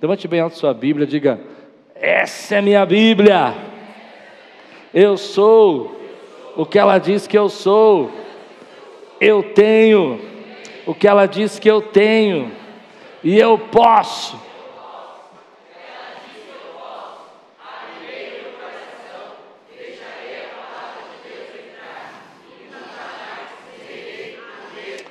Levante 0.00 0.28
bem 0.28 0.40
alto 0.40 0.56
sua 0.56 0.72
Bíblia, 0.72 1.06
diga: 1.06 1.40
Essa 1.94 2.56
é 2.56 2.62
minha 2.62 2.84
Bíblia. 2.86 3.54
Eu 4.94 5.16
sou 5.16 6.00
o 6.56 6.64
que 6.64 6.78
ela 6.78 6.98
diz 6.98 7.26
que 7.26 7.36
eu 7.36 7.48
sou. 7.48 8.10
Eu 9.20 9.42
tenho 9.42 10.20
o 10.86 10.94
que 10.94 11.08
ela 11.08 11.26
diz 11.26 11.58
que 11.58 11.68
eu 11.68 11.82
tenho. 11.82 12.52
E 13.22 13.38
eu 13.38 13.58
posso 13.58 14.38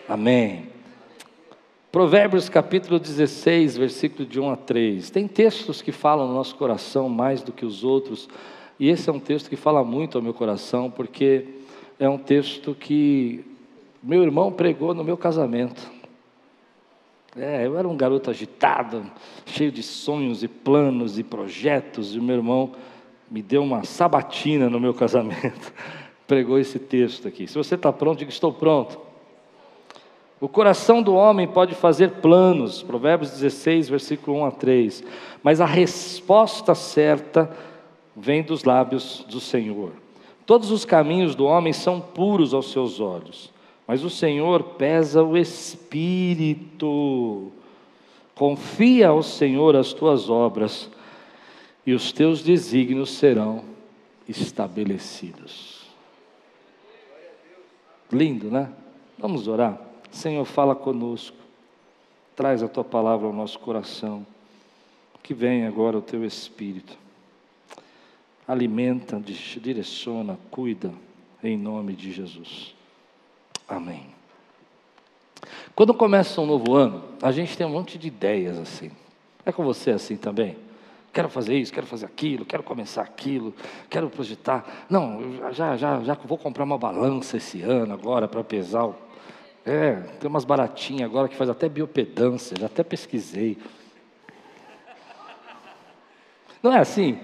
Amém. 0.07 0.66
Provérbios 1.89 2.49
capítulo 2.49 2.99
16, 2.99 3.77
versículo 3.77 4.27
de 4.27 4.41
1 4.41 4.49
a 4.49 4.55
3. 4.57 5.09
Tem 5.09 5.25
textos 5.25 5.81
que 5.81 5.93
falam 5.93 6.27
no 6.27 6.33
nosso 6.33 6.53
coração 6.55 7.07
mais 7.07 7.41
do 7.41 7.53
que 7.53 7.65
os 7.65 7.81
outros, 7.81 8.27
e 8.77 8.89
esse 8.89 9.09
é 9.09 9.13
um 9.13 9.21
texto 9.21 9.49
que 9.49 9.55
fala 9.55 9.83
muito 9.85 10.17
ao 10.17 10.21
meu 10.21 10.33
coração, 10.33 10.91
porque 10.91 11.45
é 11.97 12.07
um 12.09 12.17
texto 12.17 12.75
que 12.75 13.45
meu 14.03 14.21
irmão 14.21 14.51
pregou 14.51 14.93
no 14.93 15.01
meu 15.01 15.15
casamento. 15.15 15.89
É, 17.37 17.65
eu 17.65 17.77
era 17.77 17.87
um 17.87 17.95
garoto 17.95 18.29
agitado, 18.29 19.09
cheio 19.45 19.71
de 19.71 19.81
sonhos 19.81 20.43
e 20.43 20.47
planos 20.49 21.17
e 21.17 21.23
projetos, 21.23 22.13
e 22.13 22.19
o 22.19 22.23
meu 22.23 22.35
irmão 22.35 22.73
me 23.31 23.41
deu 23.41 23.63
uma 23.63 23.85
sabatina 23.85 24.69
no 24.69 24.79
meu 24.79 24.93
casamento. 24.93 25.73
Pregou 26.27 26.59
esse 26.59 26.79
texto 26.79 27.29
aqui. 27.29 27.47
Se 27.47 27.55
você 27.55 27.75
está 27.75 27.93
pronto, 27.93 28.19
diga: 28.19 28.29
Estou 28.29 28.51
pronto. 28.51 29.06
O 30.39 30.47
coração 30.47 31.01
do 31.01 31.15
homem 31.15 31.47
pode 31.47 31.73
fazer 31.73 32.11
planos, 32.21 32.83
Provérbios 32.83 33.31
16, 33.31 33.89
versículo 33.89 34.37
1 34.37 34.45
a 34.45 34.51
3, 34.51 35.03
mas 35.41 35.59
a 35.59 35.65
resposta 35.65 36.75
certa 36.75 37.49
vem 38.15 38.43
dos 38.43 38.63
lábios 38.63 39.25
do 39.27 39.39
Senhor. 39.39 39.93
Todos 40.45 40.69
os 40.69 40.85
caminhos 40.85 41.33
do 41.33 41.45
homem 41.45 41.73
são 41.73 41.99
puros 41.99 42.53
aos 42.53 42.71
seus 42.71 42.99
olhos, 42.99 43.51
mas 43.87 44.03
o 44.03 44.11
Senhor 44.11 44.61
pesa 44.63 45.23
o 45.23 45.35
espírito. 45.35 46.31
Confia 48.35 49.07
ao 49.07 49.23
Senhor 49.23 49.75
as 49.75 49.91
tuas 49.91 50.29
obras, 50.29 50.87
e 51.83 51.93
os 51.93 52.11
teus 52.11 52.43
desígnios 52.43 53.11
serão 53.11 53.63
estabelecidos. 54.29 55.87
Lindo, 58.11 58.51
né? 58.51 58.69
Vamos 59.17 59.47
orar. 59.47 59.86
Senhor, 60.17 60.45
fala 60.45 60.75
conosco, 60.75 61.37
traz 62.35 62.63
a 62.63 62.67
tua 62.67 62.83
palavra 62.83 63.27
ao 63.27 63.33
nosso 63.33 63.59
coração, 63.59 64.25
que 65.21 65.31
venha 65.31 65.67
agora 65.67 65.95
o 65.95 66.01
teu 66.01 66.25
Espírito, 66.25 66.97
alimenta, 68.47 69.21
direciona, 69.61 70.39
cuida, 70.49 70.91
em 71.43 71.55
nome 71.55 71.93
de 71.93 72.11
Jesus. 72.11 72.73
Amém. 73.67 74.07
Quando 75.75 75.93
começa 75.93 76.41
um 76.41 76.47
novo 76.47 76.73
ano, 76.73 77.03
a 77.21 77.31
gente 77.31 77.55
tem 77.55 77.67
um 77.67 77.71
monte 77.71 77.99
de 77.99 78.07
ideias 78.07 78.57
assim. 78.57 78.89
É 79.45 79.51
com 79.51 79.63
você 79.63 79.91
assim 79.91 80.17
também? 80.17 80.57
Quero 81.13 81.29
fazer 81.29 81.55
isso, 81.59 81.71
quero 81.71 81.85
fazer 81.85 82.07
aquilo, 82.07 82.43
quero 82.43 82.63
começar 82.63 83.03
aquilo, 83.03 83.53
quero 83.87 84.09
projetar. 84.09 84.87
Não, 84.89 85.53
já, 85.53 85.77
já, 85.77 86.01
já 86.01 86.15
vou 86.15 86.39
comprar 86.39 86.63
uma 86.63 86.77
balança 86.77 87.37
esse 87.37 87.61
ano 87.61 87.93
agora 87.93 88.27
para 88.27 88.43
pesar 88.43 88.85
o 88.85 89.06
é, 89.67 89.95
tem 90.19 90.29
umas 90.29 90.45
baratinhas 90.45 91.09
agora 91.09 91.27
que 91.27 91.35
faz 91.35 91.49
até 91.49 91.67
biopedância, 91.67 92.55
já 92.57 92.67
até 92.67 92.83
pesquisei. 92.83 93.57
Não 96.63 96.73
é 96.73 96.79
assim? 96.79 97.19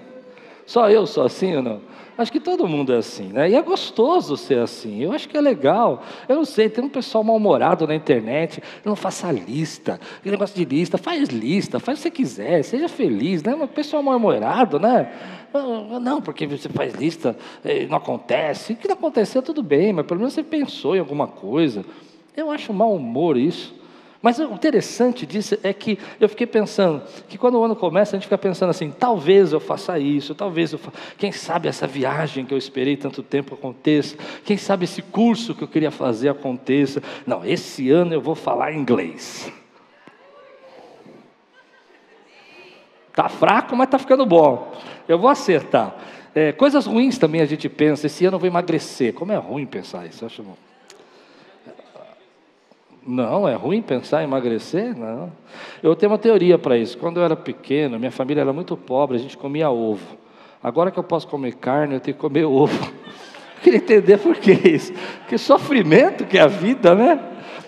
Só 0.66 0.90
eu 0.90 1.06
sou 1.06 1.24
assim 1.24 1.56
ou 1.56 1.62
não? 1.62 1.80
Acho 2.16 2.30
que 2.30 2.38
todo 2.38 2.68
mundo 2.68 2.92
é 2.92 2.98
assim, 2.98 3.32
né? 3.32 3.50
E 3.50 3.56
é 3.56 3.62
gostoso 3.62 4.36
ser 4.36 4.60
assim. 4.60 5.02
Eu 5.02 5.12
acho 5.12 5.28
que 5.28 5.36
é 5.36 5.40
legal. 5.40 6.04
Eu 6.28 6.36
não 6.36 6.44
sei, 6.44 6.68
tem 6.68 6.84
um 6.84 6.88
pessoal 6.88 7.24
mal-humorado 7.24 7.88
na 7.88 7.94
internet. 7.94 8.62
Não 8.84 8.94
faça 8.94 9.32
lista. 9.32 9.98
Que 10.22 10.30
negócio 10.30 10.54
de 10.54 10.64
lista. 10.64 10.96
Faz 10.96 11.28
lista, 11.28 11.80
faz 11.80 11.98
o 11.98 12.02
que 12.02 12.08
você 12.08 12.10
quiser. 12.12 12.62
Seja 12.62 12.88
feliz, 12.88 13.42
né? 13.42 13.54
Um 13.56 13.66
pessoal 13.66 14.00
mal-humorado, 14.00 14.78
né? 14.78 15.12
Não, 16.00 16.22
porque 16.22 16.46
você 16.46 16.68
faz 16.68 16.94
lista, 16.94 17.36
eh, 17.64 17.86
não 17.86 17.96
acontece. 17.96 18.74
O 18.74 18.76
que 18.76 18.86
não 18.86 18.94
aconteceu, 18.94 19.42
tudo 19.42 19.62
bem, 19.62 19.92
mas 19.92 20.06
pelo 20.06 20.20
menos 20.20 20.34
você 20.34 20.42
pensou 20.42 20.94
em 20.94 21.00
alguma 21.00 21.26
coisa. 21.26 21.84
Eu 22.36 22.50
acho 22.50 22.72
mau 22.72 22.94
humor 22.94 23.36
isso. 23.36 23.74
Mas 24.24 24.38
o 24.38 24.44
interessante 24.44 25.26
disso 25.26 25.58
é 25.62 25.70
que 25.74 25.98
eu 26.18 26.26
fiquei 26.30 26.46
pensando 26.46 27.02
que 27.28 27.36
quando 27.36 27.58
o 27.58 27.62
ano 27.62 27.76
começa, 27.76 28.16
a 28.16 28.18
gente 28.18 28.24
fica 28.24 28.38
pensando 28.38 28.70
assim: 28.70 28.90
talvez 28.90 29.52
eu 29.52 29.60
faça 29.60 29.98
isso, 29.98 30.34
talvez 30.34 30.72
eu 30.72 30.78
faça. 30.78 30.96
Quem 31.18 31.30
sabe 31.30 31.68
essa 31.68 31.86
viagem 31.86 32.46
que 32.46 32.54
eu 32.54 32.56
esperei 32.56 32.96
tanto 32.96 33.22
tempo 33.22 33.54
aconteça, 33.54 34.16
quem 34.42 34.56
sabe 34.56 34.84
esse 34.84 35.02
curso 35.02 35.54
que 35.54 35.62
eu 35.62 35.68
queria 35.68 35.90
fazer 35.90 36.30
aconteça. 36.30 37.02
Não, 37.26 37.44
esse 37.44 37.90
ano 37.90 38.14
eu 38.14 38.20
vou 38.22 38.34
falar 38.34 38.72
inglês. 38.72 39.52
Tá 43.12 43.28
fraco, 43.28 43.76
mas 43.76 43.90
tá 43.90 43.98
ficando 43.98 44.24
bom. 44.24 44.72
Eu 45.06 45.18
vou 45.18 45.28
acertar. 45.28 45.94
É, 46.34 46.50
coisas 46.50 46.86
ruins 46.86 47.18
também 47.18 47.42
a 47.42 47.46
gente 47.46 47.68
pensa: 47.68 48.06
esse 48.06 48.24
ano 48.24 48.36
eu 48.36 48.40
vou 48.40 48.48
emagrecer. 48.48 49.12
Como 49.12 49.32
é 49.32 49.36
ruim 49.36 49.66
pensar 49.66 50.06
isso, 50.06 50.24
eu 50.24 50.28
acho. 50.28 50.42
Não, 53.06 53.46
é 53.46 53.54
ruim 53.54 53.82
pensar 53.82 54.22
em 54.22 54.24
emagrecer? 54.24 54.96
Não. 54.96 55.30
Eu 55.82 55.94
tenho 55.94 56.10
uma 56.10 56.18
teoria 56.18 56.58
para 56.58 56.76
isso. 56.76 56.96
Quando 56.96 57.18
eu 57.18 57.24
era 57.24 57.36
pequeno, 57.36 57.98
minha 57.98 58.10
família 58.10 58.40
era 58.40 58.52
muito 58.52 58.76
pobre, 58.76 59.16
a 59.16 59.20
gente 59.20 59.36
comia 59.36 59.70
ovo. 59.70 60.16
Agora 60.62 60.90
que 60.90 60.98
eu 60.98 61.04
posso 61.04 61.28
comer 61.28 61.54
carne, 61.56 61.94
eu 61.94 62.00
tenho 62.00 62.14
que 62.14 62.20
comer 62.20 62.44
ovo. 62.48 62.84
Eu 62.84 63.62
queria 63.62 63.78
entender 63.78 64.18
por 64.18 64.36
que 64.36 64.52
isso. 64.52 64.92
Que 65.28 65.36
sofrimento 65.36 66.24
que 66.24 66.38
é 66.38 66.42
a 66.42 66.46
vida, 66.46 66.94
né? 66.94 67.20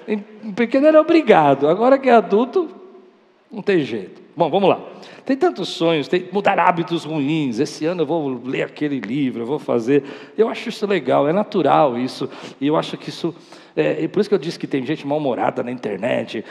Em 0.09 0.19
pequeno 0.53 0.87
era 0.87 1.01
obrigado, 1.01 1.69
agora 1.69 1.99
que 1.99 2.09
é 2.09 2.13
adulto, 2.13 2.69
não 3.51 3.61
tem 3.61 3.81
jeito. 3.81 4.23
Bom, 4.37 4.51
vamos 4.51 4.69
lá. 4.69 4.81
Tem 5.25 5.37
tantos 5.37 5.71
sonhos, 5.71 6.09
tem 6.09 6.29
mudar 6.31 6.59
hábitos 6.59 7.05
ruins. 7.05 7.59
Esse 7.59 7.87
ano 7.87 8.03
eu 8.03 8.07
vou 8.07 8.41
ler 8.45 8.63
aquele 8.63 9.01
livro, 9.01 9.43
eu 9.43 9.47
vou 9.47 9.59
fazer. 9.59 10.05
Eu 10.37 10.49
acho 10.49 10.69
isso 10.69 10.87
legal, 10.87 11.27
é 11.27 11.33
natural 11.33 11.99
isso. 11.99 12.29
E 12.61 12.67
eu 12.67 12.77
acho 12.77 12.97
que 12.97 13.09
isso 13.09 13.35
é, 13.77 14.05
e 14.05 14.09
por 14.09 14.21
isso 14.21 14.29
que 14.31 14.35
eu 14.35 14.39
disse 14.39 14.59
que 14.59 14.67
tem 14.67 14.85
gente 14.87 15.07
mal-humorada 15.07 15.63
na 15.63 15.71
internet. 15.71 16.43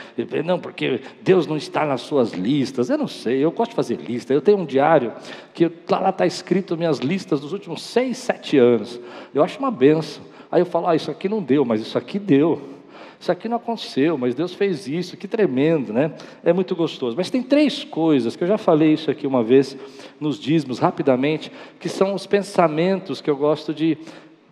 Não, 0.44 0.60
porque 0.60 1.00
Deus 1.22 1.44
não 1.44 1.56
está 1.56 1.84
nas 1.84 2.02
suas 2.02 2.32
listas. 2.32 2.88
Eu 2.88 2.96
não 2.96 3.08
sei, 3.08 3.44
eu 3.44 3.50
gosto 3.50 3.70
de 3.70 3.76
fazer 3.76 3.96
lista. 3.96 4.32
Eu 4.32 4.40
tenho 4.40 4.58
um 4.58 4.64
diário 4.64 5.12
que 5.52 5.68
lá 5.90 6.10
está 6.10 6.24
escrito 6.24 6.76
minhas 6.76 6.98
listas 7.00 7.40
dos 7.40 7.52
últimos 7.52 7.82
seis, 7.82 8.16
sete 8.18 8.56
anos. 8.56 9.00
Eu 9.34 9.42
acho 9.42 9.58
uma 9.58 9.72
benção. 9.72 10.22
Aí 10.52 10.60
eu 10.60 10.66
falo, 10.66 10.86
ah, 10.86 10.94
isso 10.94 11.10
aqui 11.10 11.28
não 11.28 11.42
deu, 11.42 11.64
mas 11.64 11.80
isso 11.80 11.98
aqui 11.98 12.20
deu. 12.20 12.62
Isso 13.18 13.32
aqui 13.32 13.48
não 13.48 13.56
aconteceu, 13.56 14.16
mas 14.16 14.34
Deus 14.34 14.54
fez 14.54 14.86
isso, 14.86 15.16
que 15.16 15.26
tremendo, 15.26 15.92
né? 15.92 16.12
É 16.44 16.52
muito 16.52 16.76
gostoso. 16.76 17.16
Mas 17.16 17.28
tem 17.28 17.42
três 17.42 17.82
coisas, 17.82 18.36
que 18.36 18.44
eu 18.44 18.48
já 18.48 18.58
falei 18.58 18.92
isso 18.92 19.10
aqui 19.10 19.26
uma 19.26 19.42
vez 19.42 19.76
nos 20.20 20.38
dízimos, 20.38 20.78
rapidamente, 20.78 21.50
que 21.80 21.88
são 21.88 22.14
os 22.14 22.26
pensamentos 22.26 23.20
que 23.20 23.28
eu 23.28 23.36
gosto 23.36 23.74
de 23.74 23.98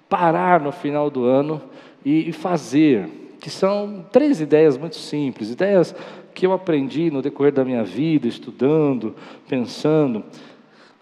parar 0.09 0.61
no 0.61 0.73
final 0.73 1.09
do 1.09 1.25
ano 1.25 1.63
e, 2.05 2.33
fazer, 2.33 3.09
que 3.41 3.49
são 3.49 4.05
três 4.13 4.41
ideias 4.41 4.77
muito 4.77 4.97
simples, 4.97 5.51
ideias 5.51 5.95
que 6.35 6.47
eu 6.47 6.53
aprendi 6.53 7.11
no 7.11 7.23
decorrer 7.23 7.53
da 7.53 7.65
minha 7.65 7.85
vida, 7.85 8.27
estudando, 8.27 9.15
pensando. 9.49 10.25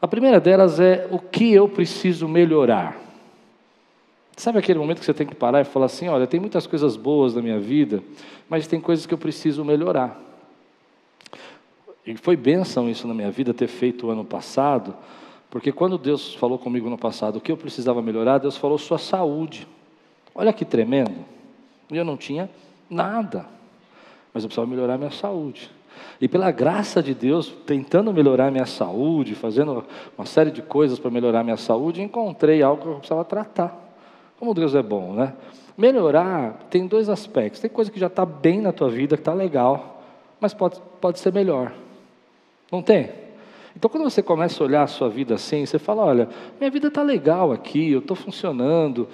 A 0.00 0.06
primeira 0.06 0.38
delas 0.38 0.78
é 0.78 1.08
o 1.10 1.18
que 1.18 1.52
eu 1.52 1.68
preciso 1.68 2.28
melhorar. 2.28 3.00
Sabe 4.36 4.58
aquele 4.58 4.78
momento 4.78 5.00
que 5.00 5.04
você 5.04 5.14
tem 5.14 5.26
que 5.26 5.34
parar 5.34 5.60
e 5.60 5.64
falar 5.64 5.86
assim: 5.86 6.08
olha, 6.08 6.26
tem 6.26 6.40
muitas 6.40 6.66
coisas 6.66 6.96
boas 6.96 7.34
na 7.34 7.42
minha 7.42 7.58
vida, 7.58 8.02
mas 8.48 8.66
tem 8.66 8.80
coisas 8.80 9.06
que 9.06 9.14
eu 9.14 9.18
preciso 9.18 9.64
melhorar. 9.64 10.20
E 12.06 12.16
foi 12.16 12.36
bênção 12.36 12.90
isso 12.90 13.06
na 13.06 13.14
minha 13.14 13.30
vida 13.30 13.54
ter 13.54 13.68
feito 13.68 14.06
o 14.06 14.10
ano 14.10 14.24
passado, 14.24 14.94
porque 15.48 15.70
quando 15.70 15.96
Deus 15.96 16.34
falou 16.34 16.58
comigo 16.58 16.90
no 16.90 16.98
passado 16.98 17.36
o 17.36 17.40
que 17.40 17.52
eu 17.52 17.56
precisava 17.56 18.02
melhorar, 18.02 18.38
Deus 18.38 18.56
falou 18.56 18.78
sua 18.78 18.98
saúde. 18.98 19.68
Olha 20.34 20.52
que 20.52 20.64
tremendo. 20.64 21.24
Eu 21.90 22.04
não 22.04 22.16
tinha 22.16 22.48
nada, 22.88 23.46
mas 24.32 24.42
eu 24.42 24.48
precisava 24.48 24.66
melhorar 24.66 24.96
minha 24.96 25.10
saúde. 25.10 25.70
E 26.20 26.28
pela 26.28 26.50
graça 26.50 27.02
de 27.02 27.14
Deus, 27.14 27.52
tentando 27.66 28.12
melhorar 28.12 28.50
minha 28.50 28.66
saúde, 28.66 29.34
fazendo 29.34 29.84
uma 30.16 30.26
série 30.26 30.50
de 30.50 30.62
coisas 30.62 30.98
para 30.98 31.10
melhorar 31.10 31.42
minha 31.42 31.56
saúde, 31.56 32.02
encontrei 32.02 32.62
algo 32.62 32.82
que 32.82 32.88
eu 32.88 32.94
precisava 32.94 33.24
tratar. 33.24 33.76
Como 34.38 34.54
Deus 34.54 34.74
é 34.74 34.82
bom, 34.82 35.12
né? 35.12 35.34
Melhorar 35.76 36.66
tem 36.70 36.86
dois 36.86 37.08
aspectos. 37.08 37.60
Tem 37.60 37.70
coisa 37.70 37.90
que 37.90 37.98
já 37.98 38.06
está 38.06 38.24
bem 38.24 38.60
na 38.60 38.72
tua 38.72 38.88
vida, 38.88 39.16
que 39.16 39.20
está 39.20 39.34
legal, 39.34 40.02
mas 40.40 40.54
pode, 40.54 40.80
pode 41.00 41.18
ser 41.18 41.32
melhor. 41.32 41.72
Não 42.70 42.82
tem? 42.82 43.10
Então, 43.76 43.90
quando 43.90 44.04
você 44.04 44.22
começa 44.22 44.62
a 44.62 44.66
olhar 44.66 44.82
a 44.82 44.86
sua 44.86 45.08
vida 45.08 45.34
assim, 45.34 45.64
você 45.64 45.78
fala: 45.78 46.04
olha, 46.04 46.28
minha 46.58 46.70
vida 46.70 46.88
está 46.88 47.02
legal 47.02 47.52
aqui, 47.52 47.92
eu 47.92 48.00
estou 48.00 48.16
funcionando, 48.16 49.08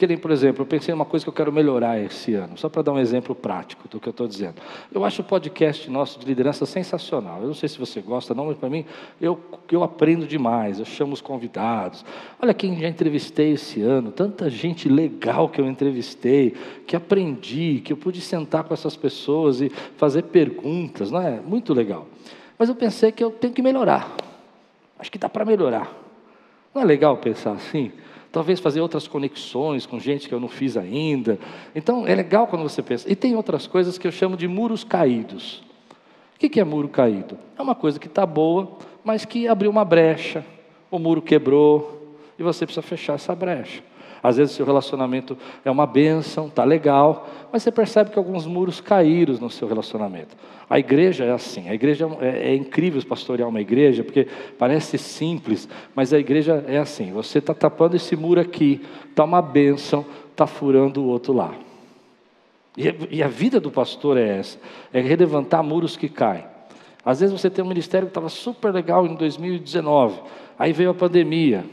Porque, 0.00 0.16
por 0.16 0.30
exemplo, 0.30 0.62
eu 0.62 0.66
pensei 0.66 0.92
em 0.92 0.94
uma 0.94 1.04
coisa 1.04 1.22
que 1.22 1.28
eu 1.28 1.32
quero 1.34 1.52
melhorar 1.52 2.00
esse 2.00 2.32
ano, 2.32 2.56
só 2.56 2.70
para 2.70 2.80
dar 2.80 2.92
um 2.92 2.98
exemplo 2.98 3.34
prático 3.34 3.86
do 3.86 4.00
que 4.00 4.08
eu 4.08 4.12
estou 4.12 4.26
dizendo. 4.26 4.54
Eu 4.90 5.04
acho 5.04 5.20
o 5.20 5.24
podcast 5.26 5.90
nosso 5.90 6.18
de 6.18 6.24
liderança 6.24 6.64
sensacional. 6.64 7.42
Eu 7.42 7.48
não 7.48 7.54
sei 7.54 7.68
se 7.68 7.78
você 7.78 8.00
gosta, 8.00 8.34
não, 8.34 8.46
mas 8.46 8.56
para 8.56 8.70
mim, 8.70 8.86
eu, 9.20 9.38
eu 9.70 9.82
aprendo 9.82 10.26
demais. 10.26 10.78
Eu 10.78 10.86
chamo 10.86 11.12
os 11.12 11.20
convidados. 11.20 12.02
Olha 12.40 12.54
quem 12.54 12.80
já 12.80 12.88
entrevistei 12.88 13.52
esse 13.52 13.82
ano, 13.82 14.10
tanta 14.10 14.48
gente 14.48 14.88
legal 14.88 15.50
que 15.50 15.60
eu 15.60 15.66
entrevistei, 15.66 16.54
que 16.86 16.96
aprendi, 16.96 17.82
que 17.84 17.92
eu 17.92 17.96
pude 17.98 18.22
sentar 18.22 18.64
com 18.64 18.72
essas 18.72 18.96
pessoas 18.96 19.60
e 19.60 19.68
fazer 19.98 20.22
perguntas, 20.22 21.10
não 21.10 21.20
é? 21.20 21.40
Muito 21.40 21.74
legal. 21.74 22.06
Mas 22.58 22.70
eu 22.70 22.74
pensei 22.74 23.12
que 23.12 23.22
eu 23.22 23.30
tenho 23.30 23.52
que 23.52 23.60
melhorar. 23.60 24.16
Acho 24.98 25.12
que 25.12 25.18
dá 25.18 25.28
para 25.28 25.44
melhorar. 25.44 25.92
Não 26.74 26.80
é 26.80 26.86
legal 26.86 27.18
pensar 27.18 27.52
assim? 27.52 27.92
Talvez 28.32 28.60
fazer 28.60 28.80
outras 28.80 29.08
conexões 29.08 29.86
com 29.86 29.98
gente 29.98 30.28
que 30.28 30.34
eu 30.34 30.40
não 30.40 30.48
fiz 30.48 30.76
ainda. 30.76 31.38
Então 31.74 32.06
é 32.06 32.14
legal 32.14 32.46
quando 32.46 32.62
você 32.62 32.82
pensa. 32.82 33.10
E 33.10 33.16
tem 33.16 33.36
outras 33.36 33.66
coisas 33.66 33.98
que 33.98 34.06
eu 34.06 34.12
chamo 34.12 34.36
de 34.36 34.46
muros 34.46 34.84
caídos. 34.84 35.62
O 36.34 36.48
que 36.48 36.58
é 36.58 36.64
muro 36.64 36.88
caído? 36.88 37.36
É 37.58 37.62
uma 37.62 37.74
coisa 37.74 37.98
que 37.98 38.06
está 38.06 38.24
boa, 38.24 38.78
mas 39.04 39.24
que 39.24 39.46
abriu 39.46 39.70
uma 39.70 39.84
brecha, 39.84 40.44
o 40.90 40.98
muro 40.98 41.20
quebrou 41.20 42.16
e 42.38 42.42
você 42.42 42.64
precisa 42.64 42.82
fechar 42.82 43.14
essa 43.14 43.34
brecha. 43.34 43.82
Às 44.22 44.36
vezes 44.36 44.54
seu 44.54 44.66
relacionamento 44.66 45.36
é 45.64 45.70
uma 45.70 45.86
bênção, 45.86 46.46
está 46.46 46.64
legal, 46.64 47.28
mas 47.52 47.62
você 47.62 47.72
percebe 47.72 48.10
que 48.10 48.18
alguns 48.18 48.46
muros 48.46 48.80
caíram 48.80 49.34
no 49.34 49.50
seu 49.50 49.66
relacionamento. 49.66 50.36
A 50.68 50.78
igreja 50.78 51.24
é 51.24 51.32
assim, 51.32 51.68
a 51.68 51.74
igreja 51.74 52.08
é, 52.20 52.50
é 52.50 52.54
incrível 52.54 53.02
pastorear 53.04 53.48
uma 53.48 53.60
igreja, 53.60 54.04
porque 54.04 54.28
parece 54.58 54.98
simples, 54.98 55.68
mas 55.94 56.12
a 56.12 56.18
igreja 56.18 56.64
é 56.68 56.78
assim, 56.78 57.12
você 57.12 57.38
está 57.38 57.52
tapando 57.52 57.96
esse 57.96 58.14
muro 58.14 58.40
aqui, 58.40 58.80
está 59.08 59.24
uma 59.24 59.42
bênção, 59.42 60.04
está 60.30 60.46
furando 60.46 61.02
o 61.02 61.06
outro 61.06 61.32
lá. 61.32 61.52
E, 62.76 63.16
e 63.16 63.22
a 63.22 63.28
vida 63.28 63.58
do 63.58 63.70
pastor 63.70 64.16
é 64.16 64.38
essa, 64.38 64.58
é 64.92 65.00
relevantar 65.00 65.62
muros 65.62 65.96
que 65.96 66.08
caem. 66.08 66.44
Às 67.04 67.20
vezes 67.20 67.38
você 67.38 67.48
tem 67.48 67.64
um 67.64 67.68
ministério 67.68 68.06
que 68.06 68.10
estava 68.10 68.28
super 68.28 68.72
legal 68.72 69.06
em 69.06 69.14
2019, 69.14 70.20
aí 70.58 70.72
veio 70.72 70.90
a 70.90 70.94
pandemia, 70.94 71.64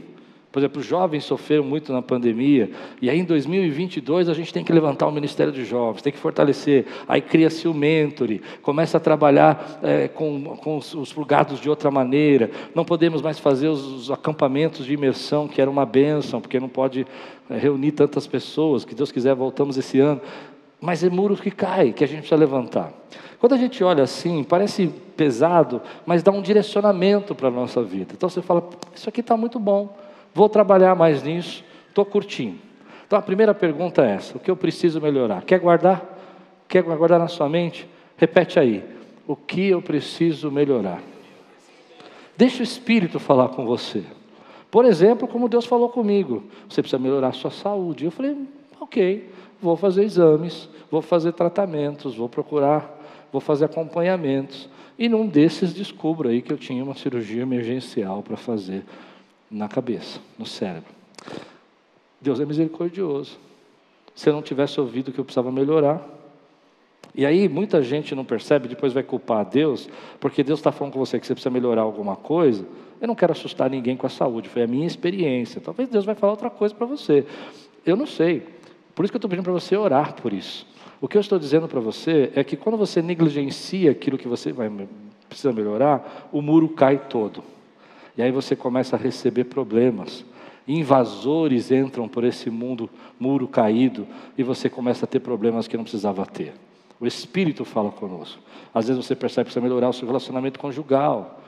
por 0.52 0.60
exemplo, 0.60 0.80
os 0.80 0.86
jovens 0.86 1.24
sofreram 1.26 1.64
muito 1.64 1.92
na 1.92 2.02
pandemia, 2.02 2.72
e 3.02 3.10
aí 3.10 3.20
em 3.20 3.24
2022 3.26 4.30
a 4.30 4.34
gente 4.34 4.54
tem 4.54 4.64
que 4.64 4.72
levantar 4.72 5.06
o 5.06 5.12
Ministério 5.12 5.52
dos 5.52 5.68
Jovens, 5.68 6.02
tem 6.02 6.12
que 6.12 6.18
fortalecer. 6.18 6.86
Aí 7.08 7.22
cria-se 7.22 7.68
o 7.68 7.74
mentoring, 7.74 8.40
começa 8.62 8.98
a 8.98 9.00
trabalhar 9.00 9.80
é, 9.84 10.08
com, 10.08 10.56
com 10.58 10.78
os, 10.78 10.94
os 10.94 11.12
plugados 11.12 11.60
de 11.60 11.70
outra 11.70 11.92
maneira. 11.92 12.50
Não 12.74 12.86
podemos 12.86 13.22
mais 13.22 13.38
fazer 13.38 13.68
os, 13.68 13.86
os, 13.86 14.12
acampamentos 14.12 14.86
de 14.86 14.94
imersão, 14.94 15.48
que 15.48 15.62
era 15.62 15.70
uma 15.70 15.86
bênção, 15.86 16.40
porque 16.40 16.60
não 16.60 16.70
pode 16.70 17.06
é, 17.50 17.58
reunir 17.58 17.92
tantas 17.92 18.26
pessoas. 18.26 18.86
Que 18.86 18.96
Deus 18.96 19.12
quiser, 19.12 19.36
voltamos 19.36 19.78
esse 19.78 20.00
ano. 20.00 20.22
Mas 20.80 21.04
é 21.04 21.10
muro 21.10 21.36
que 21.36 21.52
cai, 21.52 21.92
que 21.92 22.04
a 22.04 22.08
gente 22.08 22.20
precisa 22.20 22.40
levantar. 22.40 22.94
Quando 23.40 23.54
a 23.54 23.58
gente 23.58 23.84
olha 23.84 24.04
assim, 24.04 24.44
parece 24.44 24.88
pesado, 25.16 25.82
mas 26.06 26.24
dá 26.24 26.32
um 26.32 26.42
direcionamento 26.42 27.36
para 27.36 27.50
a 27.50 27.52
nossa 27.52 27.84
vida. 27.84 28.14
Então 28.16 28.30
você 28.30 28.42
fala: 28.42 28.68
Isso 28.96 29.10
aqui 29.10 29.22
está 29.22 29.36
muito 29.36 29.60
bom. 29.60 30.07
Vou 30.38 30.48
trabalhar 30.48 30.94
mais 30.94 31.24
nisso, 31.24 31.66
estou 31.90 32.06
curtindo. 32.06 32.60
Então 33.08 33.18
a 33.18 33.22
primeira 33.24 33.56
pergunta 33.56 34.06
é 34.06 34.12
essa: 34.12 34.38
o 34.38 34.40
que 34.40 34.52
eu 34.52 34.56
preciso 34.56 35.02
melhorar? 35.02 35.42
Quer 35.42 35.60
guardar? 35.60 36.00
Quer 36.68 36.84
guardar 36.84 37.18
na 37.18 37.28
sua 37.28 37.50
mente? 37.50 37.90
Repete 38.18 38.60
aí: 38.60 38.86
o 39.26 39.36
que 39.36 39.70
eu 39.70 39.82
preciso 39.82 40.52
melhorar? 40.52 41.02
Deixa 42.38 42.60
o 42.60 42.64
Espírito 42.64 43.20
falar 43.20 43.48
com 43.48 43.66
você. 43.66 44.04
Por 44.70 44.86
exemplo, 44.86 45.28
como 45.28 45.50
Deus 45.50 45.66
falou 45.66 45.90
comigo: 45.90 46.44
você 46.70 46.84
precisa 46.84 47.02
melhorar 47.02 47.30
a 47.30 47.34
sua 47.34 47.50
saúde. 47.50 48.06
Eu 48.06 48.12
falei: 48.12 48.38
ok, 48.80 49.28
vou 49.60 49.76
fazer 49.76 50.04
exames, 50.04 50.70
vou 50.92 51.02
fazer 51.02 51.32
tratamentos, 51.32 52.16
vou 52.16 52.30
procurar, 52.30 52.96
vou 53.32 53.42
fazer 53.42 53.66
acompanhamentos. 53.66 54.70
E 55.00 55.10
num 55.10 55.26
desses 55.26 55.74
descubro 55.74 56.30
aí 56.30 56.44
que 56.44 56.54
eu 56.54 56.58
tinha 56.60 56.84
uma 56.84 56.94
cirurgia 56.94 57.42
emergencial 57.42 58.22
para 58.22 58.38
fazer 58.38 58.84
na 59.50 59.68
cabeça, 59.68 60.20
no 60.38 60.46
cérebro. 60.46 60.94
Deus 62.20 62.40
é 62.40 62.46
misericordioso. 62.46 63.38
Se 64.16 64.30
eu 64.30 64.34
não 64.34 64.42
tivesse 64.42 64.80
ouvido 64.80 65.12
que 65.12 65.20
eu 65.20 65.26
precisava 65.26 65.52
melhorar. 65.52 66.06
E 67.14 67.26
aí 67.26 67.48
muita 67.48 67.82
gente 67.82 68.14
não 68.14 68.26
percebe, 68.26 68.68
depois 68.68 68.94
vai 68.94 69.04
culpar 69.04 69.40
a 69.40 69.44
Deus, 69.44 69.90
porque 70.20 70.44
Deus 70.44 70.60
está 70.60 70.72
falando 70.72 70.94
com 70.94 71.00
você 71.00 71.20
que 71.20 71.26
você 71.26 71.34
precisa 71.34 71.50
melhorar 71.50 71.82
alguma 71.82 72.16
coisa. 72.16 72.66
Eu 73.00 73.08
não 73.08 73.16
quero 73.16 73.32
assustar 73.32 73.70
ninguém 73.70 73.96
com 73.96 74.06
a 74.06 74.10
saúde, 74.10 74.50
foi 74.50 74.64
a 74.64 74.68
minha 74.68 74.86
experiência. 74.86 75.62
Talvez 75.62 75.88
Deus 75.90 76.06
vai 76.06 76.16
falar 76.16 76.34
outra 76.34 76.50
coisa 76.50 76.74
para 76.74 76.86
você. 76.86 77.26
Eu 77.86 77.96
não 77.96 78.06
sei. 78.06 78.44
Por 78.94 79.06
isso 79.06 79.12
que 79.12 79.16
eu 79.16 79.20
estou 79.20 79.30
pedindo 79.30 79.44
para 79.44 79.54
você 79.54 79.78
orar 79.78 80.14
por 80.16 80.34
isso. 80.34 80.66
O 81.00 81.08
que 81.08 81.16
eu 81.16 81.22
estou 81.22 81.38
dizendo 81.38 81.68
para 81.68 81.80
você 81.80 82.32
é 82.36 82.44
que 82.44 82.58
quando 82.58 82.78
você 82.78 83.02
negligencia 83.02 83.92
aquilo 83.92 84.18
que 84.18 84.28
você 84.28 84.52
vai, 84.52 84.72
precisa 85.30 85.54
melhorar, 85.54 86.28
o 86.32 86.42
muro 86.42 86.70
cai 86.70 86.98
todo. 86.98 87.44
E 88.18 88.22
aí 88.22 88.32
você 88.32 88.56
começa 88.56 88.96
a 88.96 89.00
receber 89.00 89.44
problemas. 89.44 90.26
Invasores 90.68 91.72
entram 91.72 92.10
por 92.10 92.24
esse 92.24 92.50
mundo, 92.50 92.90
muro 93.20 93.48
caído, 93.48 94.08
e 94.38 94.44
você 94.44 94.70
começa 94.70 95.06
a 95.06 95.08
ter 95.08 95.20
problemas 95.20 95.68
que 95.68 95.78
não 95.78 95.84
precisava 95.84 96.26
ter. 96.26 96.54
O 97.00 97.06
Espírito 97.06 97.64
fala 97.64 97.92
conosco. 97.92 98.42
Às 98.74 98.88
vezes 98.88 99.06
você 99.06 99.16
percebe 99.16 99.46
que 99.46 99.54
precisa 99.54 99.64
melhorar 99.64 99.90
o 99.90 99.94
seu 99.94 100.08
relacionamento 100.08 100.60
conjugal. 100.60 101.40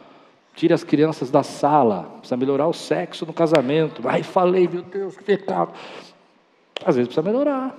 Tire 0.55 0.73
as 0.73 0.83
crianças 0.83 1.31
da 1.31 1.41
sala, 1.41 2.03
precisa 2.19 2.37
melhorar 2.37 2.67
o 2.67 2.73
sexo 2.73 3.25
no 3.25 3.33
casamento. 3.33 4.07
Ai, 4.07 4.21
falei, 4.21 4.67
meu 4.67 4.83
Deus, 4.83 5.17
que 5.17 5.23
pecado. 5.23 5.73
Às 6.85 6.95
vezes 6.95 7.07
precisa 7.07 7.23
melhorar. 7.23 7.75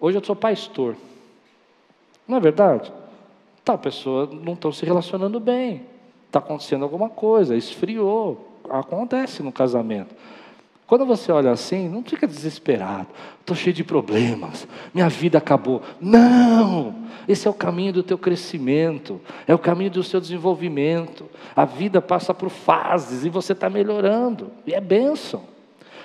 Hoje 0.00 0.18
eu 0.18 0.24
sou 0.24 0.34
pastor. 0.34 0.96
Não 2.26 2.38
é 2.38 2.40
verdade? 2.40 2.92
Tá, 3.64 3.78
pessoa 3.78 4.28
não 4.32 4.54
estão 4.54 4.72
se 4.72 4.84
relacionando 4.84 5.38
bem 5.38 5.95
está 6.26 6.38
acontecendo 6.38 6.82
alguma 6.82 7.08
coisa, 7.08 7.56
esfriou, 7.56 8.60
acontece 8.68 9.42
no 9.42 9.52
casamento. 9.52 10.14
Quando 10.86 11.04
você 11.04 11.32
olha 11.32 11.50
assim, 11.50 11.88
não 11.88 12.02
fica 12.02 12.28
desesperado, 12.28 13.08
estou 13.40 13.56
cheio 13.56 13.74
de 13.74 13.82
problemas, 13.82 14.68
minha 14.94 15.08
vida 15.08 15.38
acabou. 15.38 15.82
Não! 16.00 16.94
Esse 17.26 17.48
é 17.48 17.50
o 17.50 17.54
caminho 17.54 17.92
do 17.92 18.02
teu 18.04 18.16
crescimento, 18.16 19.20
é 19.48 19.54
o 19.54 19.58
caminho 19.58 19.90
do 19.90 20.04
seu 20.04 20.20
desenvolvimento. 20.20 21.28
A 21.56 21.64
vida 21.64 22.00
passa 22.00 22.32
por 22.32 22.50
fases 22.50 23.24
e 23.24 23.28
você 23.28 23.52
está 23.52 23.68
melhorando, 23.68 24.52
e 24.64 24.74
é 24.74 24.80
bênção. 24.80 25.55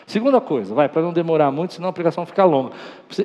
Segunda 0.05 0.41
coisa, 0.41 0.73
vai, 0.73 0.89
para 0.89 1.01
não 1.01 1.13
demorar 1.13 1.51
muito, 1.51 1.73
senão 1.73 1.89
a 1.89 1.93
pregação 1.93 2.25
fica 2.25 2.43
longa. 2.43 2.71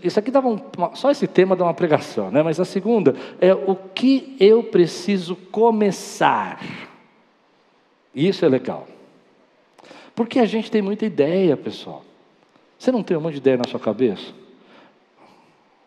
Isso 0.03 0.19
aqui 0.19 0.31
dava 0.31 0.49
um, 0.49 0.59
só 0.95 1.11
esse 1.11 1.27
tema 1.27 1.57
dá 1.57 1.65
uma 1.65 1.75
pregação, 1.75 2.31
né? 2.31 2.43
Mas 2.43 2.61
a 2.61 2.65
segunda 2.65 3.15
é 3.41 3.55
o 3.55 3.75
que 3.75 4.37
eu 4.39 4.63
preciso 4.63 5.35
começar. 5.37 6.61
Isso 8.15 8.45
é 8.45 8.49
legal. 8.49 8.87
Porque 10.15 10.39
a 10.39 10.47
gente 10.47 10.71
tem 10.71 10.81
muita 10.81 11.05
ideia, 11.05 11.57
pessoal. 11.57 12.03
Você 12.79 12.93
não 12.93 13.03
tem 13.03 13.17
um 13.17 13.21
monte 13.21 13.35
de 13.35 13.39
ideia 13.39 13.57
na 13.57 13.65
sua 13.65 13.81
cabeça? 13.81 14.33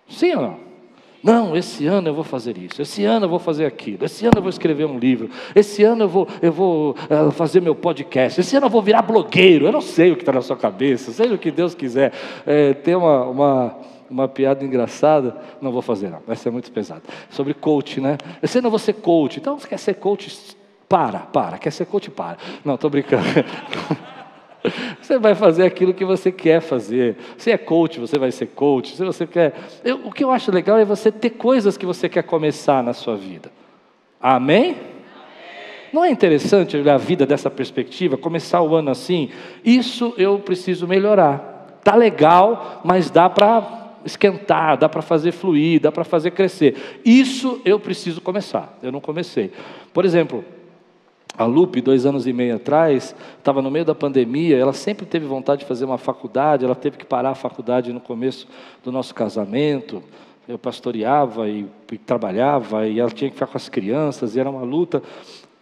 Sim 0.08 0.36
ou 0.36 0.42
não? 0.42 0.69
Não, 1.22 1.56
esse 1.56 1.86
ano 1.86 2.08
eu 2.10 2.14
vou 2.14 2.24
fazer 2.24 2.58
isso, 2.58 2.82
esse 2.82 3.04
ano 3.04 3.26
eu 3.26 3.30
vou 3.30 3.40
fazer 3.40 3.66
aquilo, 3.66 4.06
esse 4.06 4.26
ano 4.26 4.38
eu 4.38 4.42
vou 4.42 4.50
escrever 4.50 4.86
um 4.86 4.98
livro, 4.98 5.30
esse 5.54 5.84
ano 5.84 6.06
eu 6.06 6.08
vou, 6.08 6.28
eu 6.42 6.52
vou 6.52 6.92
uh, 6.92 7.32
fazer 7.32 7.62
meu 7.62 7.76
podcast, 7.76 8.40
esse 8.40 8.56
ano 8.56 8.68
eu 8.68 8.70
vou 8.70 8.82
virar 8.82 9.02
blogueiro. 9.02 9.66
Eu 9.66 9.72
não 9.72 9.82
sei 9.82 10.12
o 10.12 10.16
que 10.16 10.22
está 10.22 10.32
na 10.32 10.42
sua 10.42 10.56
cabeça, 10.56 11.12
seja 11.12 11.34
o 11.34 11.38
que 11.38 11.52
Deus 11.52 11.76
quiser. 11.76 12.14
É, 12.46 12.74
tem 12.74 12.96
uma, 12.96 13.26
uma, 13.26 13.76
uma 14.10 14.28
piada 14.28 14.64
engraçada, 14.64 15.36
não 15.62 15.72
vou 15.72 15.82
fazer, 15.82 16.10
não, 16.10 16.20
vai 16.26 16.36
ser 16.36 16.52
muito 16.52 16.72
pesado. 16.72 17.04
Sobre 17.30 17.54
coach, 17.54 18.00
né? 18.00 18.18
Esse 18.42 18.60
ano 18.60 18.68
eu 18.68 18.72
vou 18.72 18.80
ser 18.80 18.94
coach, 18.94 19.40
então 19.40 19.60
você 19.60 19.68
quer 19.68 19.80
ser 19.80 19.96
coach? 19.96 20.58
Para, 20.88 21.20
para. 21.20 21.58
Quer 21.58 21.72
ser 21.72 21.86
coach? 21.86 22.10
Para. 22.10 22.38
Não, 22.66 22.76
estou 22.76 22.90
brincando. 22.90 23.24
Você 25.02 25.18
vai 25.18 25.36
fazer 25.36 25.64
aquilo 25.64 25.94
que 25.94 26.06
você 26.06 26.32
quer 26.32 26.62
fazer. 26.62 27.16
Se 27.38 27.52
é 27.52 27.58
coach, 27.58 28.00
você 28.00 28.20
vai 28.20 28.32
ser 28.32 28.48
coach. 28.48 28.96
Se 28.96 29.04
você 29.04 29.26
quer. 29.26 29.54
Eu, 29.84 30.02
o 30.06 30.12
que 30.12 30.24
eu 30.24 30.32
acho 30.32 30.52
legal 30.52 30.78
é 30.78 30.86
você 30.86 31.12
ter 31.12 31.32
coisas 31.32 31.78
que 31.78 31.86
você 31.86 32.08
quer 32.10 32.24
começar 32.24 32.84
na 32.84 32.94
sua 32.94 33.16
vida. 33.16 33.52
Amém? 34.22 34.76
Não 35.92 36.04
é 36.06 36.12
interessante 36.12 36.78
olhar 36.78 36.96
a 36.96 36.98
vida 36.98 37.26
dessa 37.26 37.50
perspectiva, 37.50 38.18
começar 38.18 38.62
o 38.62 38.76
ano 38.76 38.92
assim? 38.92 39.30
Isso 39.64 40.14
eu 40.18 40.38
preciso 40.40 40.88
melhorar. 40.88 41.80
Tá 41.84 41.96
legal, 41.96 42.82
mas 42.84 43.10
dá 43.10 43.30
para 43.30 43.96
esquentar, 44.06 44.78
dá 44.78 44.88
para 44.88 45.02
fazer 45.02 45.32
fluir, 45.32 45.82
dá 45.82 45.92
para 45.92 46.04
fazer 46.04 46.32
crescer. 46.32 47.00
Isso 47.04 47.60
eu 47.66 47.80
preciso 47.80 48.22
começar. 48.22 48.78
Eu 48.84 48.92
não 48.92 49.02
comecei. 49.02 49.52
Por 49.94 50.06
exemplo, 50.06 50.44
a 51.40 51.46
Lupe, 51.46 51.80
dois 51.80 52.06
anos 52.06 52.28
e 52.28 52.34
meio 52.34 52.58
atrás, 52.58 53.16
estava 53.38 53.62
no 53.62 53.72
meio 53.72 53.86
da 53.86 53.96
pandemia, 53.96 54.58
ela 54.58 54.74
sempre 54.74 55.06
teve 55.06 55.26
vontade 55.26 55.62
de 55.62 55.66
fazer 55.66 55.86
uma 55.86 55.98
faculdade, 55.98 56.66
ela 56.66 56.76
teve 56.76 56.98
que 56.98 57.06
parar 57.06 57.30
a 57.30 57.36
faculdade 57.36 57.94
no 57.94 58.02
começo 58.02 58.46
do 58.84 58.92
nosso 58.92 59.16
casamento. 59.16 60.04
Eu 60.46 60.60
pastoreava 60.60 61.48
e, 61.48 61.66
e 61.90 61.98
trabalhava, 61.98 62.86
e 62.86 63.00
ela 63.00 63.10
tinha 63.10 63.30
que 63.30 63.36
ficar 63.36 63.48
com 63.48 63.56
as 63.56 63.70
crianças, 63.70 64.36
e 64.36 64.40
era 64.42 64.50
uma 64.50 64.64
luta. 64.64 65.02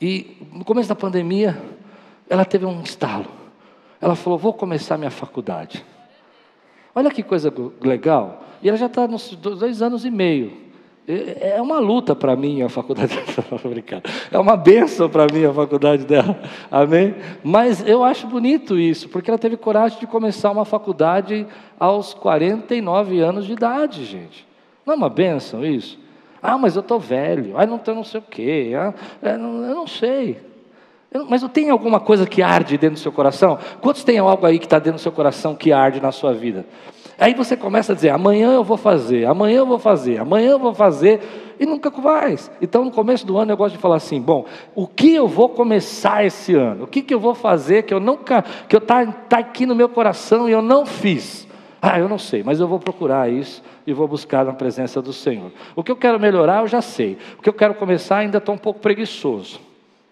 E 0.02 0.38
no 0.52 0.66
começo 0.66 0.90
da 0.90 0.96
pandemia, 0.96 1.62
ela 2.28 2.44
teve 2.44 2.66
um 2.66 2.82
estalo. 2.82 3.28
Ela 4.02 4.16
falou: 4.16 4.40
Vou 4.40 4.54
começar 4.54 4.98
minha 4.98 5.12
faculdade. 5.12 5.86
Olha 6.96 7.12
que 7.12 7.22
coisa 7.22 7.54
legal. 7.80 8.44
E 8.64 8.68
ela 8.68 8.78
já 8.80 8.88
está 8.88 9.08
nos 9.08 9.30
dois 9.36 9.84
anos 9.84 10.06
e 10.06 10.10
meio. 10.10 10.58
É 11.08 11.62
uma 11.62 11.80
luta 11.80 12.14
para 12.14 12.36
mim 12.36 12.62
a 12.62 12.68
faculdade 12.68 13.16
dela. 13.16 14.04
É 14.30 14.38
uma 14.38 14.58
benção 14.58 15.10
para 15.10 15.26
mim 15.34 15.46
a 15.46 15.54
faculdade 15.54 16.06
dela. 16.06 16.38
Amém? 16.70 17.16
Mas 17.42 17.88
eu 17.88 18.04
acho 18.04 18.28
bonito 18.28 18.78
isso, 18.78 19.08
porque 19.08 19.32
ela 19.32 19.38
teve 19.38 19.56
coragem 19.56 20.00
de 20.00 20.06
começar 20.06 20.52
uma 20.52 20.66
faculdade 20.66 21.48
aos 21.80 22.14
49 22.14 23.22
anos 23.22 23.46
de 23.46 23.54
idade, 23.54 24.04
gente. 24.04 24.46
Não 24.86 24.96
é 24.96 24.98
uma 24.98 25.10
benção 25.10 25.66
isso? 25.66 25.98
Ah, 26.44 26.58
mas 26.58 26.76
eu 26.76 26.82
estou 26.82 27.00
velho. 27.00 27.54
Ah, 27.58 27.66
não 27.66 27.78
estou 27.78 27.96
não 27.96 28.04
sei 28.04 28.20
o 28.20 28.24
quê. 28.24 28.72
Ah, 28.76 28.94
eu 29.22 29.38
não 29.38 29.88
sei. 29.88 30.42
Eu, 31.10 31.26
mas 31.26 31.42
tem 31.54 31.70
alguma 31.70 32.02
coisa 32.02 32.26
que 32.26 32.42
arde 32.42 32.78
dentro 32.78 32.96
do 32.96 33.00
seu 33.00 33.14
coração? 33.14 33.58
Quantos 33.80 34.04
tem 34.04 34.18
algo 34.18 34.46
aí 34.46 34.60
que 34.60 34.66
está 34.66 34.78
dentro 34.78 35.00
do 35.00 35.02
seu 35.02 35.12
coração 35.12 35.56
que 35.56 35.72
arde 35.72 36.02
na 36.02 36.12
sua 36.12 36.34
vida? 36.34 36.66
Aí 37.20 37.34
você 37.34 37.58
começa 37.58 37.94
a 37.94 37.96
dizer: 37.96 38.10
amanhã 38.10 38.54
eu 38.54 38.64
vou 38.64 38.78
fazer, 38.78 39.26
amanhã 39.26 39.58
eu 39.58 39.66
vou 39.66 39.80
fazer, 39.80 40.20
amanhã 40.20 40.52
eu 40.52 40.60
vou 40.60 40.74
fazer, 40.74 41.20
e 41.60 41.66
nunca 41.66 41.90
faz. 41.90 42.52
Então, 42.62 42.86
no 42.86 42.92
começo 42.92 43.26
do 43.26 43.38
ano, 43.38 43.52
eu 43.52 43.58
gosto 43.58 43.76
de 43.76 43.82
falar 43.82 43.96
assim: 43.96 44.22
bom, 44.22 44.46
o 44.76 44.88
que 44.88 45.16
eu 45.16 45.28
vou 45.28 45.50
começar 45.50 46.24
esse 46.26 46.54
ano? 46.54 46.84
O 46.84 46.88
que, 46.88 47.02
que 47.02 47.14
eu 47.14 47.20
vou 47.20 47.34
fazer 47.34 47.84
que 47.84 47.94
eu 47.94 48.00
nunca, 48.00 48.44
que 48.68 48.76
eu 48.76 48.80
está 48.80 49.06
tá 49.06 49.40
aqui 49.40 49.66
no 49.66 49.76
meu 49.76 49.90
coração 49.90 50.48
e 50.48 50.52
eu 50.52 50.62
não 50.62 50.86
fiz? 50.86 51.48
Ah, 51.82 52.00
eu 52.00 52.10
não 52.10 52.18
sei, 52.18 52.44
mas 52.44 52.60
eu 52.60 52.68
vou 52.68 52.80
procurar 52.80 53.32
isso 53.32 53.64
e 53.86 53.94
vou 53.94 54.08
buscar 54.08 54.46
na 54.46 54.54
presença 54.54 55.02
do 55.02 55.14
Senhor. 55.14 55.52
O 55.76 55.84
que 55.84 55.92
eu 55.92 55.96
quero 55.96 56.20
melhorar, 56.20 56.62
eu 56.62 56.68
já 56.68 56.82
sei. 56.82 57.18
O 57.38 57.42
que 57.42 57.50
eu 57.50 57.54
quero 57.54 57.76
começar, 57.76 58.18
ainda 58.18 58.40
estou 58.40 58.54
um 58.54 58.58
pouco 58.58 58.80
preguiçoso 58.80 59.67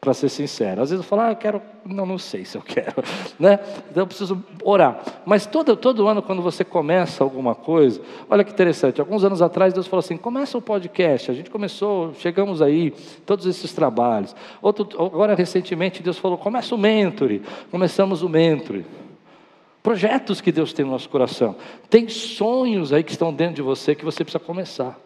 para 0.06 0.14
ser 0.14 0.30
sincero. 0.30 0.84
Às 0.84 0.92
vezes 0.92 1.04
eu 1.04 1.10
falo, 1.10 1.24
ah, 1.24 1.32
eu 1.32 1.36
quero, 1.36 1.62
não, 1.84 2.06
não 2.06 2.18
sei 2.20 2.46
se 2.46 2.56
eu 2.56 2.62
quero, 2.62 3.04
né? 3.40 3.60
Então 3.90 4.04
eu 4.04 4.08
preciso 4.08 4.42
orar. 4.64 5.02
Mas 5.26 5.48
todo, 5.48 5.76
todo 5.76 6.08
ano, 6.08 6.22
quando 6.22 6.44
você 6.44 6.64
começa 6.64 7.24
alguma 7.24 7.56
coisa, 7.56 8.00
olha 8.30 8.44
que 8.44 8.52
interessante, 8.52 9.02
alguns 9.02 9.24
anos 9.24 9.42
atrás 9.42 9.74
Deus 9.74 9.88
falou 9.88 10.00
assim, 10.00 10.16
começa 10.16 10.56
o 10.58 10.62
podcast, 10.62 11.32
a 11.32 11.34
gente 11.34 11.50
começou, 11.50 12.14
chegamos 12.14 12.62
aí, 12.62 12.92
todos 13.26 13.48
esses 13.48 13.74
trabalhos. 13.74 14.36
Outro, 14.62 14.88
agora, 15.04 15.34
recentemente, 15.34 16.04
Deus 16.04 16.20
falou, 16.20 16.38
começa 16.38 16.76
o 16.76 16.78
Mentoring, 16.78 17.42
começamos 17.72 18.22
o 18.22 18.30
Mentoring. 18.30 18.86
Projetos 19.82 20.40
que 20.40 20.52
Deus 20.52 20.72
tem 20.72 20.86
no 20.86 20.92
nosso 20.92 21.10
coração. 21.10 21.56
Tem 21.90 22.08
sonhos 22.08 22.94
aí 22.94 23.04
que 23.04 23.12
estão 23.12 23.34
dentro 23.34 23.56
de 23.56 23.62
você 23.62 23.94
que 23.94 24.06
você 24.06 24.24
precisa 24.24 24.44
começar. 24.44 25.05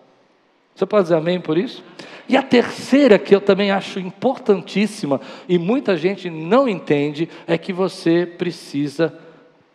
Você 0.79 0.85
pode 0.85 1.03
dizer 1.03 1.15
amém 1.15 1.41
por 1.41 1.57
isso? 1.57 1.83
E 2.29 2.37
a 2.37 2.41
terceira, 2.41 3.19
que 3.19 3.35
eu 3.35 3.41
também 3.41 3.69
acho 3.69 3.99
importantíssima, 3.99 5.19
e 5.45 5.57
muita 5.57 5.97
gente 5.97 6.29
não 6.29 6.69
entende, 6.69 7.27
é 7.45 7.57
que 7.57 7.73
você 7.73 8.25
precisa 8.25 9.13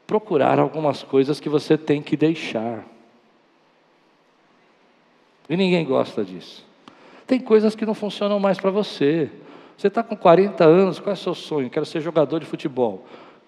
procurar 0.06 0.58
algumas 0.58 1.02
coisas 1.02 1.38
que 1.38 1.48
você 1.50 1.76
tem 1.76 2.00
que 2.00 2.16
deixar. 2.16 2.86
E 5.46 5.58
ninguém 5.58 5.84
gosta 5.84 6.24
disso. 6.24 6.64
Tem 7.26 7.38
coisas 7.38 7.74
que 7.74 7.84
não 7.84 7.92
funcionam 7.92 8.40
mais 8.40 8.58
para 8.58 8.70
você. 8.70 9.30
Você 9.76 9.88
está 9.88 10.02
com 10.02 10.16
40 10.16 10.64
anos, 10.64 10.98
qual 10.98 11.10
é 11.10 11.12
o 11.12 11.20
seu 11.20 11.34
sonho? 11.34 11.68
Quero 11.68 11.84
ser 11.84 12.00
jogador 12.00 12.40
de 12.40 12.46
futebol. 12.46 13.04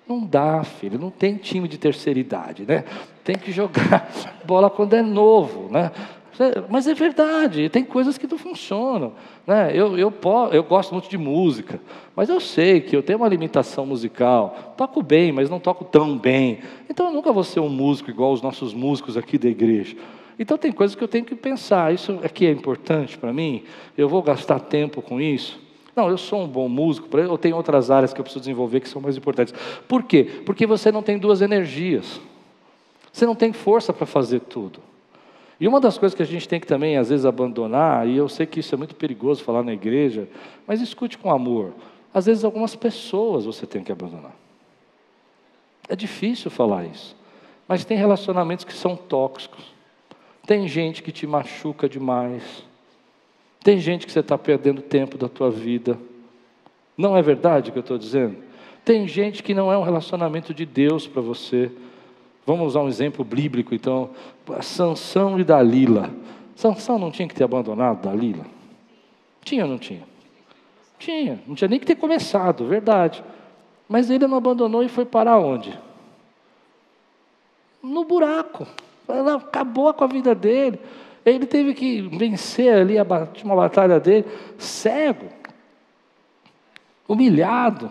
Não 0.07 0.27
dá, 0.27 0.63
filho, 0.63 0.99
não 0.99 1.11
tem 1.11 1.37
time 1.37 1.67
de 1.67 1.79
terceira 1.79 2.21
idade, 2.21 2.67
né? 2.69 2.85
Tem 3.25 3.35
que 3.35 3.51
jogar 3.51 4.13
bola 4.45 4.69
quando 4.69 4.93
é 4.93 5.01
novo, 5.01 5.73
né? 5.73 5.91
Mas 6.69 6.87
é 6.87 6.95
verdade, 6.95 7.69
tem 7.69 7.85
coisas 7.85 8.19
que 8.19 8.26
não 8.26 8.37
funcionam. 8.37 9.12
Né? 9.47 9.71
Eu, 9.75 9.99
eu, 9.99 10.12
eu 10.52 10.62
gosto 10.62 10.93
muito 10.93 11.09
de 11.09 11.16
música, 11.16 11.81
mas 12.14 12.28
eu 12.28 12.40
sei 12.40 12.81
que 12.81 12.95
eu 12.95 13.02
tenho 13.02 13.19
uma 13.19 13.28
limitação 13.28 13.87
musical. 13.87 14.75
Toco 14.76 15.02
bem, 15.02 15.33
mas 15.33 15.49
não 15.49 15.59
toco 15.59 15.85
tão 15.85 16.19
bem. 16.19 16.61
Então 16.90 17.07
eu 17.07 17.12
nunca 17.12 17.33
vou 17.33 17.45
ser 17.45 17.61
um 17.61 17.69
músico 17.69 18.11
igual 18.11 18.33
os 18.33 18.43
nossos 18.43 18.75
músicos 18.75 19.16
aqui 19.16 19.38
da 19.38 19.49
igreja. 19.49 19.97
Então 20.38 20.59
tem 20.59 20.71
coisas 20.71 20.95
que 20.95 21.02
eu 21.02 21.09
tenho 21.09 21.25
que 21.25 21.35
pensar. 21.35 21.95
Isso 21.95 22.19
aqui 22.23 22.47
é 22.47 22.50
importante 22.50 23.16
para 23.16 23.33
mim? 23.33 23.64
Eu 23.97 24.09
vou 24.09 24.23
gastar 24.23 24.61
tempo 24.61 25.00
com 25.00 25.21
isso? 25.21 25.59
Não, 25.95 26.11
eu 26.11 26.19
sou 26.19 26.43
um 26.43 26.47
bom 26.47 26.69
músico, 26.69 27.09
eu 27.16 27.38
tenho 27.38 27.57
outras 27.57 27.90
áreas 27.90 28.12
que 28.12 28.21
eu 28.21 28.23
preciso 28.23 28.40
desenvolver 28.40 28.81
que 28.81 28.88
são 28.88 29.00
mais 29.00 29.16
importantes. 29.16 29.55
Por 29.88 30.02
quê? 30.02 30.43
Porque 30.45 30.66
você 30.66 30.93
não 30.93 31.02
tem 31.02 31.16
duas 31.19 31.40
energias. 31.40 32.21
Você 33.11 33.25
não 33.25 33.35
tem 33.35 33.50
força 33.55 33.95
para 33.95 34.05
fazer 34.05 34.40
tudo. 34.40 34.78
E 35.59 35.67
uma 35.67 35.81
das 35.81 35.97
coisas 35.97 36.15
que 36.15 36.23
a 36.23 36.27
gente 36.27 36.47
tem 36.47 36.61
que 36.61 36.67
também, 36.67 36.99
às 36.99 37.09
vezes, 37.09 37.25
abandonar, 37.25 38.07
e 38.07 38.17
eu 38.17 38.29
sei 38.29 38.45
que 38.45 38.61
isso 38.61 38.75
é 38.75 38.79
muito 38.79 38.95
perigoso 38.95 39.43
falar 39.43 39.63
na 39.63 39.73
igreja, 39.73 40.29
mas 40.67 40.81
escute 40.81 41.17
com 41.17 41.31
amor. 41.31 41.73
Às 42.13 42.27
vezes, 42.27 42.45
algumas 42.45 42.77
pessoas 42.77 43.47
você 43.47 43.67
tem 43.67 43.83
que 43.83 43.91
abandonar. 43.91 44.35
É 45.89 45.97
difícil 45.97 46.51
falar 46.51 46.85
isso, 46.85 47.17
mas 47.67 47.85
tem 47.85 47.97
relacionamentos 47.97 48.65
que 48.65 48.75
são 48.75 48.97
tóxicos. 48.97 49.65
Tem 50.47 50.69
gente 50.69 51.03
que 51.03 51.11
te 51.11 51.27
machuca 51.27 51.89
demais. 51.89 52.65
Tem 53.63 53.79
gente 53.79 54.07
que 54.07 54.13
você 54.13 54.21
está 54.21 54.39
perdendo 54.39 54.81
tempo 54.81 55.19
da 55.19 55.29
tua 55.29 55.51
vida. 55.51 55.99
Não 56.97 57.17
é 57.17 57.23
verdade 57.23 57.71
o 57.71 57.73
que 57.73 57.79
eu 57.79 57.81
estou 57.81 57.99
dizendo? 57.99 58.37
Tem 58.85 59.09
gente 59.09 59.43
que 59.43 59.53
não 59.53 59.73
é 59.73 59.77
um 59.77 59.83
relacionamento 59.83 60.55
de 60.55 60.65
Deus 60.65 61.07
para 61.07 61.21
você. 61.21 61.71
Vamos 62.47 62.69
usar 62.69 62.81
um 62.81 62.88
exemplo 62.88 63.25
bíblico, 63.25 63.75
então. 63.75 64.11
Sansão 64.62 65.38
e 65.38 65.43
Dalila. 65.45 66.11
Sansão 66.55 66.99
não 66.99 67.11
tinha 67.11 67.26
que 67.26 67.35
ter 67.35 67.45
abandonado 67.45 68.03
Dalila? 68.03 68.47
Tinha 69.45 69.65
ou 69.65 69.71
não 69.71 69.79
tinha? 69.79 70.03
Tinha, 70.99 71.41
não 71.47 71.55
tinha 71.55 71.69
nem 71.69 71.79
que 71.79 71.85
ter 71.85 71.97
começado, 71.97 72.67
verdade. 72.67 73.23
Mas 73.88 74.09
ele 74.09 74.26
não 74.26 74.38
abandonou 74.38 74.83
e 74.83 74.88
foi 74.88 75.05
para 75.05 75.37
onde? 75.37 75.79
No 77.83 78.05
buraco. 78.05 78.67
Acabou 79.37 79.93
com 79.93 80.05
a 80.05 80.07
vida 80.07 80.35
dele. 80.35 80.81
Ele 81.25 81.47
teve 81.47 81.75
que 81.75 82.03
vencer 82.03 82.73
ali 82.73 82.97
a 82.99 83.05
batalha 83.05 83.99
dele, 83.99 84.25
cego, 84.59 85.26
humilhado. 87.09 87.91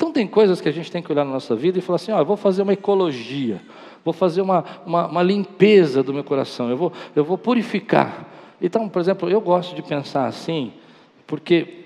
Então, 0.00 0.10
tem 0.10 0.26
coisas 0.26 0.62
que 0.62 0.68
a 0.70 0.72
gente 0.72 0.90
tem 0.90 1.02
que 1.02 1.12
olhar 1.12 1.26
na 1.26 1.32
nossa 1.32 1.54
vida 1.54 1.78
e 1.78 1.82
falar 1.82 1.96
assim: 1.96 2.10
ó, 2.10 2.18
eu 2.18 2.24
vou 2.24 2.34
fazer 2.34 2.62
uma 2.62 2.72
ecologia, 2.72 3.60
vou 4.02 4.14
fazer 4.14 4.40
uma, 4.40 4.64
uma, 4.86 5.06
uma 5.06 5.22
limpeza 5.22 6.02
do 6.02 6.14
meu 6.14 6.24
coração, 6.24 6.70
eu 6.70 6.76
vou, 6.78 6.90
eu 7.14 7.22
vou 7.22 7.36
purificar. 7.36 8.26
Então, 8.62 8.88
por 8.88 8.98
exemplo, 8.98 9.28
eu 9.28 9.42
gosto 9.42 9.76
de 9.76 9.82
pensar 9.82 10.24
assim, 10.24 10.72
porque. 11.26 11.76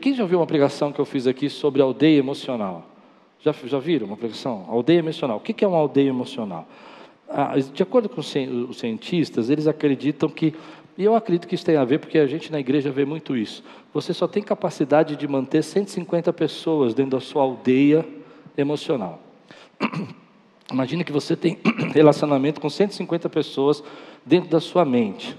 Quem 0.00 0.16
já 0.16 0.24
viu 0.24 0.40
uma 0.40 0.46
pregação 0.48 0.90
que 0.90 1.00
eu 1.00 1.04
fiz 1.04 1.28
aqui 1.28 1.48
sobre 1.48 1.80
aldeia 1.80 2.18
emocional? 2.18 2.90
Já, 3.38 3.54
já 3.66 3.78
viram 3.78 4.08
uma 4.08 4.16
pregação? 4.16 4.66
Aldeia 4.68 4.98
emocional. 4.98 5.36
O 5.36 5.40
que 5.40 5.64
é 5.64 5.68
uma 5.68 5.78
aldeia 5.78 6.08
emocional? 6.08 6.66
Ah, 7.28 7.54
de 7.56 7.82
acordo 7.84 8.08
com 8.08 8.20
os 8.20 8.34
cientistas, 8.76 9.48
eles 9.48 9.68
acreditam 9.68 10.28
que 10.28 10.54
e 10.96 11.04
eu 11.04 11.14
acredito 11.14 11.48
que 11.48 11.54
isso 11.54 11.64
tem 11.64 11.76
a 11.76 11.84
ver 11.84 11.98
porque 11.98 12.18
a 12.18 12.26
gente 12.26 12.52
na 12.52 12.60
igreja 12.60 12.90
vê 12.90 13.04
muito 13.04 13.36
isso. 13.36 13.64
Você 13.92 14.14
só 14.14 14.28
tem 14.28 14.42
capacidade 14.42 15.16
de 15.16 15.26
manter 15.26 15.62
150 15.62 16.32
pessoas 16.32 16.94
dentro 16.94 17.12
da 17.12 17.20
sua 17.20 17.42
aldeia 17.42 18.06
emocional. 18.56 19.20
Imagina 20.72 21.04
que 21.04 21.12
você 21.12 21.36
tem 21.36 21.58
relacionamento 21.92 22.60
com 22.60 22.70
150 22.70 23.28
pessoas 23.28 23.82
dentro 24.24 24.50
da 24.50 24.60
sua 24.60 24.84
mente. 24.84 25.36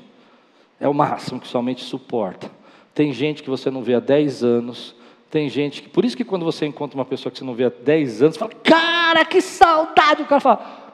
É 0.80 0.88
o 0.88 0.94
máximo 0.94 1.40
que 1.40 1.48
sua 1.48 1.62
mente 1.62 1.84
suporta. 1.84 2.52
Tem 2.94 3.12
gente 3.14 3.42
que 3.42 3.50
você 3.50 3.72
não 3.72 3.82
vê 3.82 3.96
há 3.96 4.00
10 4.00 4.44
anos. 4.44 4.96
Tem 5.30 5.50
gente 5.50 5.82
que. 5.82 5.90
Por 5.90 6.06
isso 6.06 6.16
que 6.16 6.24
quando 6.24 6.46
você 6.46 6.66
encontra 6.66 6.98
uma 6.98 7.06
pessoa 7.06 7.32
que 7.32 7.38
você 7.38 7.44
não 7.44 7.56
vê 7.56 7.66
há 7.66 7.70
10 7.70 8.22
anos, 8.22 8.36
você 8.36 8.40
fala, 8.40 8.54
cara, 8.64 9.26
que 9.26 9.42
saudade! 9.42 10.22
O 10.22 10.26
cara 10.26 10.42
fala. 10.42 10.86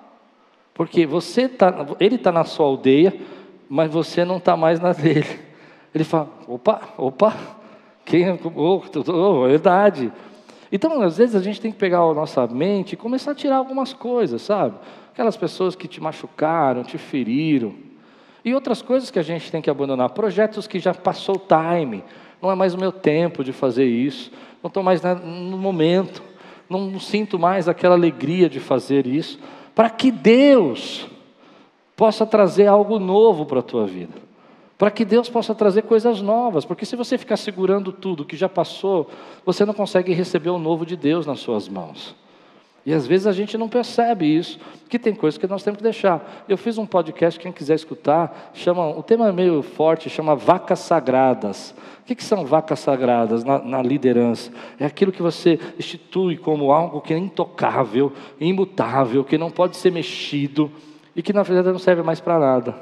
Porque 0.74 1.06
você 1.06 1.48
tá, 1.50 1.86
ele 2.00 2.16
está 2.16 2.32
na 2.32 2.44
sua 2.44 2.66
aldeia, 2.66 3.14
mas 3.74 3.90
você 3.90 4.26
não 4.26 4.36
está 4.36 4.58
mais 4.58 4.82
na 4.82 4.92
dele. 4.92 5.40
Ele 5.96 6.04
fala: 6.04 6.28
opa, 6.46 6.82
opa, 6.98 7.34
quem, 8.04 8.30
oh, 8.54 8.82
oh, 9.08 9.48
verdade. 9.48 10.12
Então, 10.70 11.02
às 11.02 11.18
vezes, 11.18 11.36
a 11.36 11.42
gente 11.42 11.62
tem 11.62 11.72
que 11.72 11.78
pegar 11.78 12.00
a 12.00 12.14
nossa 12.14 12.46
mente 12.48 12.94
e 12.94 12.98
começar 12.98 13.32
a 13.32 13.36
tirar 13.36 13.56
algumas 13.56 13.94
coisas, 13.94 14.42
sabe? 14.42 14.76
Aquelas 15.14 15.38
pessoas 15.38 15.74
que 15.74 15.88
te 15.88 16.02
machucaram, 16.02 16.84
te 16.84 16.98
feriram. 16.98 17.74
E 18.44 18.54
outras 18.54 18.82
coisas 18.82 19.10
que 19.10 19.20
a 19.20 19.22
gente 19.22 19.50
tem 19.50 19.62
que 19.62 19.70
abandonar. 19.70 20.10
Projetos 20.10 20.68
que 20.68 20.78
já 20.80 20.94
passou 20.94 21.36
o 21.36 21.40
time. 21.40 22.04
Não 22.42 22.52
é 22.52 22.56
mais 22.56 22.74
o 22.74 22.78
meu 22.78 22.92
tempo 22.92 23.44
de 23.44 23.54
fazer 23.54 23.86
isso. 23.86 24.32
Não 24.62 24.68
estou 24.68 24.84
mais 24.84 25.02
no 25.02 25.58
momento. 25.58 26.22
Não 26.70 27.00
sinto 27.00 27.38
mais 27.38 27.70
aquela 27.70 27.96
alegria 27.96 28.50
de 28.50 28.60
fazer 28.60 29.06
isso. 29.06 29.40
Para 29.76 29.90
que 29.90 30.10
Deus 30.12 31.08
possa 32.02 32.26
trazer 32.26 32.66
algo 32.66 32.98
novo 32.98 33.46
para 33.46 33.60
a 33.60 33.62
tua 33.62 33.86
vida. 33.86 34.16
Para 34.76 34.90
que 34.90 35.06
Deus 35.06 35.30
possa 35.30 35.54
trazer 35.54 35.84
coisas 35.84 36.20
novas, 36.20 36.66
porque 36.66 36.84
se 36.84 36.96
você 36.96 37.16
ficar 37.16 37.38
segurando 37.38 37.92
tudo 37.92 38.26
que 38.26 38.36
já 38.36 38.50
passou, 38.50 39.08
você 39.46 39.66
não 39.66 39.74
consegue 39.76 40.12
receber 40.12 40.50
o 40.50 40.58
novo 40.58 40.84
de 40.84 40.96
Deus 40.96 41.28
nas 41.28 41.42
suas 41.42 41.70
mãos. 41.70 42.16
E 42.84 42.92
às 42.92 43.06
vezes 43.06 43.28
a 43.28 43.32
gente 43.32 43.56
não 43.56 43.70
percebe 43.70 44.26
isso, 44.26 44.60
que 44.90 44.98
tem 44.98 45.14
coisas 45.14 45.38
que 45.38 45.46
nós 45.46 45.62
temos 45.62 45.78
que 45.78 45.84
deixar. 45.84 46.44
Eu 46.50 46.58
fiz 46.58 46.80
um 46.80 46.88
podcast, 46.88 47.40
quem 47.40 47.52
quiser 47.52 47.76
escutar, 47.76 48.50
chama, 48.56 48.90
o 48.98 49.04
tema 49.04 49.28
é 49.28 49.32
meio 49.32 49.62
forte, 49.62 50.10
chama 50.10 50.36
Vacas 50.36 50.80
Sagradas. 50.80 51.76
O 52.02 52.06
que, 52.06 52.16
que 52.16 52.24
são 52.24 52.48
vacas 52.48 52.80
sagradas 52.80 53.44
na, 53.44 53.60
na, 53.60 53.84
liderança? 53.84 54.52
É 54.80 54.88
aquilo 54.88 55.12
que 55.12 55.22
você 55.22 55.60
institui 55.78 56.36
como 56.36 56.72
algo 56.72 57.00
que 57.00 57.14
é 57.14 57.18
intocável, 57.20 58.12
imutável, 58.40 59.24
que 59.24 59.38
não 59.38 59.52
pode 59.52 59.78
ser 59.78 59.92
mexido 59.92 60.72
e 61.16 61.22
que 61.22 61.34
na 61.34 61.44
verdade 61.44 61.72
não 61.72 61.80
serve 61.80 62.02
mais 62.02 62.20
para 62.20 62.40
nada. 62.40 62.76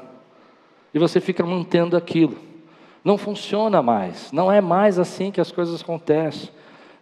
E 0.92 0.98
você 0.98 1.20
fica 1.20 1.44
mantendo 1.44 1.96
aquilo. 1.96 2.36
Não 3.04 3.16
funciona 3.16 3.82
mais, 3.82 4.30
não 4.32 4.52
é 4.52 4.60
mais 4.60 4.98
assim 4.98 5.30
que 5.30 5.40
as 5.40 5.50
coisas 5.50 5.80
acontecem. 5.80 6.50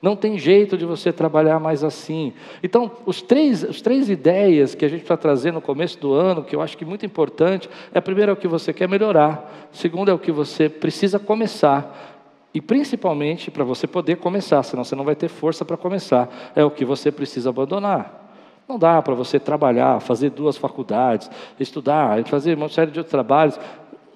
Não 0.00 0.14
tem 0.14 0.38
jeito 0.38 0.78
de 0.78 0.85
você 0.85 1.12
trabalhar 1.12 1.58
mais 1.58 1.82
assim. 1.82 2.32
Então, 2.62 2.92
os 3.04 3.20
três, 3.20 3.64
as 3.64 3.80
três 3.80 4.08
ideias 4.08 4.73
que 4.76 4.85
a 4.85 4.88
gente 4.88 5.02
está 5.02 5.16
trazendo 5.16 5.56
no 5.56 5.61
começo 5.61 5.99
do 5.99 6.12
ano, 6.12 6.44
que 6.44 6.54
eu 6.54 6.62
acho 6.62 6.78
que 6.78 6.85
é 6.85 6.87
muito 6.87 7.04
importante, 7.04 7.68
é 7.92 8.00
primeiro 8.00 8.30
é 8.30 8.32
o 8.32 8.37
que 8.37 8.47
você 8.47 8.73
quer 8.73 8.88
melhorar, 8.88 9.68
segundo 9.73 10.08
é 10.08 10.14
o 10.14 10.18
que 10.18 10.30
você 10.30 10.68
precisa 10.68 11.18
começar, 11.18 12.18
e 12.54 12.61
principalmente 12.61 13.50
para 13.50 13.64
você 13.64 13.87
poder 13.87 14.16
começar, 14.16 14.62
senão 14.62 14.85
você 14.85 14.94
não 14.94 15.04
vai 15.04 15.16
ter 15.16 15.28
força 15.28 15.64
para 15.64 15.76
começar, 15.76 16.52
é 16.54 16.64
o 16.64 16.70
que 16.70 16.85
você 16.85 17.11
precisa 17.11 17.50
abandonar. 17.50 18.27
Não 18.68 18.78
dá 18.78 19.00
para 19.00 19.14
você 19.14 19.40
trabalhar, 19.40 20.00
fazer 20.00 20.30
duas 20.30 20.56
faculdades, 20.56 21.30
estudar, 21.58 22.22
fazer 22.25 22.56
uma 22.56 22.68
série 22.68 22.90
de 22.90 22.98
outros 22.98 23.10
trabalhos 23.10 23.58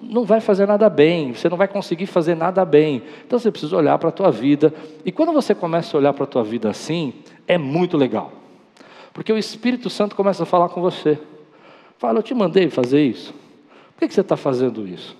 não 0.09 0.25
vai 0.25 0.41
fazer 0.41 0.67
nada 0.67 0.89
bem, 0.89 1.33
você 1.33 1.47
não 1.47 1.57
vai 1.57 1.67
conseguir 1.67 2.05
fazer 2.07 2.35
nada 2.35 2.65
bem. 2.65 3.03
Então 3.25 3.39
você 3.39 3.49
precisa 3.49 3.75
olhar 3.75 3.97
para 3.97 4.09
a 4.09 4.11
tua 4.11 4.31
vida. 4.31 4.73
E 5.05 5.11
quando 5.11 5.31
você 5.31 5.55
começa 5.55 5.95
a 5.95 5.99
olhar 5.99 6.13
para 6.13 6.25
a 6.25 6.27
tua 6.27 6.43
vida 6.43 6.69
assim, 6.69 7.13
é 7.47 7.57
muito 7.57 7.97
legal. 7.97 8.31
Porque 9.13 9.31
o 9.31 9.37
Espírito 9.37 9.89
Santo 9.89 10.15
começa 10.15 10.43
a 10.43 10.45
falar 10.45 10.69
com 10.69 10.81
você. 10.81 11.19
Fala, 11.97 12.19
eu 12.19 12.23
te 12.23 12.33
mandei 12.33 12.69
fazer 12.69 13.01
isso. 13.01 13.33
Por 13.95 14.07
que 14.07 14.13
você 14.13 14.21
está 14.21 14.35
fazendo 14.35 14.87
isso? 14.87 15.15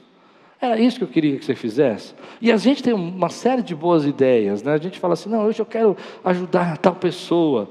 Era 0.60 0.80
isso 0.80 0.98
que 0.98 1.04
eu 1.04 1.08
queria 1.08 1.38
que 1.38 1.46
você 1.46 1.56
fizesse. 1.56 2.13
E 2.42 2.52
a 2.52 2.58
gente 2.58 2.82
tem 2.82 2.94
uma 2.94 3.30
série 3.30 3.62
de 3.62 3.75
boas 3.75 4.06
ideias. 4.06 4.63
Né? 4.63 4.74
A 4.74 4.78
gente 4.78 5.00
fala 5.00 5.13
assim, 5.13 5.30
não, 5.30 5.46
hoje 5.46 5.62
eu 5.62 5.66
quero 5.66 5.96
ajudar 6.24 6.78
tal 6.78 6.96
pessoa. 6.96 7.70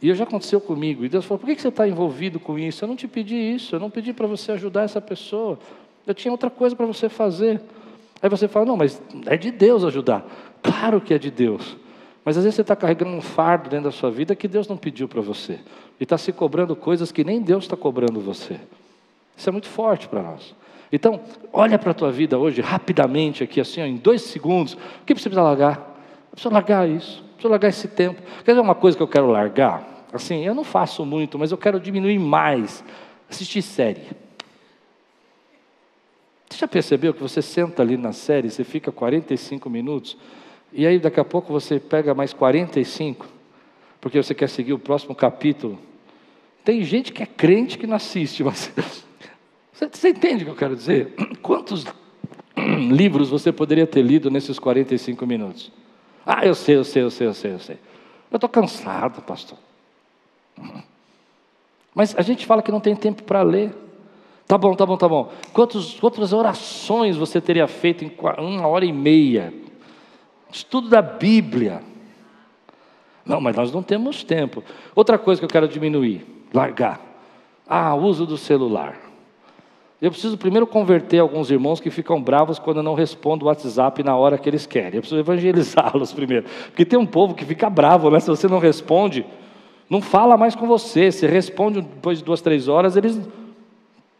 E 0.00 0.14
já 0.14 0.24
aconteceu 0.24 0.60
comigo. 0.60 1.04
E 1.04 1.08
Deus 1.08 1.24
falou, 1.24 1.38
por 1.38 1.46
que 1.46 1.60
você 1.60 1.68
está 1.68 1.88
envolvido 1.88 2.38
com 2.38 2.58
isso? 2.58 2.84
Eu 2.84 2.88
não 2.88 2.96
te 2.96 3.08
pedi 3.08 3.34
isso, 3.34 3.74
eu 3.74 3.80
não 3.80 3.90
pedi 3.90 4.12
para 4.12 4.26
você 4.26 4.52
ajudar 4.52 4.82
essa 4.82 5.00
pessoa. 5.00 5.58
Eu 6.06 6.14
tinha 6.14 6.30
outra 6.30 6.50
coisa 6.50 6.76
para 6.76 6.86
você 6.86 7.08
fazer. 7.08 7.60
Aí 8.22 8.28
você 8.28 8.46
fala, 8.46 8.66
não, 8.66 8.76
mas 8.76 9.00
é 9.26 9.36
de 9.36 9.50
Deus 9.50 9.84
ajudar. 9.84 10.26
Claro 10.62 11.00
que 11.00 11.14
é 11.14 11.18
de 11.18 11.30
Deus. 11.30 11.76
Mas 12.24 12.36
às 12.36 12.44
vezes 12.44 12.56
você 12.56 12.60
está 12.60 12.76
carregando 12.76 13.12
um 13.12 13.22
fardo 13.22 13.70
dentro 13.70 13.86
da 13.86 13.90
sua 13.90 14.10
vida 14.10 14.36
que 14.36 14.46
Deus 14.46 14.68
não 14.68 14.76
pediu 14.76 15.08
para 15.08 15.22
você. 15.22 15.58
E 15.98 16.02
está 16.02 16.18
se 16.18 16.32
cobrando 16.32 16.76
coisas 16.76 17.10
que 17.10 17.24
nem 17.24 17.40
Deus 17.40 17.64
está 17.64 17.76
cobrando 17.76 18.20
você. 18.20 18.60
Isso 19.36 19.48
é 19.48 19.52
muito 19.52 19.68
forte 19.68 20.06
para 20.06 20.22
nós. 20.22 20.54
Então, 20.92 21.20
olha 21.52 21.78
para 21.78 21.92
a 21.92 21.94
tua 21.94 22.10
vida 22.10 22.36
hoje, 22.36 22.60
rapidamente, 22.60 23.42
aqui, 23.42 23.60
assim, 23.60 23.80
ó, 23.80 23.86
em 23.86 23.96
dois 23.96 24.22
segundos. 24.22 24.74
O 24.74 25.04
que 25.06 25.14
precisa 25.14 25.40
largar? 25.40 25.96
Precisa 26.32 26.52
largar 26.52 26.88
isso. 26.88 27.24
Precisa 27.40 27.52
largar 27.52 27.68
esse 27.68 27.88
tempo. 27.88 28.20
Quer 28.44 28.50
dizer 28.50 28.60
uma 28.60 28.74
coisa 28.74 28.98
que 28.98 29.02
eu 29.02 29.08
quero 29.08 29.26
largar? 29.26 30.04
Assim, 30.12 30.44
eu 30.44 30.54
não 30.54 30.62
faço 30.62 31.06
muito, 31.06 31.38
mas 31.38 31.50
eu 31.50 31.56
quero 31.56 31.80
diminuir 31.80 32.18
mais. 32.18 32.84
Assistir 33.30 33.62
série. 33.62 34.02
Você 36.50 36.58
já 36.58 36.68
percebeu 36.68 37.14
que 37.14 37.22
você 37.22 37.40
senta 37.40 37.80
ali 37.80 37.96
na 37.96 38.12
série, 38.12 38.50
você 38.50 38.62
fica 38.62 38.92
45 38.92 39.70
minutos, 39.70 40.18
e 40.70 40.86
aí 40.86 40.98
daqui 40.98 41.18
a 41.18 41.24
pouco 41.24 41.50
você 41.50 41.80
pega 41.80 42.12
mais 42.12 42.34
45, 42.34 43.26
porque 44.02 44.22
você 44.22 44.34
quer 44.34 44.48
seguir 44.50 44.74
o 44.74 44.78
próximo 44.78 45.14
capítulo? 45.14 45.78
Tem 46.62 46.82
gente 46.82 47.10
que 47.10 47.22
é 47.22 47.26
crente 47.26 47.78
que 47.78 47.86
não 47.86 47.96
assiste, 47.96 48.44
mas. 48.44 48.70
Você, 49.72 49.88
você 49.90 50.08
entende 50.10 50.42
o 50.42 50.44
que 50.44 50.52
eu 50.52 50.56
quero 50.56 50.76
dizer? 50.76 51.14
Quantos 51.40 51.86
livros 52.90 53.30
você 53.30 53.50
poderia 53.50 53.86
ter 53.86 54.02
lido 54.02 54.30
nesses 54.30 54.58
45 54.58 55.26
minutos? 55.26 55.72
Ah, 56.24 56.46
eu 56.46 56.54
sei, 56.54 56.76
eu 56.76 56.84
sei, 56.84 57.02
eu 57.02 57.10
sei, 57.10 57.26
eu 57.26 57.34
sei, 57.34 57.52
eu 57.52 57.58
sei. 57.58 57.78
Eu 58.30 58.36
estou 58.36 58.48
cansado, 58.48 59.22
pastor. 59.22 59.58
Mas 61.94 62.16
a 62.16 62.22
gente 62.22 62.46
fala 62.46 62.62
que 62.62 62.70
não 62.70 62.80
tem 62.80 62.94
tempo 62.94 63.22
para 63.22 63.42
ler. 63.42 63.74
Tá 64.46 64.56
bom, 64.58 64.74
tá 64.74 64.84
bom, 64.86 64.96
tá 64.96 65.08
bom. 65.08 65.32
Quantos, 65.52 65.98
quantas 65.98 66.32
orações 66.32 67.16
você 67.16 67.40
teria 67.40 67.66
feito 67.66 68.04
em 68.04 68.12
uma 68.38 68.66
hora 68.66 68.84
e 68.84 68.92
meia? 68.92 69.52
Estudo 70.52 70.88
da 70.88 71.02
Bíblia. 71.02 71.82
Não, 73.24 73.40
mas 73.40 73.54
nós 73.56 73.72
não 73.72 73.82
temos 73.82 74.24
tempo. 74.24 74.62
Outra 74.94 75.18
coisa 75.18 75.40
que 75.40 75.44
eu 75.44 75.50
quero 75.50 75.68
diminuir, 75.68 76.26
largar. 76.52 77.00
Ah, 77.66 77.94
uso 77.94 78.26
do 78.26 78.36
celular. 78.36 79.09
Eu 80.00 80.10
preciso 80.10 80.38
primeiro 80.38 80.66
converter 80.66 81.18
alguns 81.18 81.50
irmãos 81.50 81.78
que 81.78 81.90
ficam 81.90 82.22
bravos 82.22 82.58
quando 82.58 82.78
eu 82.78 82.82
não 82.82 82.94
respondo 82.94 83.44
o 83.44 83.48
WhatsApp 83.48 84.02
na 84.02 84.16
hora 84.16 84.38
que 84.38 84.48
eles 84.48 84.64
querem. 84.64 84.94
Eu 84.94 85.00
preciso 85.00 85.20
evangelizá-los 85.20 86.12
primeiro. 86.14 86.46
Porque 86.66 86.86
tem 86.86 86.98
um 86.98 87.04
povo 87.04 87.34
que 87.34 87.44
fica 87.44 87.68
bravo, 87.68 88.10
né? 88.10 88.18
Se 88.18 88.28
você 88.28 88.48
não 88.48 88.58
responde, 88.58 89.26
não 89.90 90.00
fala 90.00 90.38
mais 90.38 90.54
com 90.54 90.66
você. 90.66 91.12
Se 91.12 91.26
responde 91.26 91.82
depois 91.82 92.18
de 92.18 92.24
duas, 92.24 92.40
três 92.40 92.66
horas, 92.66 92.96
eles 92.96 93.20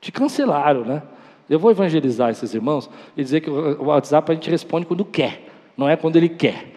te 0.01 0.13
cancelaram, 0.13 0.85
né? 0.85 1.03
Eu 1.49 1.59
vou 1.59 1.71
evangelizar 1.71 2.31
esses 2.31 2.55
irmãos 2.55 2.89
e 3.17 3.23
dizer 3.23 3.41
que 3.41 3.51
o 3.51 3.87
WhatsApp 3.87 4.31
a 4.31 4.35
gente 4.35 4.51
responde 4.51 4.87
quando 4.87 5.05
quer, 5.05 5.49
não 5.77 5.89
é 5.89 5.97
quando 5.97 6.17
ele 6.17 6.29
quer. 6.29 6.75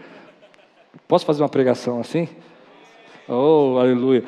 Posso 1.08 1.26
fazer 1.26 1.44
uma 1.44 1.50
pregação 1.50 2.00
assim? 2.00 2.28
Oh, 3.28 3.78
aleluia. 3.80 4.24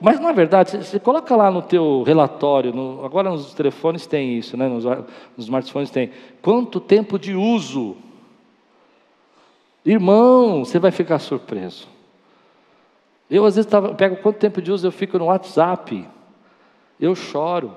Mas 0.00 0.20
é 0.20 0.32
verdade, 0.32 0.76
você, 0.76 1.00
coloca 1.00 1.34
lá 1.34 1.50
no 1.50 1.62
teu 1.62 2.02
relatório, 2.02 2.72
no, 2.72 3.04
agora 3.04 3.30
nos 3.30 3.54
telefones 3.54 4.06
tem 4.06 4.36
isso, 4.36 4.56
né? 4.56 4.68
nos, 4.68 4.84
nos 4.84 5.46
smartphones 5.46 5.90
tem. 5.90 6.10
Quanto 6.42 6.80
tempo 6.80 7.18
de 7.18 7.34
uso? 7.34 7.96
Irmão, 9.84 10.64
você 10.64 10.78
vai 10.78 10.90
ficar 10.90 11.18
surpreso. 11.18 11.88
Eu 13.30 13.44
às 13.44 13.56
vezes 13.56 13.70
tava, 13.70 13.94
pego 13.94 14.16
quanto 14.16 14.38
tempo 14.38 14.60
de 14.60 14.70
uso 14.70 14.86
eu 14.86 14.92
fico 14.92 15.18
no 15.18 15.26
WhatsApp. 15.26 16.06
Eu 17.00 17.14
choro. 17.14 17.72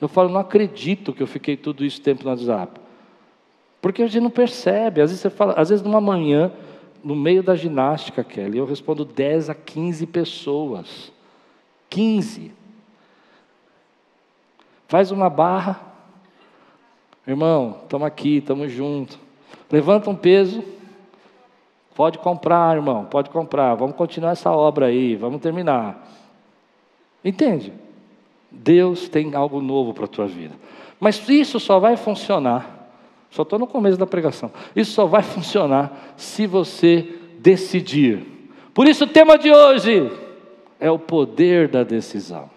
Eu 0.00 0.08
falo, 0.08 0.28
não 0.28 0.40
acredito 0.40 1.12
que 1.12 1.22
eu 1.22 1.26
fiquei 1.26 1.56
tudo 1.56 1.84
isso 1.84 2.00
tempo 2.00 2.24
no 2.24 2.30
WhatsApp. 2.30 2.80
Porque 3.80 4.02
a 4.02 4.06
gente 4.06 4.22
não 4.22 4.30
percebe. 4.30 5.00
Às 5.00 5.10
vezes 5.10 5.22
você 5.22 5.30
fala, 5.30 5.54
às 5.54 5.68
vezes 5.70 5.84
numa 5.84 6.00
manhã, 6.00 6.52
no 7.02 7.16
meio 7.16 7.42
da 7.42 7.54
ginástica, 7.54 8.22
Kelly, 8.22 8.58
eu 8.58 8.66
respondo 8.66 9.04
10 9.04 9.50
a 9.50 9.54
15 9.54 10.06
pessoas. 10.06 11.12
15. 11.90 12.52
Faz 14.88 15.10
uma 15.10 15.28
barra. 15.28 15.80
Irmão, 17.26 17.80
estamos 17.82 18.06
aqui, 18.06 18.38
estamos 18.38 18.72
juntos. 18.72 19.18
Levanta 19.70 20.08
um 20.08 20.16
peso. 20.16 20.64
Pode 21.94 22.18
comprar, 22.18 22.76
irmão, 22.76 23.04
pode 23.04 23.28
comprar. 23.28 23.74
Vamos 23.74 23.96
continuar 23.96 24.32
essa 24.32 24.50
obra 24.50 24.86
aí, 24.86 25.16
vamos 25.16 25.42
terminar. 25.42 26.08
Entende? 27.22 27.72
Deus 28.50 29.08
tem 29.08 29.34
algo 29.34 29.60
novo 29.60 29.92
para 29.92 30.06
a 30.06 30.08
tua 30.08 30.26
vida. 30.26 30.54
Mas 30.98 31.28
isso 31.28 31.60
só 31.60 31.78
vai 31.78 31.96
funcionar, 31.96 32.90
só 33.30 33.42
estou 33.42 33.58
no 33.58 33.66
começo 33.66 33.96
da 33.96 34.06
pregação, 34.06 34.50
isso 34.74 34.92
só 34.92 35.06
vai 35.06 35.22
funcionar 35.24 36.14
se 36.16 36.46
você 36.46 37.06
decidir. 37.38 38.26
Por 38.74 38.86
isso 38.86 39.04
o 39.04 39.08
tema 39.08 39.38
de 39.38 39.50
hoje 39.50 40.10
é 40.80 40.90
o 40.90 40.98
poder 40.98 41.68
da 41.68 41.84
decisão. 41.84 42.50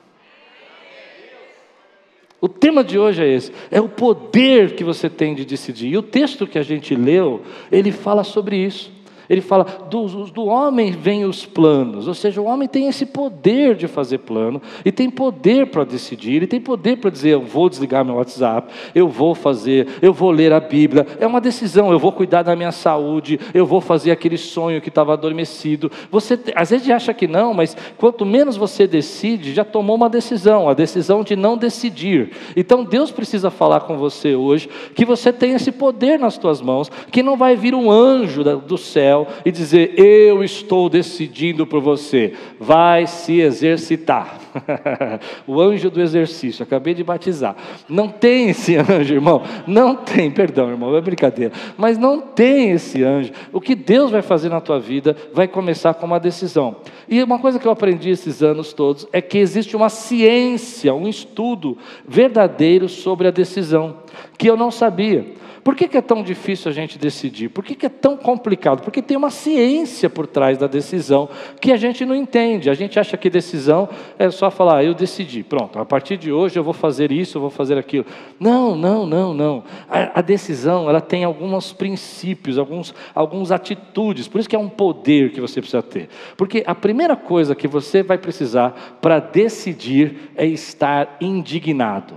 O 2.40 2.50
tema 2.50 2.84
de 2.84 3.00
hoje 3.00 3.24
é 3.24 3.28
esse, 3.28 3.54
é 3.72 3.80
o 3.80 3.88
poder 3.88 4.76
que 4.76 4.84
você 4.84 5.10
tem 5.10 5.34
de 5.34 5.46
decidir. 5.46 5.88
E 5.90 5.98
o 5.98 6.02
texto 6.02 6.46
que 6.46 6.60
a 6.60 6.64
gente 6.64 6.94
leu, 6.94 7.42
ele 7.72 7.92
fala 7.92 8.24
sobre 8.24 8.58
isso. 8.58 8.92
Ele 9.34 9.42
fala: 9.42 9.66
do, 9.90 10.06
do 10.26 10.46
homem 10.46 10.92
vêm 10.92 11.26
os 11.26 11.46
planos, 11.46 12.08
ou 12.08 12.14
seja, 12.14 12.42
o 12.42 12.46
homem 12.46 12.68
tem 12.68 12.88
esse 12.88 13.06
poder 13.06 13.76
de 13.76 13.88
fazer 13.88 14.20
plano, 14.20 14.62
e 14.86 14.92
tem 14.92 15.10
poder 15.10 15.68
para 15.68 15.84
decidir, 15.84 16.44
e 16.44 16.48
tem 16.48 16.62
poder 16.62 16.98
para 16.98 17.10
dizer: 17.10 17.32
eu 17.32 17.42
vou 17.42 17.70
desligar 17.70 18.06
meu 18.06 18.16
WhatsApp, 18.16 18.72
eu 18.94 19.08
vou 19.08 19.36
fazer, 19.36 19.88
eu 20.02 20.14
vou 20.14 20.32
ler 20.32 20.54
a 20.54 20.60
Bíblia. 20.60 21.06
É 21.20 21.28
uma 21.28 21.42
decisão, 21.42 21.92
eu 21.92 22.00
vou 22.00 22.12
cuidar 22.12 22.44
da 22.44 22.56
minha 22.56 22.72
saúde, 22.72 23.40
eu 23.54 23.66
vou 23.66 23.82
fazer 23.82 24.12
aquele 24.12 24.38
sonho 24.38 24.82
que 24.82 24.90
estava 24.90 25.14
adormecido. 25.14 25.92
Você 26.12 26.40
às 26.56 26.70
vezes 26.70 26.90
acha 26.90 27.14
que 27.14 27.28
não, 27.28 27.54
mas 27.54 27.76
quanto 27.98 28.26
menos 28.26 28.56
você 28.56 28.88
decide, 28.88 29.54
já 29.54 29.64
tomou 29.64 29.96
uma 29.96 30.10
decisão, 30.10 30.70
a 30.70 30.74
decisão 30.74 31.24
de 31.24 31.36
não 31.36 31.58
decidir. 31.58 32.32
Então 32.56 32.84
Deus 32.84 33.12
precisa 33.12 33.50
falar 33.50 33.82
com 33.82 33.98
você 33.98 34.36
hoje 34.36 34.70
que 34.96 35.06
você 35.06 35.34
tem 35.34 35.54
esse 35.54 35.72
poder 35.72 36.20
nas 36.20 36.38
tuas 36.38 36.62
mãos, 36.62 36.90
que 37.12 37.24
não 37.24 37.36
vai 37.36 37.56
vir 37.56 37.74
um 37.74 37.90
anjo 37.92 38.44
do 38.44 38.78
céu 38.78 39.23
e 39.46 39.52
dizer: 39.52 39.94
Eu 39.98 40.44
estou 40.44 40.90
decidindo 40.90 41.66
por 41.66 41.82
você, 41.82 42.34
vai 42.60 43.08
se 43.08 43.40
exercitar. 43.40 44.40
o 45.48 45.60
anjo 45.60 45.90
do 45.90 46.02
exercício, 46.02 46.64
acabei 46.64 46.94
de 46.94 47.04
batizar. 47.04 47.56
Não 47.90 48.08
tem 48.08 48.50
esse 48.50 48.76
anjo, 48.78 49.14
irmão, 49.14 49.44
não 49.66 49.96
tem, 49.96 50.30
perdão, 50.30 50.70
irmão, 50.70 50.96
é 50.96 51.02
brincadeira, 51.02 51.52
mas 51.78 51.98
não 51.98 52.22
tem 52.22 52.72
esse 52.72 53.04
anjo. 53.04 53.32
O 53.52 53.60
que 53.60 53.76
Deus 53.76 54.12
vai 54.12 54.22
fazer 54.22 54.50
na 54.50 54.62
tua 54.62 54.80
vida 54.80 55.16
vai 55.34 55.48
começar 55.48 55.94
com 55.94 56.06
uma 56.06 56.20
decisão. 56.20 56.78
E 57.08 57.22
uma 57.22 57.40
coisa 57.40 57.60
que 57.60 57.68
eu 57.68 57.72
aprendi 57.72 58.10
esses 58.10 58.42
anos 58.42 58.74
todos 58.74 59.08
é 59.12 59.22
que 59.22 59.38
existe 59.38 59.76
uma 59.76 59.90
ciência, 59.90 60.94
um 60.94 61.08
estudo 61.08 61.78
verdadeiro 62.08 62.88
sobre 62.88 63.28
a 63.28 63.32
decisão, 63.32 63.98
que 64.38 64.50
eu 64.50 64.56
não 64.56 64.72
sabia. 64.72 65.43
Por 65.64 65.76
que, 65.76 65.88
que, 65.88 65.98
é 65.98 66.02
tão 66.02 66.22
difícil 66.22 66.70
a 66.70 66.74
gente 66.74 67.00
decidir? 67.00 67.48
Por 67.48 67.64
que, 67.64 67.74
que, 67.74 67.86
é 67.86 67.90
tão 67.90 68.18
complicado? 68.18 68.82
Porque 68.82 69.02
tem 69.02 69.16
uma 69.16 69.30
ciência 69.30 70.10
por 70.10 70.28
trás 70.28 70.58
da 70.58 70.68
decisão 70.68 71.30
que 71.62 71.72
a 71.72 71.78
gente 71.78 72.06
não 72.06 72.14
entende. 72.14 72.70
A 72.70 72.74
gente 72.74 73.00
acha 73.00 73.16
que 73.16 73.30
decisão 73.30 73.88
é 74.20 74.30
só 74.30 74.52
falar, 74.52 74.80
ah, 74.80 74.84
eu 74.84 74.94
decidi, 74.94 75.42
pronto, 75.42 75.80
a 75.80 75.86
partir 75.86 76.18
de 76.18 76.34
hoje 76.34 76.60
eu 76.60 76.64
vou 76.64 76.74
fazer 76.74 77.14
isso, 77.14 77.38
eu 77.38 77.42
vou 77.42 77.50
fazer 77.50 77.78
aquilo. 77.78 78.06
Não, 78.38 78.76
não, 78.76 79.06
não, 79.06 79.34
não. 79.34 79.64
A, 79.90 80.20
a 80.20 80.22
decisão 80.22 80.90
ela 80.90 81.00
tem 81.00 81.24
alguns 81.24 81.72
princípios, 81.72 82.58
alguns, 82.58 82.94
algumas 83.16 83.50
atitudes, 83.50 84.28
por 84.28 84.40
isso 84.40 84.50
que 84.50 84.58
é 84.58 84.60
um 84.60 84.70
poder 84.70 85.32
que 85.32 85.40
você 85.40 85.62
precisa 85.62 85.82
ter. 85.82 86.10
Porque 86.36 86.62
a 86.68 86.76
primeira 86.76 87.16
coisa 87.16 87.56
que 87.56 87.70
você 87.70 88.04
vai 88.04 88.18
precisar 88.18 88.98
para 89.02 89.20
decidir 89.20 90.32
é 90.36 90.46
estar 90.46 91.16
indignado. 91.22 92.16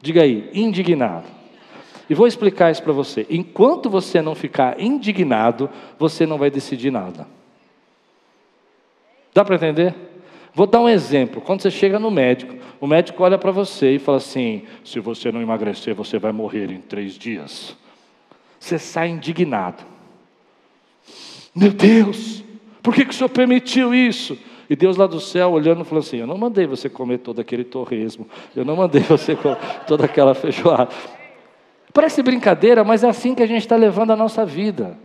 Diga 0.00 0.22
aí, 0.22 0.48
indignado. 0.54 1.43
E 2.08 2.14
vou 2.14 2.26
explicar 2.26 2.70
isso 2.70 2.82
para 2.82 2.92
você. 2.92 3.26
Enquanto 3.30 3.88
você 3.88 4.20
não 4.20 4.34
ficar 4.34 4.80
indignado, 4.80 5.70
você 5.98 6.26
não 6.26 6.38
vai 6.38 6.50
decidir 6.50 6.90
nada. 6.90 7.26
Dá 9.32 9.44
para 9.44 9.56
entender? 9.56 9.94
Vou 10.54 10.66
dar 10.66 10.80
um 10.80 10.88
exemplo. 10.88 11.40
Quando 11.40 11.62
você 11.62 11.70
chega 11.70 11.98
no 11.98 12.10
médico, 12.10 12.54
o 12.80 12.86
médico 12.86 13.22
olha 13.22 13.36
para 13.36 13.50
você 13.50 13.96
e 13.96 13.98
fala 13.98 14.18
assim: 14.18 14.62
se 14.84 15.00
você 15.00 15.32
não 15.32 15.42
emagrecer, 15.42 15.94
você 15.94 16.18
vai 16.18 16.30
morrer 16.30 16.70
em 16.70 16.80
três 16.80 17.14
dias. 17.14 17.76
Você 18.60 18.78
sai 18.78 19.08
indignado. 19.08 19.82
Meu 21.54 21.72
Deus, 21.72 22.44
por 22.82 22.94
que, 22.94 23.04
que 23.04 23.10
o 23.10 23.14
senhor 23.14 23.28
permitiu 23.28 23.94
isso? 23.94 24.38
E 24.68 24.76
Deus 24.76 24.96
lá 24.96 25.06
do 25.06 25.20
céu 25.20 25.50
olhando 25.50 25.84
falou 25.84 26.00
assim: 26.00 26.18
Eu 26.18 26.26
não 26.26 26.38
mandei 26.38 26.66
você 26.66 26.88
comer 26.88 27.18
todo 27.18 27.40
aquele 27.40 27.64
torresmo, 27.64 28.28
eu 28.54 28.64
não 28.64 28.76
mandei 28.76 29.02
você 29.02 29.34
comer 29.34 29.58
toda 29.86 30.04
aquela 30.04 30.34
feijoada. 30.34 30.94
Parece 31.94 32.24
brincadeira, 32.24 32.82
mas 32.82 33.04
é 33.04 33.08
assim 33.08 33.36
que 33.36 33.42
a 33.42 33.46
gente 33.46 33.62
está 33.62 33.76
levando 33.76 34.10
a 34.10 34.16
nossa 34.16 34.44
vida. 34.44 34.98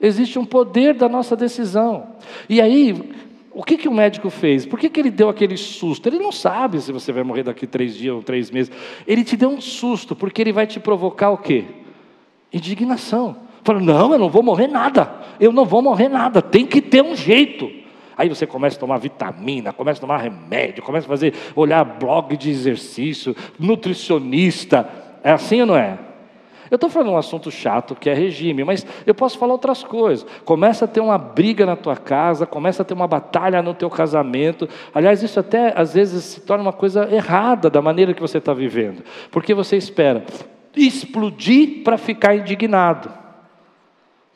Existe 0.00 0.38
um 0.38 0.44
poder 0.46 0.94
da 0.94 1.06
nossa 1.06 1.36
decisão. 1.36 2.08
E 2.48 2.62
aí, 2.62 3.12
o 3.52 3.62
que, 3.62 3.76
que 3.76 3.86
o 3.86 3.92
médico 3.92 4.30
fez? 4.30 4.64
Por 4.64 4.80
que, 4.80 4.88
que 4.88 4.98
ele 4.98 5.10
deu 5.10 5.28
aquele 5.28 5.58
susto? 5.58 6.08
Ele 6.08 6.18
não 6.18 6.32
sabe 6.32 6.80
se 6.80 6.90
você 6.92 7.12
vai 7.12 7.22
morrer 7.22 7.42
daqui 7.42 7.66
três 7.66 7.94
dias 7.94 8.14
ou 8.14 8.22
três 8.22 8.50
meses. 8.50 8.72
Ele 9.06 9.22
te 9.22 9.36
deu 9.36 9.50
um 9.50 9.60
susto, 9.60 10.16
porque 10.16 10.40
ele 10.40 10.50
vai 10.50 10.66
te 10.66 10.80
provocar 10.80 11.28
o 11.28 11.36
quê? 11.36 11.66
Indignação. 12.50 13.36
Fala, 13.62 13.80
não, 13.80 14.14
eu 14.14 14.18
não 14.18 14.30
vou 14.30 14.42
morrer 14.42 14.66
nada. 14.66 15.14
Eu 15.38 15.52
não 15.52 15.66
vou 15.66 15.82
morrer 15.82 16.08
nada. 16.08 16.40
Tem 16.40 16.64
que 16.64 16.80
ter 16.80 17.04
um 17.04 17.14
jeito. 17.14 17.70
Aí 18.16 18.30
você 18.30 18.46
começa 18.46 18.78
a 18.78 18.80
tomar 18.80 18.96
vitamina, 18.96 19.74
começa 19.74 19.98
a 19.98 20.00
tomar 20.00 20.16
remédio, 20.16 20.82
começa 20.82 21.06
a 21.06 21.08
fazer, 21.08 21.34
olhar 21.54 21.84
blog 21.84 22.34
de 22.34 22.48
exercício, 22.48 23.36
nutricionista. 23.58 24.88
É 25.22 25.30
assim 25.30 25.60
ou 25.60 25.66
não 25.66 25.76
é? 25.76 25.98
Eu 26.74 26.76
estou 26.76 26.90
falando 26.90 27.12
um 27.12 27.16
assunto 27.16 27.52
chato 27.52 27.94
que 27.94 28.10
é 28.10 28.14
regime, 28.14 28.64
mas 28.64 28.84
eu 29.06 29.14
posso 29.14 29.38
falar 29.38 29.52
outras 29.52 29.84
coisas. 29.84 30.26
Começa 30.44 30.86
a 30.86 30.88
ter 30.88 30.98
uma 30.98 31.16
briga 31.16 31.64
na 31.64 31.76
tua 31.76 31.96
casa, 31.96 32.46
começa 32.46 32.82
a 32.82 32.84
ter 32.84 32.94
uma 32.94 33.06
batalha 33.06 33.62
no 33.62 33.74
teu 33.74 33.88
casamento. 33.88 34.68
Aliás, 34.92 35.22
isso 35.22 35.38
até 35.38 35.72
às 35.80 35.94
vezes 35.94 36.24
se 36.24 36.40
torna 36.40 36.64
uma 36.64 36.72
coisa 36.72 37.08
errada 37.14 37.70
da 37.70 37.80
maneira 37.80 38.12
que 38.12 38.20
você 38.20 38.38
está 38.38 38.52
vivendo, 38.52 39.04
porque 39.30 39.54
você 39.54 39.76
espera 39.76 40.24
explodir 40.74 41.84
para 41.84 41.96
ficar 41.96 42.34
indignado. 42.34 43.08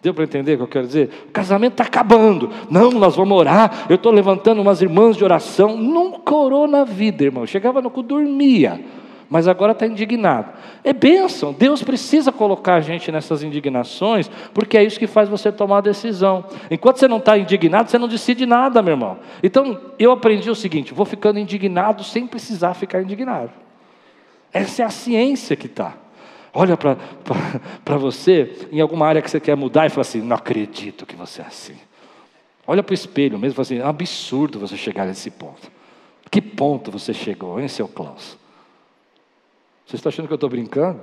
Deu 0.00 0.14
para 0.14 0.22
entender 0.22 0.54
o 0.54 0.58
que 0.58 0.62
eu 0.62 0.68
quero 0.68 0.86
dizer? 0.86 1.10
O 1.30 1.32
casamento 1.32 1.72
está 1.72 1.82
acabando. 1.82 2.50
Não, 2.70 2.92
nós 2.92 3.16
vamos 3.16 3.36
orar. 3.36 3.86
Eu 3.88 3.96
estou 3.96 4.12
levantando 4.12 4.62
umas 4.62 4.80
irmãs 4.80 5.16
de 5.16 5.24
oração. 5.24 5.76
Nunca 5.76 6.32
orou 6.36 6.68
na 6.68 6.84
vida, 6.84 7.24
irmão. 7.24 7.44
Chegava 7.44 7.82
no 7.82 7.90
cu, 7.90 8.00
dormia 8.00 8.80
mas 9.28 9.46
agora 9.46 9.72
está 9.72 9.86
indignado. 9.86 10.52
É 10.82 10.92
bênção, 10.92 11.52
Deus 11.52 11.82
precisa 11.82 12.32
colocar 12.32 12.76
a 12.76 12.80
gente 12.80 13.12
nessas 13.12 13.42
indignações, 13.42 14.30
porque 14.54 14.78
é 14.78 14.84
isso 14.84 14.98
que 14.98 15.06
faz 15.06 15.28
você 15.28 15.52
tomar 15.52 15.78
a 15.78 15.82
decisão. 15.82 16.44
Enquanto 16.70 16.98
você 16.98 17.08
não 17.08 17.18
está 17.18 17.36
indignado, 17.36 17.90
você 17.90 17.98
não 17.98 18.08
decide 18.08 18.46
nada, 18.46 18.80
meu 18.80 18.94
irmão. 18.94 19.18
Então, 19.42 19.78
eu 19.98 20.12
aprendi 20.12 20.50
o 20.50 20.54
seguinte: 20.54 20.94
vou 20.94 21.04
ficando 21.04 21.38
indignado 21.38 22.02
sem 22.02 22.26
precisar 22.26 22.74
ficar 22.74 23.02
indignado. 23.02 23.50
Essa 24.52 24.82
é 24.82 24.84
a 24.86 24.90
ciência 24.90 25.54
que 25.54 25.66
está. 25.66 25.94
Olha 26.54 26.76
para 26.76 27.96
você 27.98 28.68
em 28.72 28.80
alguma 28.80 29.06
área 29.06 29.20
que 29.20 29.30
você 29.30 29.38
quer 29.38 29.56
mudar 29.56 29.86
e 29.86 29.90
fala 29.90 30.00
assim: 30.00 30.22
não 30.22 30.36
acredito 30.36 31.04
que 31.04 31.14
você 31.14 31.42
é 31.42 31.44
assim. 31.44 31.76
Olha 32.66 32.82
para 32.82 32.92
o 32.92 32.94
espelho 32.94 33.38
mesmo 33.38 33.52
e 33.52 33.56
fala 33.56 33.62
assim: 33.62 33.78
é 33.78 33.84
um 33.84 33.88
absurdo 33.88 34.58
você 34.58 34.76
chegar 34.76 35.04
nesse 35.04 35.30
ponto. 35.30 35.70
Que 36.30 36.40
ponto 36.40 36.90
você 36.90 37.12
chegou, 37.12 37.60
hein, 37.60 37.68
seu 37.68 37.86
Klaus? 37.86 38.37
Você 39.88 39.96
está 39.96 40.10
achando 40.10 40.26
que 40.26 40.32
eu 40.34 40.36
estou 40.36 40.50
brincando? 40.50 41.00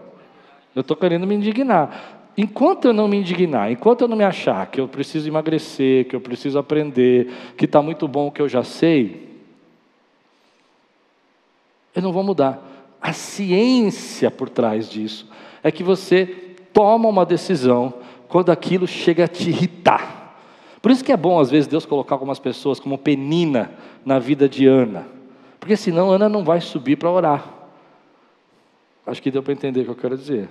Eu 0.76 0.82
estou 0.82 0.96
querendo 0.96 1.26
me 1.26 1.34
indignar. 1.34 2.30
Enquanto 2.38 2.86
eu 2.86 2.94
não 2.94 3.08
me 3.08 3.18
indignar, 3.18 3.72
enquanto 3.72 4.02
eu 4.02 4.08
não 4.08 4.16
me 4.16 4.24
achar 4.24 4.68
que 4.68 4.80
eu 4.80 4.88
preciso 4.88 5.28
emagrecer, 5.28 6.08
que 6.08 6.16
eu 6.16 6.22
preciso 6.22 6.60
aprender, 6.60 7.32
que 7.58 7.66
está 7.66 7.82
muito 7.82 8.08
bom 8.08 8.28
o 8.28 8.32
que 8.32 8.44
eu 8.44 8.48
já 8.48 8.64
sei, 8.64 9.28
eu 11.96 12.02
não 12.04 12.12
vou 12.12 12.24
mudar. 12.24 12.64
A 13.02 13.12
ciência 13.12 14.30
por 14.30 14.50
trás 14.50 14.88
disso 14.88 15.28
é 15.64 15.72
que 15.72 15.82
você 15.82 16.28
toma 16.72 17.10
uma 17.10 17.26
decisão 17.26 17.92
quando 18.28 18.52
aquilo 18.52 18.86
chega 18.86 19.24
a 19.24 19.28
te 19.28 19.50
irritar. 19.50 20.38
Por 20.80 20.92
isso 20.92 21.04
que 21.04 21.12
é 21.12 21.18
bom, 21.18 21.40
às 21.40 21.50
vezes, 21.50 21.66
Deus 21.66 21.88
colocar 21.88 22.14
algumas 22.14 22.38
pessoas 22.38 22.80
como 22.80 23.00
penina 23.00 23.72
na 24.06 24.20
vida 24.20 24.48
de 24.48 24.68
Ana. 24.68 25.08
Porque 25.60 25.76
senão 25.76 26.12
Ana 26.12 26.30
não 26.30 26.44
vai 26.44 26.62
subir 26.62 26.98
para 26.98 27.10
orar. 27.10 27.65
Acho 29.06 29.22
que 29.22 29.30
deu 29.30 29.44
para 29.44 29.54
entender 29.54 29.82
o 29.82 29.86
que 29.86 29.92
eu 29.92 29.96
quero 29.96 30.18
dizer. 30.18 30.50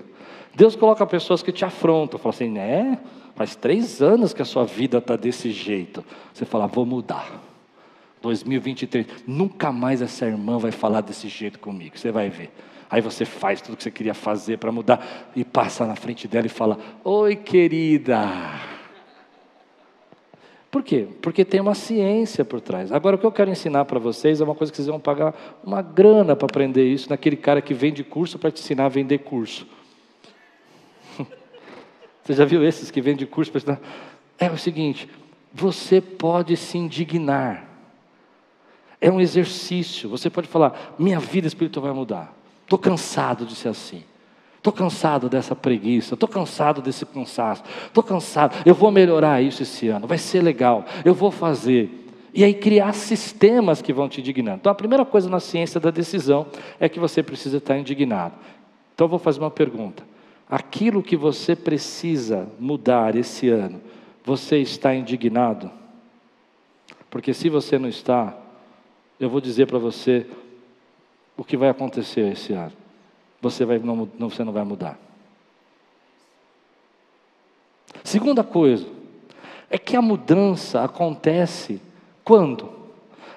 Deus 0.55 0.77
coloca 0.77 1.05
pessoas 1.07 1.43
que 1.43 1.51
te 1.51 1.65
afrontam, 1.65 2.19
fala 2.19 2.35
assim, 2.35 2.49
né? 2.49 3.01
Faz 3.35 3.57
três 3.57 4.01
anos 4.01 4.33
que 4.33 4.41
a 4.41 4.45
sua 4.45 4.65
vida 4.65 4.99
está 4.99 5.17
desse 5.17 5.51
jeito. 5.51 6.05
Você 6.33 6.45
fala, 6.45 6.67
vou 6.67 6.87
mudar. 6.87 7.43
2023, 8.23 9.07
nunca 9.27 9.71
mais 9.73 10.01
essa 10.01 10.25
irmã 10.25 10.57
vai 10.57 10.71
falar 10.71 11.01
desse 11.01 11.29
jeito 11.29 11.59
comigo. 11.59 11.99
Você 11.99 12.11
vai 12.11 12.31
ver. 12.31 12.51
Aí 12.89 13.01
você 13.01 13.25
faz 13.25 13.61
tudo 13.61 13.75
o 13.75 13.77
que 13.77 13.83
você 13.83 13.91
queria 13.91 14.15
fazer 14.15 14.59
para 14.59 14.71
mudar 14.71 15.31
e 15.35 15.45
passa 15.45 15.85
na 15.85 15.97
frente 15.97 16.29
dela 16.29 16.47
e 16.47 16.51
fala: 16.51 16.79
Oi, 17.03 17.37
querida. 17.37 18.74
Por 20.75 20.83
quê? 20.83 21.07
Porque 21.23 21.45
tem 21.45 21.61
uma 21.61 21.73
ciência 21.73 22.45
por 22.45 22.61
trás. 22.61 22.91
Agora, 22.91 23.15
o 23.15 23.19
que 23.21 23.25
eu 23.25 23.31
quero 23.31 23.49
ensinar 23.49 23.85
para 23.85 24.01
vocês 24.01 24.41
é 24.41 24.45
uma 24.45 24.57
coisa 24.57 24.73
que 24.73 24.77
vocês 24.77 24.89
vão 24.89 24.99
pagar 24.99 25.33
uma 25.63 25.81
grana 25.81 26.35
para 26.35 26.47
aprender 26.47 26.85
isso 26.85 27.09
naquele 27.09 27.37
cara 27.37 27.63
que 27.63 27.73
vende 27.73 28.03
curso 28.03 28.41
para 28.41 28.51
te 28.51 28.61
ensinar 28.61 28.87
a 28.87 28.89
vender 28.89 29.19
curso. 29.19 29.69
Você 32.25 32.33
já 32.33 32.45
viu 32.45 32.65
esses 32.65 32.91
que 32.91 33.01
vendem 33.01 33.25
curso 33.25 33.53
para 33.53 33.59
ensinar? 33.59 33.81
É 34.37 34.51
o 34.51 34.59
seguinte: 34.59 35.09
você 35.53 36.01
pode 36.01 36.57
se 36.57 36.77
indignar. 36.77 37.69
É 39.01 39.09
um 39.09 39.21
exercício. 39.21 40.09
Você 40.09 40.29
pode 40.29 40.49
falar: 40.49 40.97
minha 40.99 41.21
vida 41.21 41.47
espiritual 41.47 41.85
vai 41.87 41.95
mudar. 41.95 42.37
Estou 42.65 42.81
cansado 42.81 43.47
de 43.47 43.55
ser 43.55 43.69
assim. 43.69 44.03
Estou 44.65 44.73
cansado 44.73 45.29
dessa 45.29 45.55
preguiça, 45.55 46.15
estou 46.15 46.27
cansado 46.27 46.81
desse 46.81 47.05
cansaço, 47.05 47.63
estou 47.85 48.03
cansado, 48.03 48.57
eu 48.65 48.75
vou 48.75 48.91
melhorar 48.91 49.43
isso 49.43 49.63
esse 49.63 49.89
ano, 49.89 50.07
vai 50.07 50.17
ser 50.17 50.41
legal, 50.41 50.87
eu 51.05 51.13
vou 51.13 51.31
fazer. 51.31 52.09
E 52.33 52.43
aí 52.43 52.55
criar 52.55 52.95
sistemas 52.95 53.83
que 53.83 53.93
vão 53.93 54.09
te 54.09 54.23
indignando. 54.23 54.61
Então 54.61 54.73
a 54.73 54.75
primeira 54.75 55.05
coisa 55.05 55.29
na 55.29 55.39
ciência 55.39 55.79
da 55.79 55.91
decisão 55.91 56.47
é 56.81 56.89
que 56.89 56.99
você 56.99 57.23
precisa 57.23 57.59
estar 57.59 57.77
indignado. 57.77 58.37
Então 58.95 59.05
eu 59.05 59.09
vou 59.11 59.19
fazer 59.19 59.39
uma 59.39 59.51
pergunta. 59.51 60.03
Aquilo 60.49 61.03
que 61.03 61.15
você 61.15 61.55
precisa 61.55 62.49
mudar 62.59 63.17
esse 63.17 63.51
ano, 63.51 63.83
você 64.25 64.57
está 64.61 64.95
indignado? 64.95 65.71
Porque 67.11 67.35
se 67.35 67.51
você 67.51 67.79
não 67.79 67.91
está, 67.91 68.35
eu 69.21 69.29
vou 69.29 69.43
dizer 69.43 69.67
para 69.67 69.79
você 69.79 70.27
o 71.37 71.45
que 71.45 71.55
vai 71.55 71.69
acontecer 71.69 72.33
esse 72.33 72.55
ano 72.55 72.84
você, 73.45 73.65
vai, 73.65 73.79
não, 73.79 74.09
você 74.19 74.43
não 74.43 74.53
vai 74.53 74.65
mudar. 74.65 74.99
Segunda 78.03 78.43
coisa, 78.43 78.87
é 79.71 79.79
que 79.79 79.97
a 79.97 80.03
mudança 80.03 80.83
acontece 80.83 81.81
quando? 82.25 82.73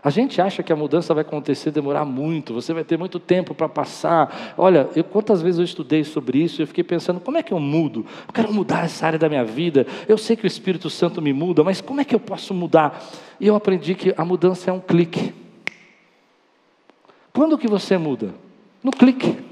A 0.04 0.10
gente 0.10 0.42
acha 0.42 0.64
que 0.64 0.72
a 0.72 0.76
mudança 0.76 1.14
vai 1.14 1.22
acontecer, 1.22 1.72
demorar 1.72 2.06
muito, 2.06 2.54
você 2.54 2.74
vai 2.74 2.84
ter 2.84 2.98
muito 2.98 3.20
tempo 3.20 3.54
para 3.54 3.68
passar. 3.68 4.54
Olha, 4.58 4.88
eu, 4.96 5.04
quantas 5.04 5.42
vezes 5.42 5.60
eu 5.60 5.66
estudei 5.66 6.04
sobre 6.04 6.40
isso, 6.42 6.62
eu 6.62 6.68
fiquei 6.68 6.84
pensando, 6.84 7.20
como 7.20 7.38
é 7.38 7.44
que 7.44 7.52
eu 7.52 7.60
mudo? 7.60 8.06
Eu 8.28 8.34
quero 8.34 8.54
mudar 8.54 8.86
essa 8.86 9.06
área 9.06 9.20
da 9.20 9.28
minha 9.28 9.44
vida. 9.44 9.86
Eu 10.08 10.18
sei 10.18 10.36
que 10.36 10.46
o 10.46 10.48
Espírito 10.48 10.90
Santo 10.90 11.22
me 11.22 11.34
muda, 11.34 11.64
mas 11.64 11.82
como 11.82 12.00
é 12.00 12.06
que 12.06 12.16
eu 12.16 12.20
posso 12.20 12.54
mudar? 12.54 13.04
E 13.40 13.48
eu 13.48 13.56
aprendi 13.56 13.96
que 13.96 14.14
a 14.16 14.24
mudança 14.24 14.70
é 14.70 14.74
um 14.74 14.80
clique. 14.80 15.34
Quando 17.34 17.58
que 17.58 17.68
você 17.68 17.98
muda? 17.98 18.34
No 18.84 18.92
clique. 18.92 19.47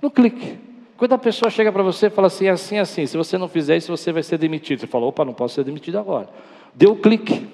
No 0.00 0.10
clique. 0.10 0.58
Quando 0.96 1.12
a 1.12 1.18
pessoa 1.18 1.50
chega 1.50 1.70
para 1.70 1.82
você 1.82 2.06
e 2.06 2.10
fala 2.10 2.26
assim, 2.26 2.48
assim, 2.48 2.78
assim, 2.78 3.06
se 3.06 3.16
você 3.16 3.38
não 3.38 3.48
fizer 3.48 3.76
isso, 3.76 3.96
você 3.96 4.12
vai 4.12 4.22
ser 4.22 4.38
demitido. 4.38 4.80
Você 4.80 4.86
fala, 4.86 5.06
opa, 5.06 5.24
não 5.24 5.32
posso 5.32 5.54
ser 5.54 5.64
demitido 5.64 5.98
agora. 5.98 6.28
Deu 6.74 6.92
o 6.92 6.96
clique. 6.96 7.46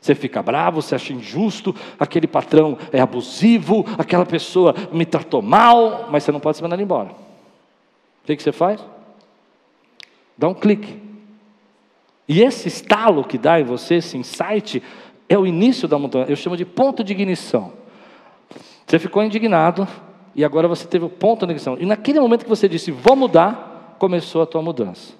Você 0.00 0.14
fica 0.14 0.42
bravo, 0.42 0.82
você 0.82 0.96
acha 0.96 1.12
injusto, 1.12 1.74
aquele 1.96 2.26
patrão 2.26 2.76
é 2.92 3.00
abusivo, 3.00 3.84
aquela 3.96 4.26
pessoa 4.26 4.74
me 4.92 5.06
tratou 5.06 5.40
mal, 5.40 6.08
mas 6.10 6.24
você 6.24 6.32
não 6.32 6.40
pode 6.40 6.56
se 6.56 6.62
mandar 6.62 6.80
embora. 6.80 7.10
O 7.10 8.26
que, 8.26 8.34
que 8.34 8.42
você 8.42 8.50
faz? 8.50 8.84
Dá 10.36 10.48
um 10.48 10.54
clique. 10.54 11.00
E 12.28 12.42
esse 12.42 12.66
estalo 12.66 13.22
que 13.22 13.38
dá 13.38 13.60
em 13.60 13.64
você, 13.64 13.96
esse 13.96 14.16
insight, 14.16 14.82
é 15.28 15.38
o 15.38 15.46
início 15.46 15.86
da 15.86 15.98
mudança. 15.98 16.30
Eu 16.30 16.36
chamo 16.36 16.56
de 16.56 16.64
ponto 16.64 17.04
de 17.04 17.12
ignição. 17.12 17.72
Você 18.86 18.98
ficou 18.98 19.22
indignado 19.22 19.86
e 20.34 20.44
agora 20.44 20.66
você 20.66 20.86
teve 20.86 21.04
o 21.04 21.10
ponto 21.10 21.46
de 21.46 21.52
ignição. 21.52 21.76
E 21.78 21.86
naquele 21.86 22.20
momento 22.20 22.44
que 22.44 22.48
você 22.48 22.68
disse, 22.68 22.90
vou 22.90 23.16
mudar, 23.16 23.96
começou 23.98 24.42
a 24.42 24.46
tua 24.46 24.62
mudança. 24.62 25.14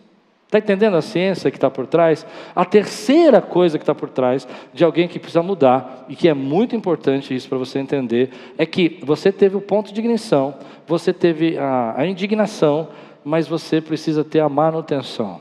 Está 0.47 0.59
entendendo 0.59 0.99
a 0.99 1.03
ciência 1.03 1.51
que 1.51 1.57
está 1.57 1.71
por 1.71 1.87
trás? 1.87 2.27
A 2.55 2.63
terceira 2.63 3.41
coisa 3.41 3.79
que 3.79 3.83
está 3.83 3.95
por 3.95 4.11
trás 4.11 4.47
de 4.75 4.85
alguém 4.85 5.09
que 5.09 5.19
precisa 5.19 5.43
mudar, 5.43 6.05
e 6.11 6.15
que 6.15 6.29
é 6.29 6.35
muito 6.35 6.77
importante 6.77 7.35
isso 7.35 7.49
para 7.49 7.57
você 7.57 7.79
entender, 7.79 8.31
é 8.59 8.67
que 8.67 9.01
você 9.03 9.33
teve 9.33 9.57
o 9.57 9.63
ponto 9.63 9.95
de 9.95 9.99
ignição, 9.99 10.55
você 10.87 11.11
teve 11.11 11.57
a, 11.57 11.95
a 11.97 12.07
indignação, 12.07 12.89
mas 13.25 13.49
você 13.49 13.81
precisa 13.81 14.23
ter 14.23 14.41
a 14.41 14.49
manutenção. 14.49 15.41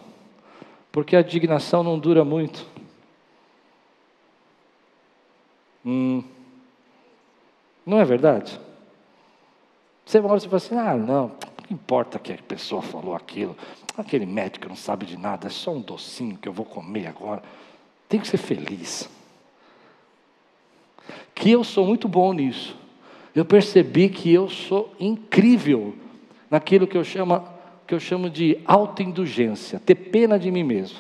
Porque 0.93 1.13
a 1.15 1.19
indignação 1.19 1.84
não 1.84 1.99
dura 1.99 2.23
muito. 2.23 2.65
Hum, 5.86 6.23
não 7.86 7.99
é 7.99 8.05
verdade? 8.05 8.57
Você 10.05 10.19
olha 10.19 10.37
e 10.37 10.41
fala 10.41 10.57
assim: 10.57 10.75
ah, 10.75 10.95
não, 10.95 11.27
não 11.27 11.31
importa 11.71 12.19
que 12.19 12.33
a 12.33 12.37
pessoa 12.37 12.81
falou 12.81 13.15
aquilo, 13.15 13.55
aquele 13.97 14.25
médico 14.25 14.67
não 14.67 14.75
sabe 14.75 15.05
de 15.05 15.17
nada, 15.17 15.47
é 15.47 15.49
só 15.49 15.71
um 15.71 15.81
docinho 15.81 16.37
que 16.37 16.47
eu 16.47 16.53
vou 16.53 16.65
comer 16.65 17.07
agora. 17.07 17.41
Tem 18.09 18.19
que 18.19 18.27
ser 18.27 18.37
feliz. 18.37 19.09
Que 21.33 21.51
eu 21.51 21.63
sou 21.63 21.85
muito 21.85 22.07
bom 22.07 22.33
nisso. 22.33 22.77
Eu 23.33 23.45
percebi 23.45 24.09
que 24.09 24.31
eu 24.31 24.49
sou 24.49 24.93
incrível 24.99 25.95
naquilo 26.49 26.85
que 26.85 26.97
eu 26.97 27.03
chamo, 27.03 27.41
que 27.87 27.93
eu 27.93 27.99
chamo 27.99 28.29
de 28.29 28.59
autoindulgência, 28.65 29.79
ter 29.79 29.95
pena 29.95 30.37
de 30.37 30.51
mim 30.51 30.63
mesmo. 30.63 30.99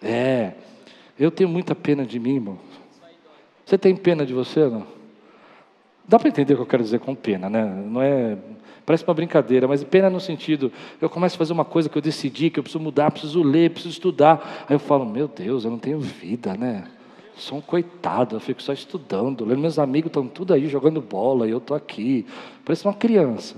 É, 0.00 0.52
eu 1.18 1.30
tenho 1.30 1.48
muita 1.48 1.74
pena 1.74 2.04
de 2.04 2.18
mim, 2.20 2.34
irmão. 2.36 2.58
Você 3.64 3.76
tem 3.76 3.96
pena 3.96 4.24
de 4.24 4.32
você, 4.32 4.68
não? 4.68 4.95
Dá 6.08 6.18
para 6.18 6.28
entender 6.28 6.54
o 6.54 6.56
que 6.56 6.62
eu 6.62 6.66
quero 6.66 6.82
dizer 6.82 7.00
com 7.00 7.14
pena, 7.14 7.50
né? 7.50 7.64
Não 7.64 8.00
é 8.00 8.36
Parece 8.86 9.02
uma 9.04 9.14
brincadeira, 9.14 9.66
mas 9.66 9.82
pena 9.82 10.08
no 10.08 10.20
sentido, 10.20 10.70
eu 11.00 11.10
começo 11.10 11.34
a 11.34 11.38
fazer 11.38 11.52
uma 11.52 11.64
coisa 11.64 11.88
que 11.88 11.98
eu 11.98 12.02
decidi, 12.02 12.50
que 12.50 12.60
eu 12.60 12.62
preciso 12.62 12.82
mudar, 12.82 13.10
preciso 13.10 13.42
ler, 13.42 13.70
preciso 13.70 13.94
estudar. 13.94 14.64
Aí 14.68 14.76
eu 14.76 14.78
falo, 14.78 15.04
meu 15.04 15.26
Deus, 15.26 15.64
eu 15.64 15.72
não 15.72 15.78
tenho 15.78 15.98
vida, 15.98 16.54
né? 16.54 16.84
Sou 17.36 17.58
um 17.58 17.60
coitado, 17.60 18.36
eu 18.36 18.40
fico 18.40 18.62
só 18.62 18.72
estudando. 18.72 19.44
Meus 19.44 19.80
amigos 19.80 20.08
estão 20.08 20.28
tudo 20.28 20.54
aí 20.54 20.68
jogando 20.68 21.00
bola 21.00 21.48
e 21.48 21.50
eu 21.50 21.58
estou 21.58 21.76
aqui. 21.76 22.24
Parece 22.64 22.84
uma 22.84 22.94
criança. 22.94 23.56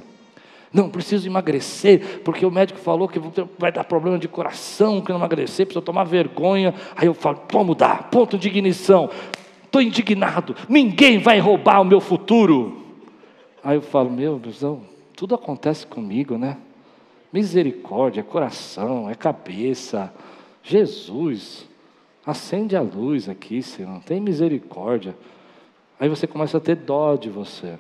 Não, 0.73 0.89
preciso 0.89 1.29
emagrecer, 1.29 2.23
porque 2.25 2.45
o 2.47 2.51
médico 2.51 2.79
falou 2.79 3.07
que 3.07 3.21
vai 3.59 3.71
dar 3.71 3.85
problema 3.85 4.19
de 4.19 4.29
coração, 4.29 5.03
que 5.03 5.11
não 5.11 5.19
emagrecer, 5.19 5.67
preciso 5.67 5.85
tomar 5.85 6.05
vergonha. 6.05 6.75
Aí 6.97 7.07
eu 7.07 7.15
falo, 7.15 7.43
vou 7.51 7.65
mudar, 7.65 8.09
ponto 8.11 8.39
de 8.39 8.49
ignição. 8.49 9.11
Estou 9.69 9.83
indignado, 9.83 10.57
ninguém 10.67 11.19
vai 11.19 11.39
roubar 11.39 11.83
o 11.83 11.85
meu 11.85 12.01
futuro. 12.01 12.87
Aí 13.63 13.77
eu 13.77 13.83
falo, 13.83 14.09
meu 14.09 14.39
Deus, 14.39 14.63
tudo 15.15 15.35
acontece 15.35 15.87
comigo, 15.87 16.39
né? 16.39 16.57
Misericórdia, 17.31 18.21
é 18.21 18.25
coração, 18.25 19.11
é 19.11 19.15
cabeça. 19.15 20.11
Jesus, 20.63 21.69
acende 22.25 22.75
a 22.75 22.81
luz 22.81 23.29
aqui, 23.29 23.63
Senhor. 23.63 24.03
Tem 24.05 24.19
misericórdia. 24.23 25.15
Aí 26.01 26.09
você 26.09 26.27
começa 26.27 26.57
a 26.57 26.61
ter 26.63 26.77
dó 26.77 27.15
de 27.15 27.29
você. 27.29 27.79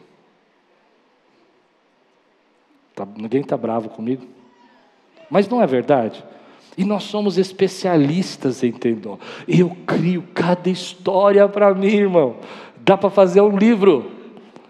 Tá, 2.94 3.08
ninguém 3.16 3.40
está 3.40 3.56
bravo 3.56 3.88
comigo? 3.88 4.26
Mas 5.30 5.48
não 5.48 5.62
é 5.62 5.66
verdade? 5.66 6.22
E 6.78 6.84
nós 6.84 7.02
somos 7.02 7.36
especialistas 7.36 8.62
em 8.62 8.70
ter 8.70 8.94
dó. 8.94 9.18
Eu 9.48 9.76
crio 9.84 10.22
cada 10.32 10.70
história 10.70 11.48
para 11.48 11.74
mim, 11.74 11.88
irmão. 11.88 12.36
Dá 12.78 12.96
para 12.96 13.10
fazer 13.10 13.40
um 13.40 13.58
livro. 13.58 14.08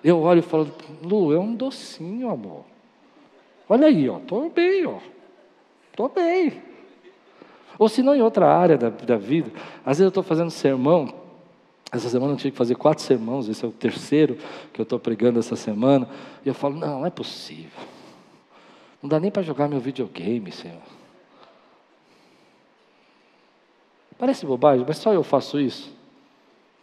Eu 0.02 0.22
olho 0.22 0.38
e 0.38 0.42
falo, 0.42 0.72
Lu, 1.02 1.34
é 1.34 1.38
um 1.38 1.54
docinho, 1.54 2.30
amor. 2.30 2.64
Olha 3.68 3.88
aí, 3.88 4.08
ó, 4.08 4.16
estou 4.16 4.48
bem, 4.48 4.86
ó. 4.86 4.96
Estou 5.90 6.08
bem. 6.08 6.62
Ou 7.78 7.90
se 7.90 8.02
não 8.02 8.14
em 8.14 8.22
outra 8.22 8.46
área 8.46 8.78
da, 8.78 8.88
da 8.88 9.18
vida. 9.18 9.52
Às 9.84 9.98
vezes 9.98 10.00
eu 10.00 10.08
estou 10.08 10.22
fazendo 10.22 10.50
sermão. 10.50 11.12
Essa 11.92 12.08
semana 12.08 12.32
eu 12.32 12.36
tive 12.38 12.52
que 12.52 12.56
fazer 12.56 12.74
quatro 12.74 13.04
sermãos, 13.04 13.50
esse 13.50 13.64
é 13.64 13.68
o 13.68 13.70
terceiro 13.70 14.38
que 14.72 14.80
eu 14.80 14.84
estou 14.84 14.98
pregando 14.98 15.38
essa 15.38 15.56
semana. 15.56 16.08
E 16.42 16.48
eu 16.48 16.54
falo, 16.54 16.74
não, 16.74 17.00
não 17.00 17.06
é 17.06 17.10
possível. 17.10 17.82
Não 19.02 19.10
dá 19.10 19.20
nem 19.20 19.30
para 19.30 19.42
jogar 19.42 19.68
meu 19.68 19.78
videogame, 19.78 20.50
Senhor. 20.50 20.97
Parece 24.18 24.44
bobagem, 24.44 24.84
mas 24.86 24.98
só 24.98 25.12
eu 25.12 25.22
faço 25.22 25.60
isso. 25.60 25.96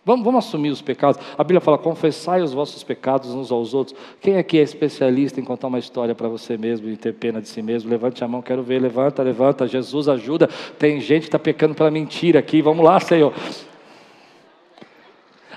Vamos, 0.06 0.24
vamos 0.24 0.46
assumir 0.46 0.70
os 0.70 0.84
pecados. 0.84 1.20
A 1.36 1.44
Bíblia 1.44 1.60
fala: 1.60 1.80
confessai 1.80 2.42
os 2.42 2.54
vossos 2.54 2.84
pecados 2.84 3.32
uns 3.32 3.52
aos 3.52 3.74
outros. 3.74 3.98
Quem 4.22 4.38
aqui 4.38 4.60
é 4.60 4.62
especialista 4.62 5.42
em 5.42 5.44
contar 5.44 5.68
uma 5.68 5.80
história 5.80 6.14
para 6.14 6.30
você 6.30 6.58
mesmo 6.58 6.88
e 6.88 6.96
ter 6.96 7.14
pena 7.14 7.42
de 7.42 7.50
si 7.50 7.62
mesmo? 7.62 7.90
Levante 7.90 8.24
a 8.24 8.28
mão, 8.28 8.42
quero 8.42 8.62
ver. 8.62 8.80
Levanta, 8.80 9.24
levanta. 9.24 9.68
Jesus 9.68 10.08
ajuda. 10.08 10.48
Tem 10.78 11.02
gente 11.02 11.24
que 11.24 11.28
está 11.30 11.40
pecando 11.40 11.74
pela 11.74 11.90
mentira 11.90 12.40
aqui. 12.40 12.62
Vamos 12.62 12.86
lá, 12.86 13.00
Senhor. 13.00 13.34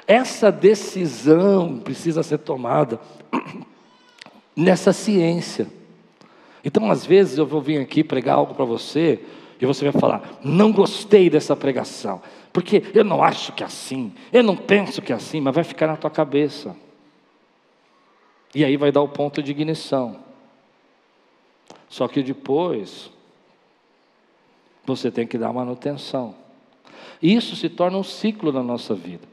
Essa 0.07 0.51
decisão 0.51 1.79
precisa 1.79 2.23
ser 2.23 2.39
tomada 2.39 2.99
nessa 4.57 4.95
ciência. 4.95 5.67
Então, 6.65 6.91
às 6.91 7.05
vezes, 7.05 7.37
eu 7.37 7.45
vou 7.45 7.61
vir 7.61 7.79
aqui 7.79 8.03
pregar 8.03 8.37
algo 8.37 8.55
para 8.55 8.65
você 8.65 9.21
e 9.61 9.67
você 9.67 9.91
vai 9.91 10.01
falar: 10.01 10.39
não 10.43 10.73
gostei 10.73 11.29
dessa 11.29 11.55
pregação 11.55 12.21
porque 12.53 12.83
eu 12.95 13.05
não 13.05 13.23
acho 13.23 13.53
que 13.53 13.63
é 13.63 13.67
assim, 13.67 14.13
eu 14.33 14.43
não 14.43 14.57
penso 14.57 15.03
que 15.03 15.13
é 15.13 15.15
assim, 15.15 15.41
mas 15.41 15.55
vai 15.55 15.65
ficar 15.65 15.87
na 15.87 15.97
tua 15.97 16.11
cabeça. 16.11 16.75
E 18.55 18.65
aí 18.65 18.77
vai 18.77 18.91
dar 18.91 19.03
o 19.03 19.09
ponto 19.09 19.43
de 19.43 19.51
ignição. 19.51 20.17
Só 21.89 22.09
que 22.09 22.23
depois, 22.23 23.11
você 24.85 25.11
tem 25.11 25.27
que 25.27 25.39
dar 25.39 25.53
manutenção. 25.53 26.35
E 27.23 27.35
isso 27.35 27.55
se 27.55 27.69
torna 27.69 27.99
um 27.99 28.03
ciclo 28.03 28.51
na 28.51 28.63
nossa 28.63 28.95
vida. 28.95 29.29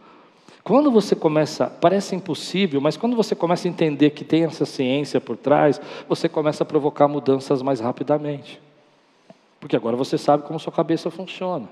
Quando 0.64 0.92
você 0.92 1.16
começa, 1.16 1.68
parece 1.68 2.16
impossível, 2.16 2.82
mas 2.82 2.98
quando 2.98 3.16
você 3.16 3.36
começa 3.36 3.68
a 3.68 3.70
entender 3.70 4.12
que 4.12 4.24
tem 4.24 4.44
essa 4.44 4.66
ciência 4.66 5.22
por 5.22 5.38
trás, 5.38 5.80
você 6.08 6.28
começa 6.28 6.64
a 6.64 6.66
provocar 6.66 7.08
mudanças 7.08 7.62
mais 7.62 7.80
rapidamente. 7.80 8.62
Porque 9.66 9.76
agora 9.76 9.98
você 9.98 10.16
sabe 10.16 10.44
como 10.44 10.60
sua 10.60 10.72
cabeça 10.72 11.10
funciona. 11.10 11.68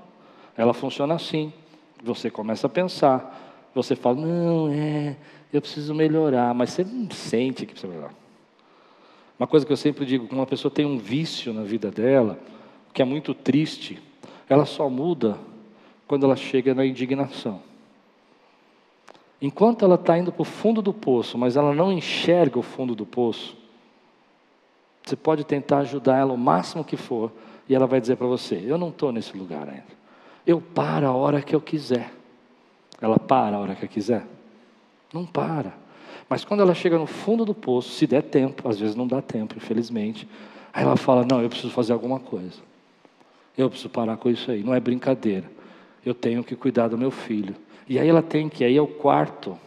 Ela 0.57 0.73
funciona 0.73 1.13
assim. 1.13 1.53
Você 2.01 2.27
começa 2.27 2.65
a 2.65 2.69
pensar, 2.69 3.69
você 3.71 3.95
fala, 3.95 4.15
não, 4.15 4.67
é, 4.67 5.15
eu 5.53 5.61
preciso 5.61 5.93
melhorar, 5.93 6.55
mas 6.55 6.71
você 6.71 6.83
não 6.83 7.11
sente 7.11 7.67
que 7.67 7.73
precisa 7.73 7.93
melhorar. 7.93 8.15
Uma 9.37 9.45
coisa 9.45 9.63
que 9.63 9.71
eu 9.71 9.77
sempre 9.77 10.07
digo, 10.07 10.25
quando 10.25 10.39
uma 10.39 10.47
pessoa 10.47 10.71
tem 10.71 10.87
um 10.87 10.97
vício 10.97 11.53
na 11.53 11.61
vida 11.61 11.91
dela, 11.91 12.39
que 12.91 12.99
é 12.99 13.05
muito 13.05 13.31
triste, 13.31 14.01
ela 14.49 14.65
só 14.65 14.89
muda 14.89 15.37
quando 16.07 16.25
ela 16.25 16.35
chega 16.35 16.73
na 16.73 16.83
indignação. 16.83 17.61
Enquanto 19.39 19.85
ela 19.85 19.95
está 19.95 20.17
indo 20.17 20.31
para 20.31 20.41
o 20.41 20.45
fundo 20.45 20.81
do 20.81 20.95
poço, 20.95 21.37
mas 21.37 21.55
ela 21.55 21.75
não 21.75 21.93
enxerga 21.93 22.57
o 22.57 22.63
fundo 22.63 22.95
do 22.95 23.05
poço, 23.05 23.55
você 25.05 25.15
pode 25.15 25.43
tentar 25.43 25.79
ajudar 25.79 26.17
ela 26.17 26.33
o 26.33 26.37
máximo 26.37 26.83
que 26.83 26.97
for, 26.97 27.31
e 27.67 27.75
ela 27.75 27.87
vai 27.87 28.01
dizer 28.01 28.15
para 28.15 28.27
você: 28.27 28.61
Eu 28.65 28.77
não 28.77 28.89
estou 28.89 29.11
nesse 29.11 29.35
lugar 29.37 29.67
ainda. 29.67 30.03
Eu 30.45 30.61
paro 30.61 31.07
a 31.07 31.11
hora 31.11 31.41
que 31.41 31.55
eu 31.55 31.61
quiser. 31.61 32.11
Ela 33.01 33.17
para 33.17 33.55
a 33.55 33.59
hora 33.59 33.75
que 33.75 33.87
quiser? 33.87 34.25
Não 35.13 35.25
para. 35.25 35.73
Mas 36.29 36.43
quando 36.45 36.61
ela 36.61 36.73
chega 36.73 36.97
no 36.97 37.05
fundo 37.05 37.45
do 37.45 37.53
poço, 37.53 37.91
se 37.91 38.07
der 38.07 38.23
tempo, 38.23 38.67
às 38.67 38.79
vezes 38.79 38.95
não 38.95 39.05
dá 39.05 39.21
tempo, 39.21 39.55
infelizmente, 39.57 40.27
aí 40.73 40.83
ela 40.83 40.97
fala: 40.97 41.25
Não, 41.29 41.41
eu 41.41 41.49
preciso 41.49 41.71
fazer 41.71 41.93
alguma 41.93 42.19
coisa. 42.19 42.61
Eu 43.57 43.69
preciso 43.69 43.89
parar 43.89 44.17
com 44.17 44.29
isso 44.29 44.49
aí. 44.49 44.63
Não 44.63 44.73
é 44.73 44.79
brincadeira. 44.79 45.49
eu 46.05 46.13
tenho 46.13 46.43
que 46.43 46.55
cuidar 46.55 46.87
do 46.87 46.97
meu 46.97 47.11
filho. 47.11 47.55
E 47.87 47.99
aí 47.99 48.07
ela 48.07 48.21
tem 48.21 48.49
que, 48.49 48.63
aí 48.63 48.75
é 48.75 48.81
o 48.81 48.87
quarto, 48.87 49.57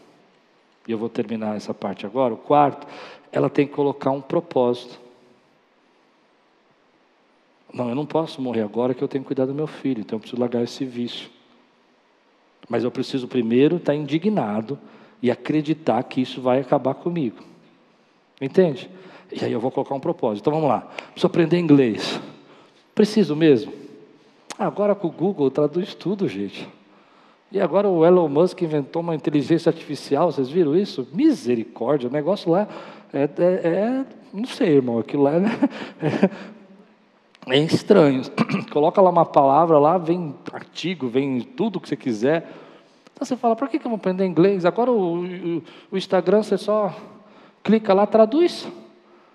e 0.89 0.93
eu 0.93 0.99
vou 0.99 1.09
terminar 1.09 1.57
essa 1.57 1.75
parte 1.75 2.07
agora, 2.07 2.33
o 2.33 2.37
quarto, 2.37 2.87
ela 3.31 3.51
tem 3.51 3.67
que 3.67 3.75
colocar 3.75 4.11
um 4.11 4.21
propósito. 4.21 4.99
Não, 7.77 7.91
eu 7.91 7.95
não 7.95 8.07
posso 8.07 8.41
morrer 8.41 8.63
agora 8.63 8.95
que 8.95 9.05
eu 9.05 9.09
tenho 9.09 9.23
que 9.23 9.29
cuidar 9.29 9.45
do 9.45 9.53
meu 9.53 9.67
filho, 9.67 10.01
então 10.01 10.17
eu 10.17 10.21
preciso 10.21 10.41
largar 10.41 10.63
esse 10.63 10.83
vício. 10.83 11.29
Mas 12.71 12.83
eu 12.83 12.91
preciso 12.91 13.29
primeiro 13.29 13.77
estar 13.77 13.95
indignado 13.95 14.79
e 15.21 15.31
acreditar 15.31 16.03
que 16.05 16.23
isso 16.23 16.41
vai 16.41 16.61
acabar 16.61 16.95
comigo. 16.95 17.37
Entende? 18.41 18.89
E 19.31 19.45
aí 19.45 19.53
eu 19.53 19.61
vou 19.61 19.71
colocar 19.71 19.95
um 19.95 20.01
propósito. 20.01 20.45
Então 20.45 20.55
vamos 20.55 20.71
lá. 20.71 20.81
Preciso 20.81 21.27
aprender 21.27 21.59
inglês. 21.59 22.19
Preciso 22.95 23.37
mesmo? 23.37 23.75
Agora 24.59 24.95
com 24.95 25.09
o 25.09 25.13
Google 25.13 25.51
traduz 25.51 25.95
tudo, 25.95 26.27
gente. 26.27 26.67
E 27.53 27.61
agora 27.61 27.87
o 27.89 28.07
Elon 28.07 28.27
Musk 28.27 28.63
inventou 28.63 29.03
uma 29.03 29.15
inteligência 29.15 29.69
artificial, 29.69 30.33
vocês 30.33 30.49
viram 30.49 30.75
isso? 30.75 31.07
Misericórdia, 31.13 32.09
o 32.09 32.13
negócio 32.13 32.51
lá 32.51 32.67
é, 33.13 33.23
é, 33.23 33.69
é 33.69 34.05
não 34.33 34.47
sei, 34.47 34.71
irmão, 34.71 34.99
aquilo 34.99 35.25
lá 35.25 35.35
é, 35.35 36.56
é 37.49 37.59
estranho. 37.59 38.23
Coloca 38.73 39.01
lá 39.01 39.11
uma 39.11 39.25
palavra, 39.25 39.79
lá 39.79 39.99
vem 39.99 40.35
artigo, 40.53 41.09
vem 41.09 41.41
tudo 41.41 41.81
que 41.81 41.89
você 41.89 41.97
quiser. 41.97 42.51
Então 43.13 43.25
você 43.25 43.37
fala, 43.37 43.57
para 43.57 43.69
que, 43.69 43.77
eu 43.77 43.83
vou 43.83 43.95
aprender 43.95 44.27
inglês? 44.27 44.65
Agora 44.65 44.91
o, 44.91 45.25
o, 45.25 45.63
o 45.93 45.97
Instagram 45.97 46.43
você 46.43 46.59
só 46.59 46.95
clica 47.63 47.95
lá, 47.95 48.07
traduz. 48.07 48.69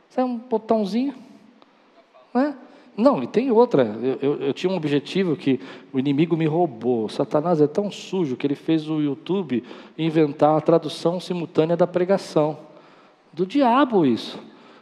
Isso 0.10 0.20
é 0.20 0.24
um 0.24 0.38
botãozinho. 0.38 1.16
Né? 2.34 2.56
Não, 2.98 3.24
e 3.24 3.28
tem 3.28 3.50
outra. 3.50 3.84
Eu, 3.84 4.20
eu, 4.22 4.42
eu, 4.42 4.54
tinha 4.54 4.72
um 4.72 4.76
objetivo 4.76 5.36
que 5.36 5.60
o 5.94 5.98
inimigo 5.98 6.36
me 6.36 6.46
roubou. 6.46 7.08
Satanás 7.08 7.62
é 7.62 7.68
tão 7.68 7.90
sujo 7.90 8.36
que 8.36 8.46
ele 8.46 8.56
fez 8.56 8.90
o 8.90 9.00
YouTube 9.00 9.64
inventar 9.98 10.58
a 10.58 10.62
tradução 10.62 11.20
simultânea 11.20 11.78
da 11.78 11.88
pregação. 11.88 12.58
Do 13.32 13.46
diabo 13.46 14.06
isso. 14.06 14.38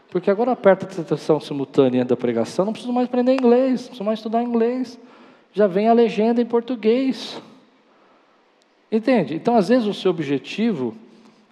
Porque 0.09 0.31
agora 0.31 0.51
aperta 0.51 0.85
a 0.85 0.89
tradução 0.89 1.39
simultânea 1.39 2.03
da 2.03 2.17
pregação, 2.17 2.65
não 2.65 2.73
preciso 2.73 2.91
mais 2.91 3.07
aprender 3.07 3.33
inglês, 3.33 3.81
não 3.81 3.87
preciso 3.87 4.03
mais 4.03 4.19
estudar 4.19 4.41
inglês. 4.41 4.99
Já 5.53 5.67
vem 5.67 5.87
a 5.87 5.93
legenda 5.93 6.41
em 6.41 6.45
português. 6.45 7.41
Entende? 8.91 9.35
Então, 9.35 9.55
às 9.55 9.69
vezes, 9.69 9.87
o 9.87 9.93
seu 9.93 10.09
objetivo 10.09 10.95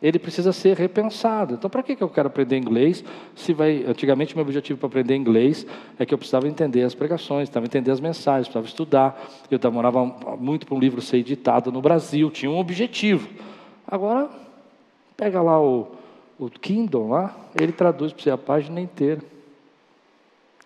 ele 0.01 0.19
precisa 0.19 0.53
ser 0.53 0.77
repensado. 0.77 1.55
Então, 1.55 1.69
para 1.69 1.81
que 1.81 1.97
eu 1.99 2.09
quero 2.09 2.27
aprender 2.27 2.57
inglês? 2.57 3.03
Se 3.35 3.53
vai, 3.53 3.83
antigamente 3.87 4.35
meu 4.35 4.43
objetivo 4.43 4.79
para 4.79 4.87
aprender 4.87 5.15
inglês 5.15 5.65
é 5.97 6.05
que 6.05 6.13
eu 6.13 6.17
precisava 6.17 6.47
entender 6.47 6.83
as 6.83 6.93
pregações, 6.93 7.49
precisava 7.49 7.65
entender 7.65 7.91
as 7.91 7.99
mensagens, 7.99 8.47
precisava 8.47 8.67
estudar. 8.67 9.19
Eu 9.49 9.57
demorava 9.57 10.05
muito 10.39 10.67
para 10.67 10.75
um 10.75 10.79
livro 10.79 11.01
ser 11.01 11.17
editado 11.17 11.71
no 11.71 11.81
Brasil, 11.81 12.29
tinha 12.29 12.49
um 12.49 12.59
objetivo. 12.59 13.27
Agora, 13.87 14.29
pega 15.15 15.41
lá 15.41 15.59
o, 15.59 15.87
o 16.39 16.49
Kindle 16.49 17.09
lá, 17.09 17.35
ele 17.59 17.71
traduz 17.71 18.13
para 18.13 18.23
você 18.23 18.29
a 18.29 18.37
página 18.37 18.79
inteira. 18.79 19.21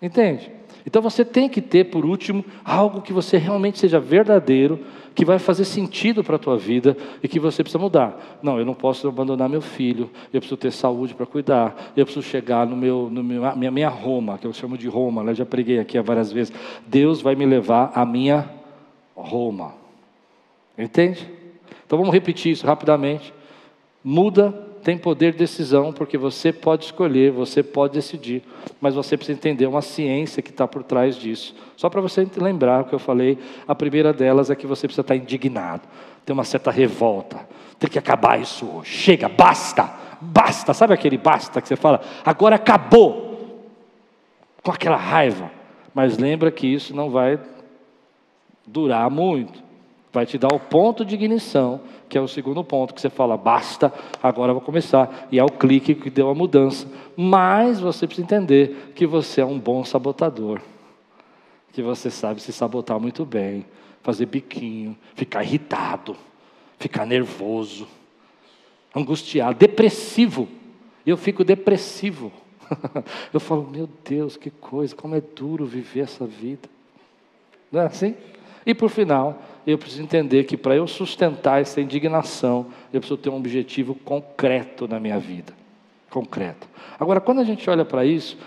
Entende? 0.02 0.52
Então 0.86 1.02
você 1.02 1.24
tem 1.24 1.48
que 1.48 1.62
ter, 1.62 1.86
por 1.86 2.06
último, 2.06 2.44
algo 2.66 3.02
que 3.02 3.14
você 3.14 3.38
realmente 3.38 3.78
seja 3.78 4.00
verdadeiro, 4.00 4.80
que 5.14 5.24
vai 5.24 5.38
fazer 5.38 5.66
sentido 5.66 6.24
para 6.24 6.38
a 6.38 6.40
tua 6.40 6.58
vida 6.58 6.98
e 7.22 7.28
que 7.28 7.40
você 7.40 7.62
precisa 7.62 7.78
mudar. 7.78 8.40
Não, 8.42 8.58
eu 8.58 8.66
não 8.66 8.74
posso 8.74 9.08
abandonar 9.08 9.48
meu 9.48 9.62
filho, 9.62 10.10
eu 10.34 10.40
preciso 10.40 10.58
ter 10.58 10.72
saúde 10.72 11.14
para 11.14 11.26
cuidar, 11.26 11.94
eu 11.96 12.06
preciso 12.06 12.26
chegar 12.26 12.66
no 12.66 12.76
meu, 12.76 13.10
no 13.12 13.24
meu 13.24 13.56
minha, 13.56 13.72
minha 13.72 13.90
Roma, 13.90 14.38
que 14.38 14.48
eu 14.48 14.54
chamo 14.54 14.78
de 14.78 14.88
Roma, 14.88 15.24
né? 15.24 15.32
eu 15.32 15.36
já 15.36 15.46
preguei 15.46 15.80
aqui 15.80 16.00
várias 16.02 16.32
vezes. 16.32 16.52
Deus 16.88 17.22
vai 17.22 17.36
me 17.36 17.46
levar 17.46 17.92
à 17.94 18.06
minha 18.06 18.50
Roma. 19.16 19.76
Entende? 20.78 21.30
Então 21.86 22.00
vamos 22.00 22.14
repetir 22.14 22.54
isso 22.54 22.66
rapidamente. 22.66 23.34
Muda 24.04 24.71
tem 24.84 24.98
poder 24.98 25.32
de 25.32 25.38
decisão, 25.38 25.94
porque 25.94 26.18
você 26.18 26.52
pode 26.52 26.86
escolher, 26.86 27.32
você 27.32 27.62
pode 27.62 27.94
decidir, 27.94 28.44
mas 28.80 28.96
você 28.96 29.16
precisa 29.16 29.38
entender 29.38 29.66
uma 29.68 29.82
ciência 29.82 30.42
que 30.42 30.50
está 30.50 30.68
por 30.68 30.84
trás 30.84 31.16
disso. 31.16 31.56
Só 31.78 31.90
para 31.90 32.02
você 32.02 32.28
lembrar 32.38 32.82
o 32.82 32.86
que 32.86 32.94
eu 32.94 33.00
falei, 33.00 33.38
a 33.68 33.76
primeira 33.76 34.12
delas 34.12 34.50
é 34.50 34.56
que 34.56 34.68
você 34.68 34.88
precisa 34.88 35.02
estar 35.02 35.16
indignado, 35.16 35.84
ter 36.26 36.34
uma 36.34 36.44
certa 36.44 36.72
revolta, 36.72 37.48
tem 37.80 37.90
que 37.90 38.00
acabar 38.00 38.40
isso 38.40 38.66
hoje. 38.66 38.92
Chega, 38.92 39.30
basta, 39.30 39.90
basta, 40.20 40.74
sabe 40.74 40.94
aquele 40.94 41.18
basta 41.18 41.62
que 41.62 41.68
você 41.68 41.76
fala, 41.76 42.02
agora 42.26 42.56
acabou, 42.56 43.30
com 44.64 44.72
aquela 44.72 44.98
raiva, 44.98 45.52
mas 45.94 46.18
lembra 46.18 46.52
que 46.52 46.68
isso 46.68 46.96
não 46.96 47.10
vai 47.10 47.40
durar 48.66 49.10
muito, 49.10 49.62
vai 50.12 50.26
te 50.26 50.38
dar 50.38 50.54
o 50.54 50.60
ponto 50.60 51.04
de 51.06 51.16
ignição 51.16 51.82
que 52.12 52.18
é 52.18 52.22
o 52.22 52.28
segundo 52.28 52.62
ponto, 52.62 52.94
que 52.94 53.00
você 53.00 53.10
fala, 53.10 53.38
basta, 53.38 53.92
agora 54.22 54.52
vou 54.52 54.62
começar. 54.62 55.30
E 55.32 55.40
é 55.40 55.44
o 55.44 55.50
clique 55.50 55.96
que 55.96 56.10
deu 56.10 56.30
a 56.30 56.36
mudança. 56.36 56.86
Mas 57.16 57.80
você 57.80 58.06
precisa 58.06 58.26
entender 58.26 58.92
que 58.94 59.08
você 59.08 59.40
é 59.40 59.46
um 59.46 59.58
bom 59.58 59.86
sabotador. 59.86 60.60
Que 61.72 61.82
você 61.82 62.12
sabe 62.12 62.42
se 62.42 62.52
sabotar 62.52 63.00
muito 63.00 63.24
bem, 63.24 63.66
fazer 64.04 64.26
biquinho, 64.26 64.98
ficar 65.16 65.42
irritado, 65.42 66.18
ficar 66.78 67.06
nervoso, 67.06 67.88
angustiado, 68.94 69.58
depressivo. 69.58 70.50
Eu 71.06 71.16
fico 71.16 71.46
depressivo. 71.46 72.30
Eu 73.32 73.40
falo, 73.40 73.66
meu 73.72 73.88
Deus, 74.04 74.36
que 74.36 74.50
coisa, 74.50 74.94
como 74.94 75.16
é 75.16 75.22
duro 75.22 75.66
viver 75.66 76.02
essa 76.02 76.26
vida. 76.26 76.68
Não 77.72 77.80
é 77.80 77.86
assim? 77.86 78.16
E 78.66 78.76
por 78.76 78.90
final, 78.90 79.42
eu 79.66 79.78
preciso 79.78 80.02
entender 80.02 80.44
que 80.46 80.58
para 80.58 80.76
eu 80.76 80.88
sustentar 80.88 81.62
essa 81.62 81.80
indignação, 81.80 82.68
eu 82.92 83.00
preciso 83.00 83.18
ter 83.18 83.30
um 83.30 83.38
objetivo 83.38 83.96
concreto 83.96 84.88
na 84.88 85.00
minha 85.00 85.20
vida. 85.20 85.54
Concreto. 86.10 86.68
Agora, 87.00 87.22
quando 87.22 87.40
a 87.40 87.44
gente 87.44 87.70
olha 87.70 87.86
para 87.86 88.06
isso, 88.06 88.38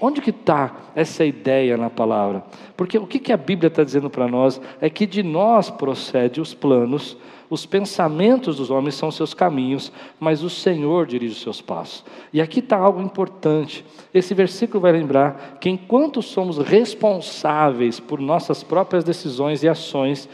onde 0.00 0.20
que 0.20 0.30
está 0.30 0.74
essa 0.94 1.24
ideia 1.24 1.76
na 1.76 1.90
palavra? 1.90 2.44
Porque 2.76 2.98
o 2.98 3.06
que, 3.06 3.18
que 3.18 3.32
a 3.32 3.36
Bíblia 3.36 3.68
está 3.68 3.84
dizendo 3.84 4.08
para 4.08 4.28
nós 4.28 4.60
é 4.80 4.88
que 4.88 5.06
de 5.06 5.22
nós 5.22 5.70
procede 5.70 6.40
os 6.40 6.54
planos 6.54 7.16
os 7.50 7.66
pensamentos 7.66 8.58
dos 8.58 8.70
homens 8.70 8.94
são 8.94 9.10
seus 9.10 9.34
caminhos, 9.34 9.92
mas 10.20 10.44
o 10.44 10.48
Senhor 10.48 11.04
dirige 11.04 11.34
os 11.34 11.42
seus 11.42 11.60
passos. 11.60 12.04
E 12.32 12.40
aqui 12.40 12.60
está 12.60 12.76
algo 12.76 13.02
importante. 13.02 13.84
Esse 14.14 14.32
versículo 14.32 14.80
vai 14.80 14.92
lembrar 14.92 15.58
que 15.60 15.68
enquanto 15.68 16.22
somos 16.22 16.58
responsáveis 16.58 17.98
por 17.98 18.20
nossas 18.20 18.62
próprias 18.62 19.02
decisões 19.02 19.64
e 19.64 19.68
ações, 19.68 20.28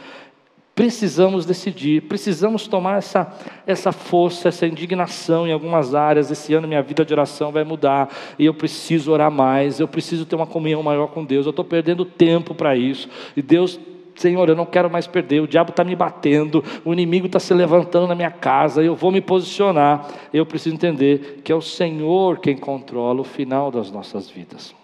precisamos 0.77 1.43
decidir, 1.43 2.03
precisamos 2.03 2.67
tomar 2.67 2.99
essa, 2.99 3.35
essa 3.65 3.91
força, 3.91 4.47
essa 4.47 4.67
indignação 4.67 5.47
em 5.47 5.51
algumas 5.51 5.95
áreas. 5.95 6.29
Esse 6.29 6.53
ano 6.53 6.67
minha 6.67 6.83
vida 6.83 7.03
de 7.03 7.11
oração 7.11 7.51
vai 7.51 7.63
mudar 7.63 8.13
e 8.37 8.45
eu 8.45 8.53
preciso 8.53 9.11
orar 9.11 9.31
mais, 9.31 9.79
eu 9.79 9.87
preciso 9.87 10.23
ter 10.23 10.35
uma 10.35 10.45
comunhão 10.45 10.83
maior 10.83 11.07
com 11.07 11.25
Deus. 11.25 11.47
Eu 11.47 11.49
estou 11.49 11.65
perdendo 11.65 12.05
tempo 12.05 12.53
para 12.53 12.75
isso 12.75 13.09
e 13.35 13.41
Deus 13.41 13.79
Senhor, 14.13 14.49
eu 14.49 14.55
não 14.55 14.65
quero 14.65 14.89
mais 14.89 15.05
perder, 15.05 15.41
o 15.41 15.47
diabo 15.47 15.69
está 15.69 15.83
me 15.83 15.95
batendo, 15.95 16.63
o 16.83 16.91
inimigo 16.91 17.27
está 17.27 17.39
se 17.39 17.53
levantando 17.53 18.07
na 18.07 18.15
minha 18.15 18.31
casa, 18.31 18.83
eu 18.83 18.95
vou 18.95 19.11
me 19.11 19.21
posicionar. 19.21 20.07
Eu 20.33 20.45
preciso 20.45 20.75
entender 20.75 21.41
que 21.43 21.51
é 21.51 21.55
o 21.55 21.61
Senhor 21.61 22.39
quem 22.39 22.57
controla 22.57 23.21
o 23.21 23.23
final 23.23 23.71
das 23.71 23.91
nossas 23.91 24.29
vidas. 24.29 24.75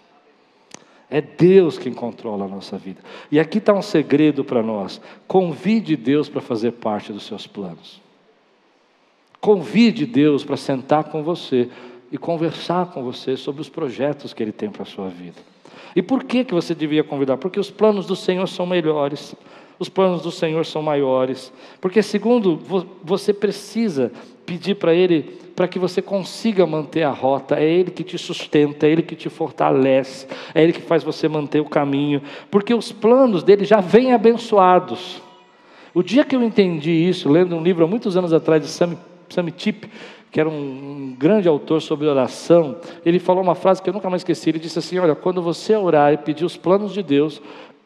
É 1.10 1.20
Deus 1.20 1.78
quem 1.78 1.92
controla 1.92 2.46
a 2.46 2.48
nossa 2.48 2.76
vida. 2.76 3.00
E 3.30 3.38
aqui 3.38 3.58
está 3.58 3.72
um 3.72 3.82
segredo 3.82 4.44
para 4.44 4.62
nós: 4.62 5.00
convide 5.26 5.96
Deus 5.96 6.28
para 6.28 6.40
fazer 6.40 6.72
parte 6.72 7.12
dos 7.12 7.24
seus 7.24 7.46
planos. 7.46 8.00
Convide 9.40 10.06
Deus 10.06 10.42
para 10.42 10.56
sentar 10.56 11.04
com 11.04 11.22
você 11.22 11.68
e 12.10 12.16
conversar 12.16 12.86
com 12.86 13.02
você 13.02 13.36
sobre 13.36 13.60
os 13.60 13.68
projetos 13.68 14.32
que 14.32 14.42
Ele 14.42 14.52
tem 14.52 14.70
para 14.70 14.82
a 14.82 14.86
sua 14.86 15.08
vida. 15.08 15.38
E 15.94 16.02
por 16.02 16.24
que, 16.24 16.44
que 16.44 16.54
você 16.54 16.74
devia 16.74 17.04
convidar? 17.04 17.36
Porque 17.36 17.60
os 17.60 17.70
planos 17.70 18.06
do 18.06 18.16
Senhor 18.16 18.46
são 18.48 18.66
melhores, 18.66 19.34
os 19.78 19.88
planos 19.88 20.22
do 20.22 20.30
Senhor 20.30 20.64
são 20.64 20.82
maiores. 20.82 21.52
Porque, 21.80 22.02
segundo, 22.02 22.58
você 23.02 23.32
precisa 23.32 24.12
pedir 24.46 24.76
para 24.76 24.94
Ele 24.94 25.42
para 25.54 25.68
que 25.68 25.78
você 25.78 26.02
consiga 26.02 26.66
manter 26.66 27.04
a 27.04 27.10
rota. 27.10 27.56
É 27.56 27.64
Ele 27.64 27.90
que 27.90 28.02
te 28.02 28.18
sustenta, 28.18 28.86
é 28.86 28.90
Ele 28.90 29.02
que 29.02 29.14
te 29.14 29.28
fortalece, 29.28 30.26
é 30.54 30.62
Ele 30.62 30.72
que 30.72 30.82
faz 30.82 31.02
você 31.02 31.28
manter 31.28 31.60
o 31.60 31.64
caminho. 31.64 32.22
Porque 32.50 32.74
os 32.74 32.92
planos 32.92 33.42
dele 33.42 33.64
já 33.64 33.80
vêm 33.80 34.12
abençoados. 34.12 35.22
O 35.94 36.02
dia 36.02 36.24
que 36.24 36.34
eu 36.34 36.42
entendi 36.42 36.90
isso, 36.90 37.28
lendo 37.28 37.54
um 37.54 37.62
livro 37.62 37.84
há 37.84 37.86
muitos 37.86 38.16
anos 38.16 38.32
atrás 38.32 38.60
de 38.60 38.68
Sam, 38.68 38.96
Sam 39.28 39.46
Tip, 39.50 39.84
que 40.30 40.40
era 40.40 40.48
um, 40.48 41.14
grande 41.16 41.46
autor 41.46 41.80
sobre 41.80 42.08
oração, 42.08 42.76
ele 43.06 43.20
falou 43.20 43.40
uma 43.40 43.54
frase 43.54 43.80
que 43.80 43.88
eu 43.88 43.94
nunca 43.94 44.10
mais 44.10 44.22
esqueci. 44.22 44.50
Ele 44.50 44.58
disse 44.58 44.80
assim: 44.80 44.98
Olha, 44.98 45.14
quando 45.14 45.40
você 45.40 45.76
orar 45.76 46.12
e 46.12 46.16
pedir 46.16 46.44
os 46.44 46.56
planos 46.56 46.92
de 46.92 47.04
Deus, 47.04 47.40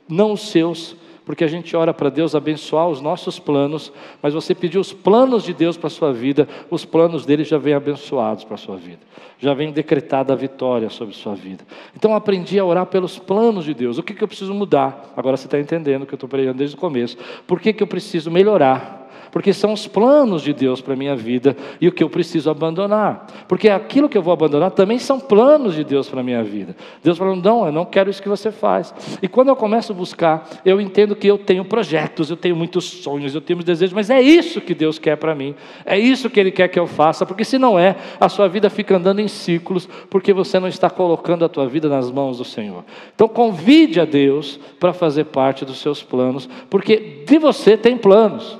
não 0.08 0.32
os 0.32 0.48
seus, 0.48 0.96
porque 1.28 1.44
a 1.44 1.46
gente 1.46 1.76
ora 1.76 1.92
para 1.92 2.08
Deus 2.08 2.34
abençoar 2.34 2.88
os 2.88 3.02
nossos 3.02 3.38
planos, 3.38 3.92
mas 4.22 4.32
você 4.32 4.54
pediu 4.54 4.80
os 4.80 4.94
planos 4.94 5.44
de 5.44 5.52
Deus 5.52 5.76
para 5.76 5.88
a 5.88 5.90
sua 5.90 6.10
vida, 6.10 6.48
os 6.70 6.86
planos 6.86 7.26
dele 7.26 7.44
já 7.44 7.58
vêm 7.58 7.74
abençoados 7.74 8.44
para 8.44 8.54
a 8.54 8.56
sua 8.56 8.78
vida, 8.78 9.00
já 9.38 9.52
vem 9.52 9.70
decretada 9.70 10.32
a 10.32 10.36
vitória 10.36 10.88
sobre 10.88 11.14
a 11.14 11.18
sua 11.18 11.34
vida. 11.34 11.66
Então 11.94 12.14
aprendi 12.14 12.58
a 12.58 12.64
orar 12.64 12.86
pelos 12.86 13.18
planos 13.18 13.66
de 13.66 13.74
Deus. 13.74 13.98
O 13.98 14.02
que, 14.02 14.14
que 14.14 14.24
eu 14.24 14.26
preciso 14.26 14.54
mudar? 14.54 15.12
Agora 15.14 15.36
você 15.36 15.46
está 15.46 15.60
entendendo 15.60 16.04
o 16.04 16.06
que 16.06 16.14
eu 16.14 16.16
estou 16.16 16.30
pregando 16.30 16.56
desde 16.56 16.74
o 16.74 16.78
começo. 16.78 17.18
Por 17.46 17.60
que, 17.60 17.74
que 17.74 17.82
eu 17.82 17.86
preciso 17.86 18.30
melhorar? 18.30 18.97
Porque 19.30 19.52
são 19.52 19.72
os 19.72 19.86
planos 19.86 20.42
de 20.42 20.52
Deus 20.52 20.80
para 20.80 20.94
a 20.94 20.96
minha 20.96 21.16
vida 21.16 21.56
e 21.80 21.88
o 21.88 21.92
que 21.92 22.02
eu 22.02 22.10
preciso 22.10 22.50
abandonar. 22.50 23.26
Porque 23.46 23.68
aquilo 23.68 24.08
que 24.08 24.16
eu 24.16 24.22
vou 24.22 24.32
abandonar 24.32 24.70
também 24.70 24.98
são 24.98 25.18
planos 25.20 25.74
de 25.74 25.84
Deus 25.84 26.08
para 26.08 26.20
a 26.20 26.24
minha 26.24 26.42
vida. 26.42 26.76
Deus 27.02 27.18
falando, 27.18 27.44
não, 27.44 27.66
eu 27.66 27.72
não 27.72 27.84
quero 27.84 28.10
isso 28.10 28.22
que 28.22 28.28
você 28.28 28.50
faz. 28.50 28.94
E 29.22 29.28
quando 29.28 29.48
eu 29.48 29.56
começo 29.56 29.92
a 29.92 29.94
buscar, 29.94 30.48
eu 30.64 30.80
entendo 30.80 31.14
que 31.16 31.26
eu 31.26 31.38
tenho 31.38 31.64
projetos, 31.64 32.30
eu 32.30 32.36
tenho 32.36 32.56
muitos 32.56 32.84
sonhos, 32.84 33.34
eu 33.34 33.40
tenho 33.40 33.62
desejos, 33.62 33.92
mas 33.92 34.10
é 34.10 34.20
isso 34.20 34.60
que 34.60 34.74
Deus 34.74 34.98
quer 34.98 35.16
para 35.16 35.34
mim, 35.34 35.54
é 35.84 35.98
isso 35.98 36.30
que 36.30 36.38
Ele 36.38 36.50
quer 36.50 36.68
que 36.68 36.78
eu 36.78 36.86
faça, 36.86 37.26
porque 37.26 37.44
se 37.44 37.58
não 37.58 37.78
é, 37.78 37.96
a 38.20 38.28
sua 38.28 38.48
vida 38.48 38.70
fica 38.70 38.96
andando 38.96 39.20
em 39.20 39.28
ciclos, 39.28 39.88
porque 40.10 40.32
você 40.32 40.58
não 40.58 40.68
está 40.68 40.88
colocando 40.90 41.44
a 41.44 41.48
tua 41.48 41.66
vida 41.66 41.88
nas 41.88 42.10
mãos 42.10 42.38
do 42.38 42.44
Senhor. 42.44 42.84
Então 43.14 43.28
convide 43.28 44.00
a 44.00 44.04
Deus 44.04 44.58
para 44.78 44.92
fazer 44.92 45.24
parte 45.24 45.64
dos 45.64 45.78
seus 45.78 46.02
planos, 46.02 46.48
porque 46.68 47.24
de 47.26 47.38
você 47.38 47.76
tem 47.76 47.96
planos. 47.96 48.58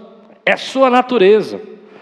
É 0.49 0.53
a 0.53 0.57
sua 0.57 0.89
natureza, 0.89 1.61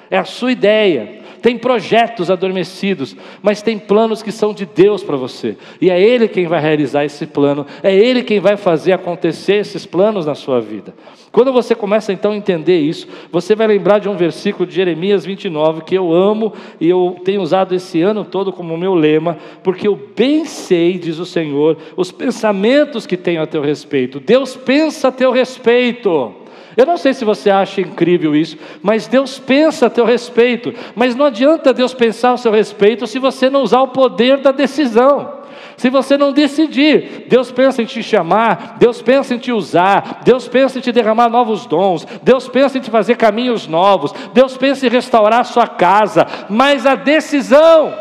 é 0.08 0.16
a 0.16 0.24
sua 0.24 0.52
ideia. 0.52 1.18
Tem 1.42 1.58
projetos 1.58 2.30
adormecidos, 2.30 3.16
mas 3.42 3.60
tem 3.60 3.76
planos 3.76 4.22
que 4.22 4.30
são 4.30 4.54
de 4.54 4.64
Deus 4.64 5.02
para 5.02 5.16
você. 5.16 5.56
E 5.80 5.90
é 5.90 6.00
Ele 6.00 6.28
quem 6.28 6.46
vai 6.46 6.60
realizar 6.60 7.04
esse 7.04 7.26
plano, 7.26 7.66
é 7.82 7.92
Ele 7.92 8.22
quem 8.22 8.38
vai 8.38 8.56
fazer 8.56 8.92
acontecer 8.92 9.54
esses 9.54 9.84
planos 9.84 10.26
na 10.26 10.36
sua 10.36 10.60
vida. 10.60 10.94
Quando 11.32 11.52
você 11.52 11.74
começa 11.74 12.12
então 12.12 12.30
a 12.30 12.36
entender 12.36 12.78
isso, 12.78 13.08
você 13.32 13.56
vai 13.56 13.66
lembrar 13.66 13.98
de 13.98 14.08
um 14.08 14.16
versículo 14.16 14.64
de 14.64 14.76
Jeremias 14.76 15.26
29 15.26 15.82
que 15.82 15.96
eu 15.96 16.14
amo 16.14 16.52
e 16.80 16.88
eu 16.88 17.16
tenho 17.24 17.42
usado 17.42 17.74
esse 17.74 18.00
ano 18.00 18.24
todo 18.24 18.52
como 18.52 18.78
meu 18.78 18.94
lema, 18.94 19.38
porque 19.64 19.88
eu 19.88 19.98
bem 20.14 20.44
sei, 20.44 21.00
diz 21.00 21.18
o 21.18 21.26
Senhor, 21.26 21.78
os 21.96 22.12
pensamentos 22.12 23.08
que 23.08 23.16
tenho 23.16 23.42
a 23.42 23.46
teu 23.46 23.60
respeito. 23.60 24.20
Deus 24.20 24.54
pensa 24.56 25.08
a 25.08 25.12
teu 25.12 25.32
respeito. 25.32 26.45
Eu 26.76 26.84
não 26.84 26.96
sei 26.96 27.14
se 27.14 27.24
você 27.24 27.50
acha 27.50 27.80
incrível 27.80 28.36
isso, 28.36 28.58
mas 28.82 29.06
Deus 29.06 29.38
pensa 29.38 29.86
a 29.86 29.90
teu 29.90 30.04
respeito. 30.04 30.74
Mas 30.94 31.16
não 31.16 31.26
adianta 31.26 31.72
Deus 31.72 31.94
pensar 31.94 32.32
a 32.32 32.36
seu 32.36 32.52
respeito 32.52 33.06
se 33.06 33.18
você 33.18 33.48
não 33.48 33.62
usar 33.62 33.80
o 33.80 33.88
poder 33.88 34.38
da 34.38 34.52
decisão. 34.52 35.36
Se 35.76 35.90
você 35.90 36.16
não 36.16 36.32
decidir, 36.32 37.26
Deus 37.28 37.50
pensa 37.50 37.82
em 37.82 37.86
te 37.86 38.02
chamar, 38.02 38.76
Deus 38.78 39.02
pensa 39.02 39.34
em 39.34 39.38
te 39.38 39.52
usar, 39.52 40.20
Deus 40.24 40.48
pensa 40.48 40.78
em 40.78 40.82
te 40.82 40.90
derramar 40.90 41.28
novos 41.28 41.66
dons, 41.66 42.06
Deus 42.22 42.48
pensa 42.48 42.78
em 42.78 42.80
te 42.80 42.90
fazer 42.90 43.16
caminhos 43.16 43.66
novos, 43.66 44.12
Deus 44.32 44.56
pensa 44.56 44.86
em 44.86 44.90
restaurar 44.90 45.40
a 45.40 45.44
sua 45.44 45.66
casa, 45.66 46.26
mas 46.48 46.86
a 46.86 46.94
decisão 46.94 47.94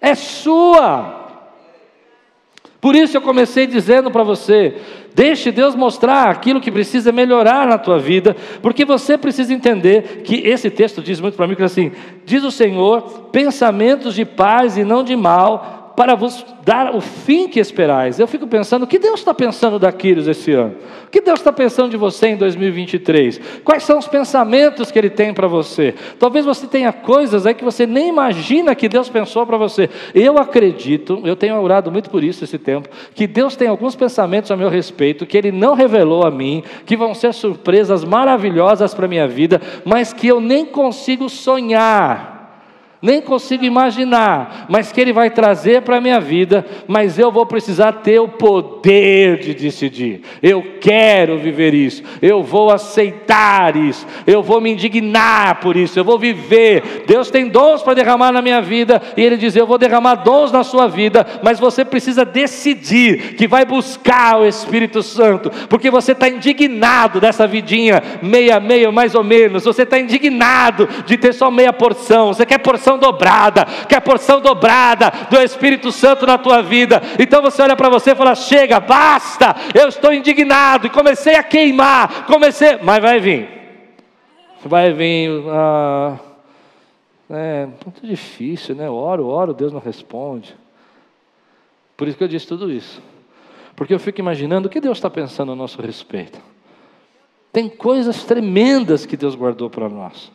é 0.00 0.14
sua. 0.14 1.21
Por 2.82 2.96
isso 2.96 3.16
eu 3.16 3.22
comecei 3.22 3.64
dizendo 3.64 4.10
para 4.10 4.24
você: 4.24 4.74
Deixe 5.14 5.52
Deus 5.52 5.76
mostrar 5.76 6.28
aquilo 6.28 6.60
que 6.60 6.68
precisa 6.68 7.12
melhorar 7.12 7.64
na 7.64 7.78
tua 7.78 7.96
vida, 7.96 8.36
porque 8.60 8.84
você 8.84 9.16
precisa 9.16 9.54
entender 9.54 10.22
que 10.24 10.36
esse 10.44 10.68
texto 10.68 11.00
diz 11.00 11.20
muito 11.20 11.36
para 11.36 11.46
mim 11.46 11.54
que 11.54 11.62
assim, 11.62 11.92
diz 12.26 12.42
o 12.42 12.50
Senhor, 12.50 13.28
pensamentos 13.30 14.16
de 14.16 14.24
paz 14.24 14.76
e 14.76 14.82
não 14.82 15.04
de 15.04 15.14
mal, 15.14 15.81
para 16.02 16.16
vos 16.16 16.44
dar 16.64 16.96
o 16.96 17.00
fim 17.00 17.46
que 17.46 17.60
esperais. 17.60 18.18
Eu 18.18 18.26
fico 18.26 18.44
pensando, 18.44 18.82
o 18.82 18.86
que 18.88 18.98
Deus 18.98 19.20
está 19.20 19.32
pensando 19.32 19.78
da 19.78 19.92
Quírios 19.92 20.26
esse 20.26 20.50
ano? 20.50 20.74
O 21.06 21.10
que 21.12 21.20
Deus 21.20 21.38
está 21.38 21.52
pensando 21.52 21.90
de 21.90 21.96
você 21.96 22.26
em 22.26 22.36
2023? 22.36 23.40
Quais 23.62 23.84
são 23.84 24.00
os 24.00 24.08
pensamentos 24.08 24.90
que 24.90 24.98
Ele 24.98 25.08
tem 25.08 25.32
para 25.32 25.46
você? 25.46 25.94
Talvez 26.18 26.44
você 26.44 26.66
tenha 26.66 26.92
coisas 26.92 27.46
aí 27.46 27.54
que 27.54 27.62
você 27.62 27.86
nem 27.86 28.08
imagina 28.08 28.74
que 28.74 28.88
Deus 28.88 29.08
pensou 29.08 29.46
para 29.46 29.56
você. 29.56 29.88
Eu 30.12 30.38
acredito, 30.38 31.22
eu 31.24 31.36
tenho 31.36 31.56
orado 31.60 31.92
muito 31.92 32.10
por 32.10 32.24
isso 32.24 32.42
esse 32.42 32.58
tempo, 32.58 32.88
que 33.14 33.28
Deus 33.28 33.54
tem 33.54 33.68
alguns 33.68 33.94
pensamentos 33.94 34.50
a 34.50 34.56
meu 34.56 34.68
respeito 34.68 35.24
que 35.24 35.38
Ele 35.38 35.52
não 35.52 35.74
revelou 35.74 36.26
a 36.26 36.32
mim, 36.32 36.64
que 36.84 36.96
vão 36.96 37.14
ser 37.14 37.32
surpresas 37.32 38.02
maravilhosas 38.02 38.92
para 38.92 39.04
a 39.04 39.08
minha 39.08 39.28
vida, 39.28 39.62
mas 39.84 40.12
que 40.12 40.26
eu 40.26 40.40
nem 40.40 40.66
consigo 40.66 41.28
sonhar 41.28 42.31
nem 43.02 43.20
consigo 43.20 43.64
imaginar, 43.64 44.66
mas 44.68 44.92
que 44.92 45.00
Ele 45.00 45.12
vai 45.12 45.28
trazer 45.28 45.82
para 45.82 45.96
a 45.96 46.00
minha 46.00 46.20
vida, 46.20 46.64
mas 46.86 47.18
eu 47.18 47.32
vou 47.32 47.44
precisar 47.44 47.94
ter 47.94 48.20
o 48.20 48.28
poder 48.28 49.40
de 49.40 49.54
decidir. 49.54 50.22
Eu 50.40 50.78
quero 50.80 51.36
viver 51.36 51.74
isso, 51.74 52.04
eu 52.22 52.44
vou 52.44 52.70
aceitar 52.70 53.76
isso, 53.76 54.06
eu 54.24 54.40
vou 54.40 54.60
me 54.60 54.70
indignar 54.70 55.58
por 55.58 55.76
isso, 55.76 55.98
eu 55.98 56.04
vou 56.04 56.16
viver. 56.16 57.02
Deus 57.04 57.28
tem 57.28 57.48
dons 57.48 57.82
para 57.82 57.94
derramar 57.94 58.30
na 58.30 58.40
minha 58.40 58.62
vida, 58.62 59.02
e 59.16 59.22
Ele 59.22 59.36
diz: 59.36 59.56
Eu 59.56 59.66
vou 59.66 59.78
derramar 59.78 60.14
dons 60.14 60.52
na 60.52 60.62
sua 60.62 60.86
vida, 60.86 61.26
mas 61.42 61.58
você 61.58 61.84
precisa 61.84 62.24
decidir 62.24 63.34
que 63.34 63.48
vai 63.48 63.64
buscar 63.64 64.38
o 64.38 64.46
Espírito 64.46 65.02
Santo, 65.02 65.50
porque 65.68 65.90
você 65.90 66.12
está 66.12 66.28
indignado 66.28 67.20
dessa 67.20 67.48
vidinha 67.48 68.00
meia, 68.22 68.60
meia, 68.60 68.92
mais 68.92 69.16
ou 69.16 69.24
menos, 69.24 69.64
você 69.64 69.82
está 69.82 69.98
indignado 69.98 70.88
de 71.04 71.16
ter 71.16 71.32
só 71.32 71.50
meia 71.50 71.72
porção, 71.72 72.28
você 72.28 72.46
quer 72.46 72.58
porção 72.58 72.91
porção 72.92 72.98
dobrada, 72.98 73.64
quer 73.88 74.00
porção 74.00 74.40
dobrada 74.40 75.12
do 75.30 75.40
Espírito 75.40 75.92
Santo 75.92 76.26
na 76.26 76.38
tua 76.38 76.62
vida. 76.62 77.00
Então 77.18 77.40
você 77.42 77.62
olha 77.62 77.76
para 77.76 77.88
você 77.88 78.12
e 78.12 78.14
fala: 78.14 78.34
chega, 78.34 78.80
basta, 78.80 79.54
eu 79.74 79.88
estou 79.88 80.12
indignado, 80.12 80.86
e 80.86 80.90
comecei 80.90 81.36
a 81.36 81.42
queimar, 81.42 82.26
comecei, 82.26 82.78
mas 82.82 83.00
vai 83.00 83.20
vir, 83.20 83.48
vai 84.64 84.92
vir. 84.92 85.30
Ah, 85.48 86.16
é 87.30 87.66
muito 87.66 88.06
difícil, 88.06 88.74
né? 88.74 88.90
Oro, 88.90 89.26
oro, 89.26 89.54
Deus 89.54 89.72
não 89.72 89.80
responde. 89.80 90.54
Por 91.96 92.08
isso 92.08 92.16
que 92.16 92.24
eu 92.24 92.28
disse 92.28 92.46
tudo 92.46 92.70
isso. 92.70 93.00
Porque 93.74 93.94
eu 93.94 93.98
fico 93.98 94.20
imaginando 94.20 94.68
o 94.68 94.70
que 94.70 94.80
Deus 94.80 94.98
está 94.98 95.08
pensando 95.08 95.52
a 95.52 95.56
nosso 95.56 95.80
respeito. 95.80 96.38
Tem 97.50 97.68
coisas 97.68 98.24
tremendas 98.24 99.06
que 99.06 99.16
Deus 99.16 99.34
guardou 99.34 99.70
para 99.70 99.88
nós. 99.88 100.30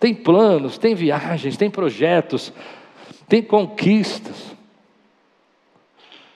Tem 0.00 0.14
planos, 0.14 0.78
tem 0.78 0.94
viagens, 0.94 1.58
tem 1.58 1.70
projetos, 1.70 2.50
tem 3.28 3.42
conquistas. 3.42 4.56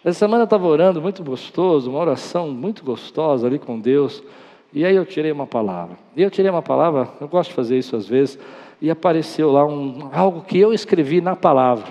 Essa 0.04 0.18
semana 0.18 0.42
eu 0.42 0.44
estava 0.44 0.66
orando 0.66 1.00
muito 1.00 1.24
gostoso, 1.24 1.88
uma 1.88 1.98
oração 1.98 2.50
muito 2.50 2.84
gostosa 2.84 3.46
ali 3.46 3.58
com 3.58 3.80
Deus. 3.80 4.22
E 4.70 4.84
aí 4.84 4.94
eu 4.94 5.06
tirei 5.06 5.32
uma 5.32 5.46
palavra. 5.46 5.96
E 6.14 6.20
eu 6.20 6.30
tirei 6.30 6.50
uma 6.50 6.60
palavra, 6.60 7.08
eu 7.18 7.26
gosto 7.26 7.48
de 7.48 7.54
fazer 7.54 7.78
isso 7.78 7.96
às 7.96 8.06
vezes, 8.06 8.38
e 8.82 8.90
apareceu 8.90 9.50
lá 9.50 9.64
um, 9.64 10.10
algo 10.12 10.42
que 10.42 10.58
eu 10.58 10.74
escrevi 10.74 11.22
na 11.22 11.34
palavra 11.34 11.90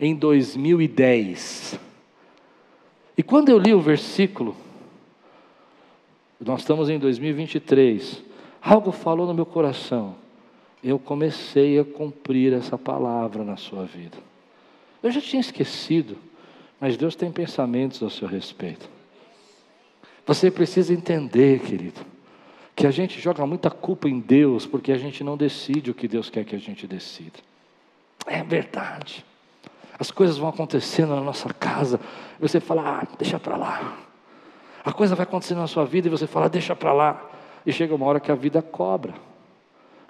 em 0.00 0.14
2010. 0.14 1.78
E 3.18 3.22
quando 3.22 3.50
eu 3.50 3.58
li 3.58 3.74
o 3.74 3.80
versículo, 3.82 4.56
nós 6.40 6.60
estamos 6.60 6.88
em 6.88 6.98
2023, 6.98 8.22
algo 8.62 8.90
falou 8.92 9.26
no 9.26 9.34
meu 9.34 9.44
coração 9.44 10.21
eu 10.82 10.98
comecei 10.98 11.78
a 11.78 11.84
cumprir 11.84 12.52
essa 12.52 12.76
palavra 12.76 13.44
na 13.44 13.56
sua 13.56 13.84
vida. 13.84 14.16
Eu 15.02 15.10
já 15.10 15.20
tinha 15.20 15.40
esquecido, 15.40 16.16
mas 16.80 16.96
Deus 16.96 17.14
tem 17.14 17.30
pensamentos 17.30 18.02
ao 18.02 18.10
seu 18.10 18.26
respeito. 18.26 18.88
Você 20.26 20.50
precisa 20.50 20.92
entender, 20.92 21.60
querido, 21.60 22.00
que 22.74 22.86
a 22.86 22.90
gente 22.90 23.20
joga 23.20 23.46
muita 23.46 23.70
culpa 23.70 24.08
em 24.08 24.18
Deus 24.18 24.66
porque 24.66 24.92
a 24.92 24.98
gente 24.98 25.22
não 25.22 25.36
decide 25.36 25.90
o 25.90 25.94
que 25.94 26.08
Deus 26.08 26.30
quer 26.30 26.44
que 26.44 26.56
a 26.56 26.58
gente 26.58 26.86
decida. 26.86 27.38
É 28.26 28.42
verdade. 28.42 29.24
As 29.98 30.10
coisas 30.10 30.38
vão 30.38 30.48
acontecendo 30.48 31.14
na 31.14 31.20
nossa 31.20 31.52
casa, 31.52 32.00
e 32.38 32.42
você 32.42 32.58
fala, 32.58 33.00
ah, 33.00 33.06
deixa 33.18 33.38
para 33.38 33.56
lá. 33.56 33.98
A 34.84 34.92
coisa 34.92 35.14
vai 35.14 35.24
acontecendo 35.24 35.58
na 35.58 35.68
sua 35.68 35.84
vida 35.84 36.08
e 36.08 36.10
você 36.10 36.26
fala, 36.26 36.48
deixa 36.48 36.74
para 36.74 36.92
lá. 36.92 37.30
E 37.64 37.72
chega 37.72 37.94
uma 37.94 38.06
hora 38.06 38.18
que 38.18 38.32
a 38.32 38.34
vida 38.34 38.60
cobra. 38.60 39.14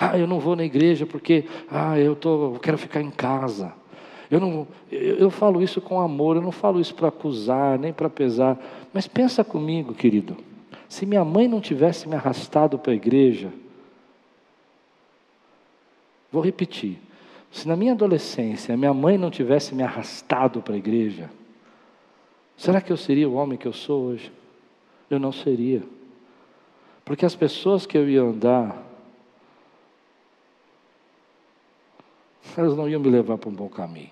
Ah, 0.04 0.18
eu 0.18 0.26
não 0.26 0.40
vou 0.40 0.56
na 0.56 0.64
igreja 0.64 1.06
porque 1.06 1.44
ah, 1.70 1.96
eu, 1.96 2.16
tô, 2.16 2.54
eu 2.54 2.60
quero 2.60 2.76
ficar 2.76 3.00
em 3.00 3.10
casa. 3.10 3.72
Eu, 4.28 4.40
não, 4.40 4.66
eu, 4.90 5.14
eu 5.14 5.30
falo 5.30 5.62
isso 5.62 5.80
com 5.80 6.00
amor, 6.00 6.34
eu 6.34 6.42
não 6.42 6.50
falo 6.50 6.80
isso 6.80 6.92
para 6.92 7.06
acusar, 7.06 7.78
nem 7.78 7.92
para 7.92 8.10
pesar. 8.10 8.58
Mas 8.92 9.06
pensa 9.06 9.44
comigo, 9.44 9.94
querido. 9.94 10.36
Se 10.88 11.06
minha 11.06 11.24
mãe 11.24 11.46
não 11.46 11.60
tivesse 11.60 12.08
me 12.08 12.16
arrastado 12.16 12.80
para 12.80 12.90
a 12.90 12.96
igreja, 12.96 13.52
vou 16.32 16.42
repetir. 16.42 16.98
Se 17.52 17.68
na 17.68 17.76
minha 17.76 17.92
adolescência 17.92 18.76
minha 18.76 18.92
mãe 18.92 19.16
não 19.16 19.30
tivesse 19.30 19.72
me 19.72 19.84
arrastado 19.84 20.60
para 20.60 20.74
a 20.74 20.78
igreja, 20.78 21.30
será 22.56 22.80
que 22.80 22.90
eu 22.90 22.96
seria 22.96 23.28
o 23.28 23.34
homem 23.34 23.56
que 23.56 23.68
eu 23.68 23.72
sou 23.72 24.06
hoje? 24.06 24.32
Eu 25.08 25.20
não 25.20 25.30
seria. 25.30 25.80
Porque 27.04 27.24
as 27.24 27.36
pessoas 27.36 27.86
que 27.86 27.96
eu 27.96 28.08
ia 28.08 28.22
andar 28.22 28.90
elas 32.56 32.76
não 32.76 32.88
iam 32.88 33.00
me 33.00 33.08
levar 33.08 33.38
para 33.38 33.48
um 33.48 33.54
bom 33.54 33.68
caminho. 33.68 34.10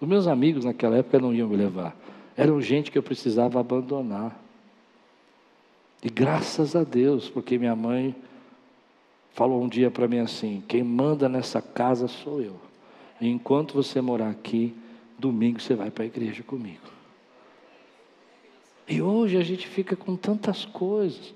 Os 0.00 0.08
meus 0.08 0.26
amigos 0.26 0.64
naquela 0.64 0.96
época 0.98 1.18
não 1.18 1.34
iam 1.34 1.48
me 1.48 1.56
levar. 1.56 1.96
Eram 2.36 2.60
gente 2.60 2.90
que 2.90 2.98
eu 2.98 3.02
precisava 3.02 3.60
abandonar. 3.60 4.38
E 6.02 6.08
graças 6.08 6.76
a 6.76 6.84
Deus, 6.84 7.30
porque 7.30 7.56
minha 7.56 7.74
mãe 7.74 8.14
falou 9.32 9.62
um 9.62 9.68
dia 9.68 9.90
para 9.90 10.06
mim 10.06 10.18
assim: 10.18 10.62
quem 10.68 10.82
manda 10.82 11.28
nessa 11.28 11.62
casa 11.62 12.08
sou 12.08 12.40
eu. 12.40 12.56
E 13.20 13.28
enquanto 13.28 13.74
você 13.74 14.00
morar 14.00 14.30
aqui, 14.30 14.74
domingo 15.18 15.60
você 15.60 15.74
vai 15.74 15.90
para 15.90 16.04
a 16.04 16.06
igreja 16.06 16.42
comigo. 16.42 16.92
E 18.86 19.00
hoje 19.00 19.38
a 19.38 19.42
gente 19.42 19.66
fica 19.66 19.96
com 19.96 20.14
tantas 20.14 20.64
coisas. 20.64 21.34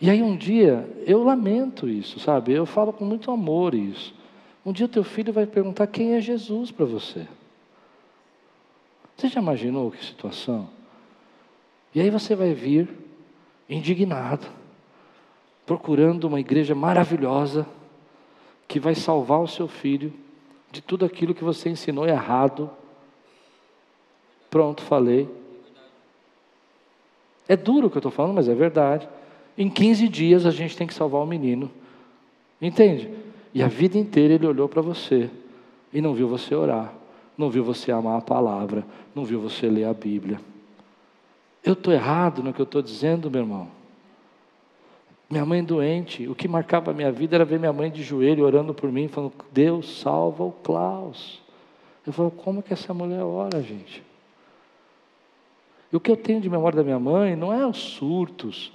E 0.00 0.10
aí 0.10 0.22
um 0.22 0.36
dia, 0.36 0.86
eu 1.06 1.22
lamento 1.22 1.88
isso, 1.88 2.20
sabe? 2.20 2.52
Eu 2.52 2.66
falo 2.66 2.92
com 2.92 3.04
muito 3.04 3.30
amor 3.30 3.74
isso. 3.74 4.14
Um 4.64 4.72
dia 4.72 4.88
teu 4.88 5.04
filho 5.04 5.32
vai 5.32 5.46
perguntar 5.46 5.86
quem 5.86 6.14
é 6.14 6.20
Jesus 6.20 6.70
para 6.70 6.86
você. 6.86 7.26
Você 9.16 9.28
já 9.28 9.40
imaginou 9.40 9.90
que 9.90 10.04
situação? 10.04 10.68
E 11.94 12.00
aí 12.00 12.10
você 12.10 12.34
vai 12.34 12.54
vir 12.54 12.88
indignado, 13.68 14.46
procurando 15.64 16.24
uma 16.24 16.40
igreja 16.40 16.74
maravilhosa 16.74 17.66
que 18.66 18.80
vai 18.80 18.94
salvar 18.94 19.40
o 19.40 19.48
seu 19.48 19.68
filho 19.68 20.12
de 20.72 20.80
tudo 20.80 21.04
aquilo 21.04 21.34
que 21.34 21.44
você 21.44 21.68
ensinou 21.68 22.06
errado. 22.06 22.70
Pronto, 24.50 24.82
falei. 24.82 25.28
É 27.46 27.56
duro 27.56 27.86
o 27.86 27.90
que 27.90 27.96
eu 27.96 28.00
estou 28.00 28.10
falando, 28.10 28.34
mas 28.34 28.48
é 28.48 28.54
verdade. 28.54 29.08
Em 29.56 29.70
15 29.70 30.08
dias 30.08 30.46
a 30.46 30.50
gente 30.50 30.76
tem 30.76 30.86
que 30.86 30.94
salvar 30.94 31.22
o 31.22 31.26
menino. 31.26 31.70
Entende? 32.60 33.10
E 33.54 33.62
a 33.62 33.68
vida 33.68 33.96
inteira 33.96 34.34
ele 34.34 34.46
olhou 34.46 34.68
para 34.68 34.82
você 34.82 35.30
e 35.92 36.00
não 36.00 36.12
viu 36.12 36.26
você 36.26 36.56
orar, 36.56 36.92
não 37.38 37.48
viu 37.48 37.62
você 37.62 37.92
amar 37.92 38.18
a 38.18 38.20
palavra, 38.20 38.84
não 39.14 39.24
viu 39.24 39.40
você 39.40 39.68
ler 39.68 39.84
a 39.84 39.94
Bíblia. 39.94 40.40
Eu 41.62 41.74
estou 41.74 41.94
errado 41.94 42.42
no 42.42 42.52
que 42.52 42.60
eu 42.60 42.64
estou 42.64 42.82
dizendo, 42.82 43.30
meu 43.30 43.42
irmão? 43.42 43.68
Minha 45.30 45.46
mãe 45.46 45.64
doente, 45.64 46.28
o 46.28 46.34
que 46.34 46.46
marcava 46.48 46.90
a 46.90 46.94
minha 46.94 47.10
vida 47.10 47.36
era 47.36 47.44
ver 47.44 47.58
minha 47.58 47.72
mãe 47.72 47.90
de 47.90 48.02
joelho 48.02 48.44
orando 48.44 48.74
por 48.74 48.90
mim, 48.90 49.08
falando: 49.08 49.32
Deus 49.52 50.00
salva 50.00 50.44
o 50.44 50.52
Klaus. 50.52 51.40
Eu 52.06 52.12
falo: 52.12 52.30
como 52.30 52.62
que 52.62 52.72
essa 52.72 52.92
mulher 52.92 53.22
ora, 53.22 53.62
gente? 53.62 54.02
E 55.92 55.96
o 55.96 56.00
que 56.00 56.10
eu 56.10 56.16
tenho 56.16 56.40
de 56.40 56.50
memória 56.50 56.76
da 56.76 56.82
minha 56.82 56.98
mãe 56.98 57.36
não 57.36 57.52
é 57.52 57.64
os 57.64 57.78
surtos, 57.78 58.72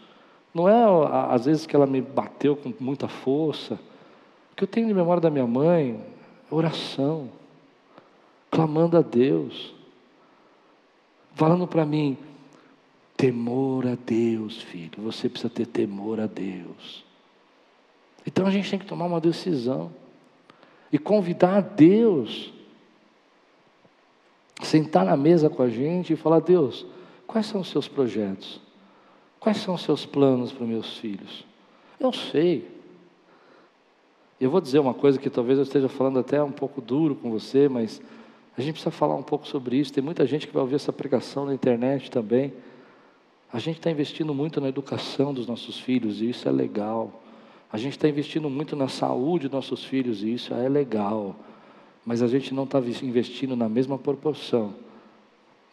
não 0.54 0.68
é 0.68 0.84
às 1.30 1.46
vezes 1.46 1.66
que 1.66 1.76
ela 1.76 1.86
me 1.86 2.02
bateu 2.02 2.56
com 2.56 2.74
muita 2.80 3.08
força. 3.08 3.78
Que 4.60 4.66
eu 4.66 4.68
tenho 4.68 4.88
de 4.88 4.94
memória 4.94 5.22
da 5.22 5.30
minha 5.30 5.48
mãe 5.48 5.98
oração, 6.52 7.30
clamando 8.52 8.98
a 8.98 9.02
Deus, 9.02 9.74
falando 11.34 11.66
para 11.66 11.86
mim: 11.86 12.18
Temor 13.16 13.88
a 13.88 13.96
Deus, 13.96 14.62
filho. 14.62 15.02
Você 15.02 15.30
precisa 15.30 15.50
ter 15.50 15.66
temor 15.66 16.20
a 16.20 16.26
Deus. 16.26 17.06
Então 18.28 18.46
a 18.46 18.52
gente 18.52 18.70
tem 18.70 18.78
que 18.78 18.86
tomar 18.86 19.06
uma 19.06 19.22
decisão 19.22 19.94
e 20.92 20.98
convidar 20.98 21.56
a 21.56 21.62
Deus, 21.62 22.52
sentar 24.62 25.06
na 25.06 25.16
mesa 25.16 25.50
com 25.50 25.64
a 25.64 25.70
gente 25.70 26.12
e 26.12 26.18
falar: 26.18 26.42
Deus, 26.42 26.86
quais 27.26 27.46
são 27.46 27.62
os 27.62 27.70
seus 27.70 27.88
projetos? 27.88 28.60
Quais 29.40 29.56
são 29.60 29.76
os 29.76 29.84
seus 29.84 30.06
planos 30.06 30.52
para 30.52 30.68
meus 30.68 30.98
filhos? 30.98 31.46
Eu 31.98 32.12
sei. 32.12 32.79
Eu 34.40 34.50
vou 34.50 34.62
dizer 34.62 34.80
uma 34.80 34.94
coisa 34.94 35.20
que 35.20 35.30
talvez 35.30 35.58
eu 35.58 35.64
esteja 35.64 35.90
falando 35.90 36.18
até 36.18 36.42
um 36.42 36.52
pouco 36.52 36.80
duro 36.80 37.14
com 37.14 37.30
você, 37.30 37.68
mas 37.68 38.02
a 38.58 38.62
gente 38.62 38.74
precisa 38.74 38.92
falar 38.92 39.16
um 39.16 39.24
pouco 39.24 39.46
sobre 39.46 39.76
isso. 39.76 39.92
Tem 39.92 40.02
muita 40.02 40.26
gente 40.26 40.48
que 40.48 40.54
vai 40.54 40.62
ouvir 40.62 40.76
essa 40.76 40.94
pregação 40.94 41.46
na 41.46 41.54
internet 41.54 42.10
também. 42.10 42.54
A 43.52 43.60
gente 43.60 43.80
está 43.80 43.92
investindo 43.92 44.34
muito 44.34 44.62
na 44.62 44.70
educação 44.70 45.34
dos 45.34 45.46
nossos 45.46 45.78
filhos 45.78 46.22
e 46.22 46.30
isso 46.30 46.48
é 46.48 46.52
legal. 46.52 47.22
A 47.70 47.78
gente 47.78 47.98
está 47.98 48.08
investindo 48.08 48.50
muito 48.50 48.78
na 48.78 48.88
saúde 48.88 49.50
dos 49.50 49.56
nossos 49.56 49.84
filhos 49.84 50.24
e 50.24 50.34
isso 50.34 50.54
é 50.54 50.70
legal. 50.70 51.36
Mas 52.06 52.22
a 52.22 52.28
gente 52.28 52.54
não 52.54 52.64
está 52.64 52.80
investindo 52.80 53.58
na 53.58 53.68
mesma 53.68 53.98
proporção 53.98 54.74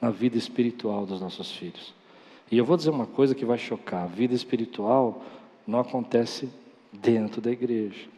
na 0.01 0.11
vida 0.11 0.37
espiritual 0.37 1.07
dos 1.07 1.21
nossos 1.21 1.53
filhos. 1.53 1.95
E 2.51 2.59
eu 2.59 2.65
vou 2.65 2.77
dizer 2.77 2.91
uma 2.91 3.07
coisa 3.07 3.33
que 3.33 3.45
vai 3.45 3.59
chocar: 3.59 4.03
a 4.03 4.07
vida 4.07 4.35
espiritual 4.35 5.23
não 5.65 5.79
acontece 5.79 6.49
dentro 6.93 7.41
da 7.41 7.51
igreja. 7.51 8.16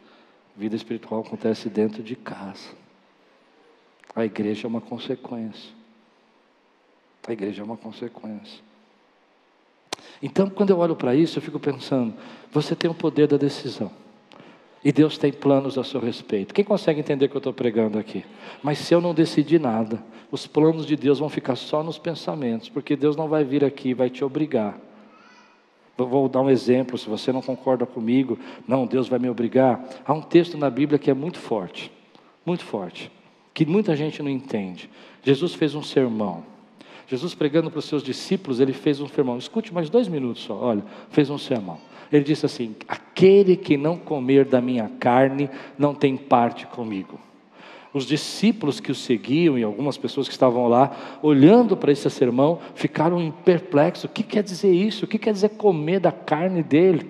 Vida 0.59 0.75
espiritual 0.75 1.21
acontece 1.21 1.69
dentro 1.69 2.03
de 2.03 2.17
casa. 2.17 2.67
A 4.13 4.25
igreja 4.25 4.67
é 4.67 4.67
uma 4.67 4.81
consequência. 4.81 5.71
A 7.25 7.31
igreja 7.31 7.61
é 7.61 7.63
uma 7.63 7.77
consequência. 7.77 8.61
Então, 10.21 10.49
quando 10.49 10.71
eu 10.71 10.79
olho 10.79 10.97
para 10.97 11.15
isso, 11.15 11.37
eu 11.37 11.41
fico 11.41 11.61
pensando: 11.61 12.13
você 12.51 12.75
tem 12.75 12.91
o 12.91 12.93
poder 12.93 13.25
da 13.25 13.37
decisão. 13.37 13.89
E 14.83 14.91
Deus 14.91 15.17
tem 15.17 15.31
planos 15.31 15.77
a 15.77 15.83
seu 15.85 16.01
respeito. 16.01 16.53
Quem 16.53 16.65
consegue 16.65 16.99
entender 16.99 17.27
o 17.27 17.29
que 17.29 17.37
eu 17.37 17.39
estou 17.39 17.53
pregando 17.53 17.97
aqui? 17.97 18.25
Mas 18.61 18.79
se 18.79 18.93
eu 18.93 18.99
não 18.99 19.13
decidir 19.13 19.61
nada, 19.61 20.03
os 20.29 20.45
planos 20.45 20.85
de 20.85 20.97
Deus 20.97 21.19
vão 21.19 21.29
ficar 21.29 21.55
só 21.55 21.81
nos 21.81 21.97
pensamentos, 21.97 22.67
porque 22.67 22.97
Deus 22.97 23.15
não 23.15 23.29
vai 23.29 23.45
vir 23.45 23.63
aqui 23.63 23.89
e 23.89 23.93
vai 23.93 24.09
te 24.09 24.25
obrigar. 24.25 24.77
Vou 26.05 26.29
dar 26.29 26.41
um 26.41 26.49
exemplo, 26.49 26.97
se 26.97 27.09
você 27.09 27.31
não 27.31 27.41
concorda 27.41 27.85
comigo, 27.85 28.37
não, 28.67 28.85
Deus 28.85 29.07
vai 29.07 29.19
me 29.19 29.29
obrigar. 29.29 29.83
Há 30.05 30.13
um 30.13 30.21
texto 30.21 30.57
na 30.57 30.69
Bíblia 30.69 30.99
que 30.99 31.09
é 31.09 31.13
muito 31.13 31.39
forte, 31.39 31.91
muito 32.45 32.63
forte, 32.63 33.11
que 33.53 33.65
muita 33.65 33.95
gente 33.95 34.21
não 34.21 34.29
entende. 34.29 34.89
Jesus 35.23 35.53
fez 35.53 35.75
um 35.75 35.83
sermão. 35.83 36.43
Jesus 37.07 37.33
pregando 37.33 37.71
para 37.71 37.79
os 37.79 37.85
seus 37.85 38.03
discípulos, 38.03 38.59
ele 38.59 38.73
fez 38.73 39.01
um 39.01 39.07
sermão. 39.07 39.37
Escute 39.37 39.73
mais 39.73 39.89
dois 39.89 40.07
minutos 40.07 40.43
só, 40.43 40.55
olha, 40.55 40.83
fez 41.09 41.29
um 41.29 41.37
sermão. 41.37 41.79
Ele 42.11 42.23
disse 42.23 42.45
assim: 42.45 42.75
Aquele 42.87 43.55
que 43.55 43.77
não 43.77 43.97
comer 43.97 44.45
da 44.45 44.61
minha 44.61 44.89
carne 44.99 45.49
não 45.77 45.93
tem 45.93 46.17
parte 46.17 46.65
comigo. 46.67 47.19
Os 47.93 48.05
discípulos 48.05 48.79
que 48.79 48.91
o 48.91 48.95
seguiam 48.95 49.57
e 49.57 49.63
algumas 49.63 49.97
pessoas 49.97 50.27
que 50.27 50.33
estavam 50.33 50.67
lá, 50.67 50.91
olhando 51.23 51.75
para 51.75 51.91
esse 51.91 52.07
sermão, 52.09 52.59
ficaram 52.75 53.31
perplexos: 53.43 54.03
o 54.03 54.09
que 54.09 54.21
quer 54.21 54.43
dizer 54.43 54.71
isso? 54.71 55.05
O 55.05 55.07
que 55.07 55.17
quer 55.17 55.33
dizer 55.33 55.49
comer 55.49 55.99
da 55.99 56.11
carne 56.11 56.61
dele? 56.61 57.09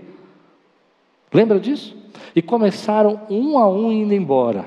Lembra 1.34 1.60
disso? 1.60 1.98
E 2.36 2.42
começaram 2.42 3.22
um 3.30 3.58
a 3.58 3.70
um 3.70 3.92
indo 3.92 4.14
embora. 4.14 4.66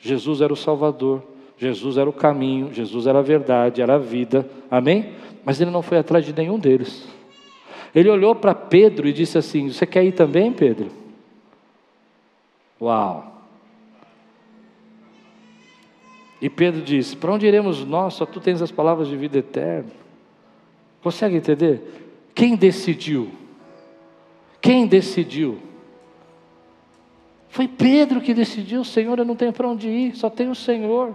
Jesus 0.00 0.40
era 0.40 0.52
o 0.52 0.56
Salvador, 0.56 1.22
Jesus 1.56 1.96
era 1.96 2.10
o 2.10 2.12
caminho, 2.12 2.72
Jesus 2.72 3.06
era 3.06 3.20
a 3.20 3.22
verdade, 3.22 3.80
era 3.80 3.94
a 3.94 3.98
vida, 3.98 4.48
amém? 4.68 5.12
Mas 5.44 5.60
ele 5.60 5.70
não 5.70 5.82
foi 5.82 5.98
atrás 5.98 6.24
de 6.24 6.32
nenhum 6.32 6.58
deles. 6.58 7.06
Ele 7.94 8.08
olhou 8.08 8.34
para 8.34 8.54
Pedro 8.54 9.06
e 9.06 9.12
disse 9.12 9.38
assim: 9.38 9.70
Você 9.70 9.86
quer 9.86 10.02
ir 10.04 10.12
também, 10.12 10.52
Pedro? 10.52 10.90
Uau! 12.80 13.31
E 16.42 16.50
Pedro 16.50 16.82
disse: 16.82 17.16
Para 17.16 17.32
onde 17.32 17.46
iremos 17.46 17.84
nós? 17.86 18.14
Só 18.14 18.26
tu 18.26 18.40
tens 18.40 18.60
as 18.60 18.72
palavras 18.72 19.06
de 19.06 19.16
vida 19.16 19.38
eterna. 19.38 19.88
Consegue 21.00 21.36
entender? 21.36 21.80
Quem 22.34 22.56
decidiu? 22.56 23.30
Quem 24.60 24.86
decidiu? 24.88 25.58
Foi 27.48 27.68
Pedro 27.68 28.20
que 28.20 28.34
decidiu: 28.34 28.82
Senhor, 28.82 29.20
eu 29.20 29.24
não 29.24 29.36
tenho 29.36 29.52
para 29.52 29.68
onde 29.68 29.88
ir, 29.88 30.16
só 30.16 30.28
tenho 30.28 30.50
o 30.50 30.56
Senhor. 30.56 31.14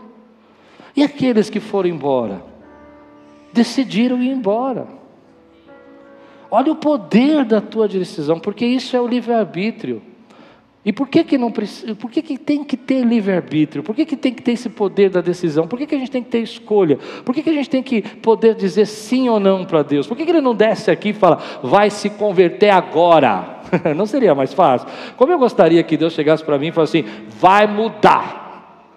E 0.96 1.04
aqueles 1.04 1.50
que 1.50 1.60
foram 1.60 1.90
embora? 1.90 2.42
Decidiram 3.52 4.24
ir 4.24 4.30
embora. 4.30 4.88
Olha 6.50 6.72
o 6.72 6.76
poder 6.78 7.44
da 7.44 7.60
tua 7.60 7.88
decisão, 7.88 8.40
porque 8.40 8.66
isso 8.66 8.96
é 8.96 9.02
o 9.02 9.08
livre-arbítrio. 9.08 10.02
E 10.88 10.94
por 10.94 11.10
que, 11.10 11.22
que 11.26 11.38
não 11.38 11.52
precisa, 11.52 11.94
por 11.96 12.10
que, 12.10 12.22
que 12.22 12.38
tem 12.38 12.64
que 12.64 12.78
ter 12.78 13.04
livre-arbítrio? 13.04 13.84
Por 13.84 13.94
que, 13.94 14.06
que 14.06 14.16
tem 14.16 14.34
que 14.34 14.42
ter 14.42 14.54
esse 14.54 14.70
poder 14.70 15.10
da 15.10 15.20
decisão? 15.20 15.68
Por 15.68 15.78
que, 15.78 15.86
que 15.86 15.94
a 15.94 15.98
gente 15.98 16.10
tem 16.10 16.24
que 16.24 16.30
ter 16.30 16.40
escolha? 16.40 16.98
Por 17.26 17.36
que, 17.36 17.44
que 17.44 17.50
a 17.50 17.54
gente 17.54 17.70
tem 17.70 17.84
que 17.84 18.02
poder 18.02 18.56
dizer 18.56 18.86
sim 18.86 19.28
ou 19.28 19.38
não 19.38 19.66
para 19.66 19.84
Deus? 19.84 20.08
Por 20.08 20.16
que, 20.16 20.24
que 20.24 20.32
ele 20.32 20.40
não 20.40 20.56
desce 20.56 20.90
aqui 20.90 21.10
e 21.10 21.14
fala, 21.14 21.42
vai 21.62 21.90
se 21.90 22.10
converter 22.10 22.70
agora? 22.70 23.60
não 23.98 24.06
seria 24.06 24.34
mais 24.34 24.54
fácil? 24.54 24.88
Como 25.18 25.30
eu 25.30 25.38
gostaria 25.38 25.84
que 25.84 25.98
Deus 25.98 26.14
chegasse 26.14 26.42
para 26.42 26.58
mim 26.58 26.68
e 26.68 26.72
falasse 26.72 27.00
assim, 27.00 27.10
vai 27.38 27.68
mudar. 27.68 28.88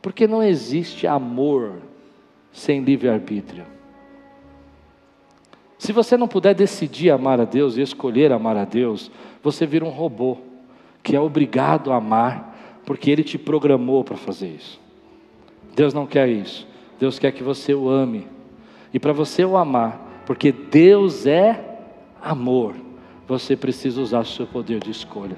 Porque 0.00 0.26
não 0.26 0.42
existe 0.42 1.06
amor 1.06 1.74
sem 2.50 2.80
livre-arbítrio. 2.80 3.66
Se 5.76 5.92
você 5.92 6.16
não 6.16 6.26
puder 6.26 6.54
decidir 6.54 7.10
amar 7.10 7.38
a 7.38 7.44
Deus 7.44 7.76
e 7.76 7.82
escolher 7.82 8.32
amar 8.32 8.56
a 8.56 8.64
Deus, 8.64 9.10
você 9.42 9.66
vira 9.66 9.84
um 9.84 9.90
robô 9.90 10.38
que 11.02 11.16
é 11.16 11.20
obrigado 11.20 11.92
a 11.92 11.96
amar, 11.96 12.80
porque 12.84 13.10
Ele 13.10 13.24
te 13.24 13.38
programou 13.38 14.04
para 14.04 14.16
fazer 14.16 14.48
isso. 14.48 14.80
Deus 15.74 15.94
não 15.94 16.06
quer 16.06 16.28
isso. 16.28 16.66
Deus 16.98 17.18
quer 17.18 17.32
que 17.32 17.42
você 17.42 17.74
o 17.74 17.88
ame. 17.88 18.26
E 18.92 18.98
para 18.98 19.12
você 19.12 19.44
o 19.44 19.56
amar, 19.56 20.22
porque 20.26 20.52
Deus 20.52 21.26
é 21.26 21.72
amor, 22.22 22.74
você 23.26 23.56
precisa 23.56 24.00
usar 24.00 24.20
o 24.20 24.24
seu 24.24 24.46
poder 24.46 24.78
de 24.80 24.90
escolha. 24.90 25.36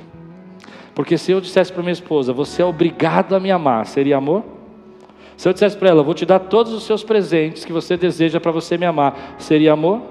Porque 0.94 1.16
se 1.16 1.32
eu 1.32 1.40
dissesse 1.40 1.72
para 1.72 1.82
minha 1.82 1.92
esposa, 1.92 2.32
você 2.32 2.62
é 2.62 2.64
obrigado 2.64 3.34
a 3.34 3.40
me 3.40 3.50
amar, 3.50 3.86
seria 3.86 4.16
amor? 4.16 4.44
Se 5.36 5.48
eu 5.48 5.52
dissesse 5.52 5.76
para 5.76 5.88
ela, 5.88 6.02
vou 6.02 6.14
te 6.14 6.26
dar 6.26 6.38
todos 6.38 6.72
os 6.72 6.84
seus 6.84 7.02
presentes 7.02 7.64
que 7.64 7.72
você 7.72 7.96
deseja 7.96 8.38
para 8.38 8.52
você 8.52 8.78
me 8.78 8.86
amar, 8.86 9.36
seria 9.38 9.72
amor? 9.72 10.02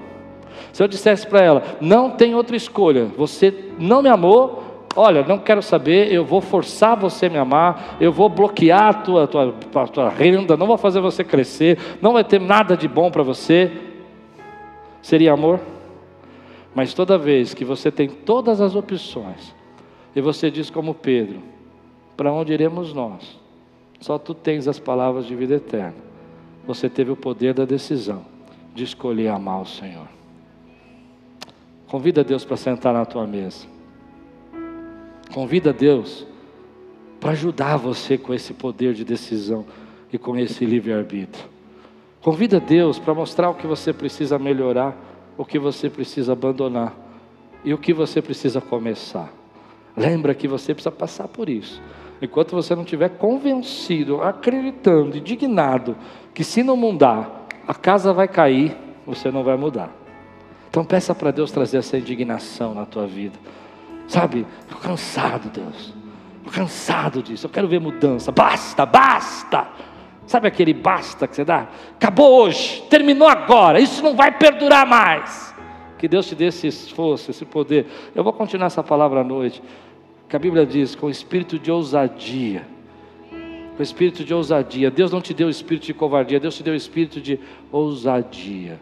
Se 0.71 0.81
eu 0.81 0.87
dissesse 0.87 1.27
para 1.27 1.41
ela, 1.41 1.63
não 1.79 2.09
tem 2.09 2.35
outra 2.35 2.55
escolha, 2.55 3.05
você 3.17 3.53
não 3.77 4.01
me 4.01 4.09
amou, 4.09 4.62
olha, 4.95 5.23
não 5.23 5.37
quero 5.39 5.61
saber, 5.61 6.11
eu 6.11 6.23
vou 6.23 6.41
forçar 6.41 6.97
você 6.97 7.25
a 7.25 7.29
me 7.29 7.37
amar, 7.37 7.97
eu 7.99 8.11
vou 8.11 8.29
bloquear 8.29 8.87
a 8.89 8.93
tua, 8.93 9.27
tua, 9.27 9.53
a 9.75 9.87
tua 9.87 10.09
renda, 10.09 10.55
não 10.57 10.67
vou 10.67 10.77
fazer 10.77 10.99
você 10.99 11.23
crescer, 11.23 11.77
não 12.01 12.13
vai 12.13 12.23
ter 12.23 12.39
nada 12.39 12.77
de 12.77 12.87
bom 12.87 13.09
para 13.09 13.23
você. 13.23 13.71
Seria 15.01 15.33
amor? 15.33 15.59
Mas 16.73 16.93
toda 16.93 17.17
vez 17.17 17.53
que 17.53 17.65
você 17.65 17.91
tem 17.91 18.07
todas 18.07 18.61
as 18.61 18.75
opções, 18.75 19.53
e 20.15 20.21
você 20.21 20.49
diz 20.49 20.69
como 20.69 20.93
Pedro: 20.93 21.39
Para 22.15 22.31
onde 22.31 22.53
iremos 22.53 22.93
nós? 22.93 23.39
Só 23.99 24.17
tu 24.17 24.33
tens 24.33 24.67
as 24.67 24.79
palavras 24.79 25.25
de 25.25 25.35
vida 25.35 25.55
eterna. 25.55 25.95
Você 26.67 26.89
teve 26.89 27.11
o 27.11 27.15
poder 27.15 27.53
da 27.53 27.65
decisão 27.65 28.25
de 28.73 28.83
escolher 28.83 29.29
amar 29.29 29.61
o 29.61 29.65
Senhor. 29.65 30.07
Convida 31.87 32.23
Deus 32.23 32.43
para 32.43 32.57
sentar 32.57 32.93
na 32.93 33.05
tua 33.05 33.27
mesa. 33.27 33.72
Convida 35.33 35.73
Deus 35.73 36.27
para 37.19 37.31
ajudar 37.31 37.77
você 37.77 38.19
com 38.19 38.35
esse 38.35 38.53
poder 38.53 38.93
de 38.93 39.03
decisão 39.03 39.65
e 40.11 40.17
com 40.17 40.37
esse 40.37 40.63
livre-arbítrio. 40.63 41.45
Convida 42.21 42.59
Deus 42.59 42.99
para 42.99 43.15
mostrar 43.15 43.49
o 43.49 43.55
que 43.55 43.65
você 43.65 43.91
precisa 43.91 44.37
melhorar, 44.37 44.95
o 45.35 45.43
que 45.43 45.57
você 45.57 45.89
precisa 45.89 46.33
abandonar 46.33 46.95
e 47.65 47.73
o 47.73 47.79
que 47.79 47.93
você 47.93 48.21
precisa 48.21 48.61
começar. 48.61 49.33
Lembra 49.97 50.35
que 50.35 50.47
você 50.47 50.71
precisa 50.71 50.91
passar 50.91 51.27
por 51.27 51.49
isso. 51.49 51.81
Enquanto 52.21 52.51
você 52.51 52.75
não 52.75 52.83
estiver 52.83 53.09
convencido, 53.09 54.21
acreditando, 54.21 55.17
indignado, 55.17 55.97
que 56.31 56.43
se 56.43 56.61
não 56.61 56.77
mudar, 56.77 57.47
a 57.67 57.73
casa 57.73 58.13
vai 58.13 58.27
cair, 58.27 58.77
você 59.03 59.31
não 59.31 59.43
vai 59.43 59.57
mudar. 59.57 59.91
Então 60.69 60.85
peça 60.85 61.15
para 61.15 61.31
Deus 61.31 61.51
trazer 61.51 61.77
essa 61.77 61.97
indignação 61.97 62.75
na 62.75 62.85
tua 62.85 63.07
vida. 63.07 63.37
Sabe, 64.13 64.45
estou 64.61 64.77
cansado, 64.77 65.49
Deus. 65.49 65.91
Estou 66.37 66.53
cansado 66.53 67.23
disso. 67.23 67.47
Eu 67.47 67.49
quero 67.49 67.67
ver 67.67 67.79
mudança. 67.79 68.31
Basta, 68.31 68.85
basta. 68.85 69.67
Sabe 70.27 70.47
aquele 70.47 70.71
basta 70.71 71.27
que 71.27 71.35
você 71.35 71.43
dá? 71.43 71.67
Acabou 71.95 72.43
hoje, 72.43 72.83
terminou 72.91 73.27
agora. 73.27 73.79
Isso 73.79 74.03
não 74.03 74.15
vai 74.15 74.31
perdurar 74.31 74.85
mais. 74.85 75.51
Que 75.97 76.07
Deus 76.07 76.27
te 76.27 76.35
dê 76.35 76.45
esse 76.45 76.67
esforço, 76.67 77.31
esse 77.31 77.43
poder. 77.43 77.87
Eu 78.13 78.23
vou 78.23 78.31
continuar 78.31 78.67
essa 78.67 78.83
palavra 78.83 79.21
à 79.21 79.23
noite 79.23 79.63
que 80.29 80.35
a 80.35 80.39
Bíblia 80.39 80.63
diz, 80.63 80.93
com 80.93 81.09
espírito 81.09 81.57
de 81.57 81.71
ousadia. 81.71 82.67
Com 83.75 83.81
espírito 83.81 84.23
de 84.23 84.31
ousadia. 84.31 84.91
Deus 84.91 85.11
não 85.11 85.21
te 85.21 85.33
deu 85.33 85.49
espírito 85.49 85.87
de 85.87 85.93
covardia, 85.95 86.39
Deus 86.39 86.55
te 86.55 86.61
deu 86.61 86.75
espírito 86.75 87.19
de 87.19 87.39
ousadia. 87.71 88.79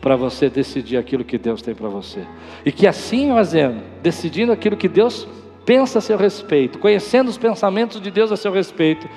Para 0.00 0.16
você 0.16 0.48
decidir 0.48 0.96
aquilo 0.96 1.24
que 1.24 1.36
Deus 1.36 1.60
tem 1.60 1.74
para 1.74 1.88
você. 1.88 2.24
E 2.64 2.70
que 2.70 2.86
assim 2.86 3.28
fazendo, 3.28 3.82
decidindo 4.02 4.52
aquilo 4.52 4.76
que 4.76 4.88
Deus 4.88 5.26
pensa 5.66 5.98
a 5.98 6.02
seu 6.02 6.16
respeito, 6.16 6.78
conhecendo 6.78 7.28
os 7.28 7.36
pensamentos 7.36 8.00
de 8.00 8.10
Deus 8.10 8.32
a 8.32 8.36
seu 8.36 8.52
respeito, 8.52 9.08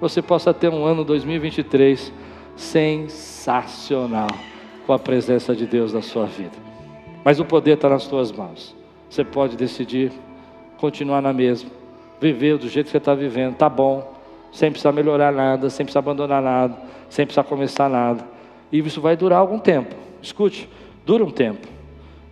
você 0.00 0.20
possa 0.22 0.52
ter 0.52 0.68
um 0.68 0.84
ano 0.84 1.04
2023 1.04 2.12
sensacional 2.56 4.28
com 4.86 4.92
a 4.92 4.98
presença 4.98 5.54
de 5.54 5.66
Deus 5.66 5.92
na 5.92 6.02
sua 6.02 6.26
vida. 6.26 6.56
Mas 7.24 7.38
o 7.38 7.44
poder 7.44 7.74
está 7.74 7.88
nas 7.88 8.06
tuas 8.06 8.32
mãos. 8.32 8.74
Você 9.08 9.24
pode 9.24 9.56
decidir 9.56 10.10
continuar 10.78 11.20
na 11.20 11.32
mesma, 11.32 11.70
viver 12.20 12.56
do 12.56 12.68
jeito 12.68 12.86
que 12.86 12.92
você 12.92 12.98
está 12.98 13.14
vivendo, 13.14 13.54
tá 13.56 13.68
bom, 13.68 14.14
sem 14.52 14.70
precisar 14.70 14.92
melhorar 14.92 15.32
nada, 15.32 15.68
sem 15.70 15.84
precisar 15.84 16.00
abandonar 16.00 16.42
nada, 16.42 16.76
sem 17.08 17.26
precisar 17.26 17.44
começar 17.44 17.88
nada. 17.88 18.24
E 18.72 18.78
isso 18.78 19.00
vai 19.00 19.16
durar 19.16 19.38
algum 19.38 19.58
tempo. 19.58 19.94
Escute, 20.22 20.68
dura 21.04 21.24
um 21.24 21.30
tempo, 21.30 21.66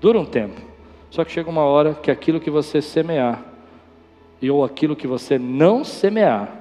dura 0.01 0.19
um 0.19 0.25
tempo. 0.25 0.61
Só 1.11 1.25
que 1.25 1.33
chega 1.33 1.49
uma 1.49 1.63
hora 1.63 1.95
que 1.95 2.11
aquilo 2.11 2.41
que 2.41 2.51
você 2.51 2.83
semear, 2.83 3.45
e 4.41 4.51
ou 4.51 4.65
aquilo 4.65 4.95
que 4.95 5.07
você 5.07 5.39
não 5.39 5.83
semear, 5.83 6.55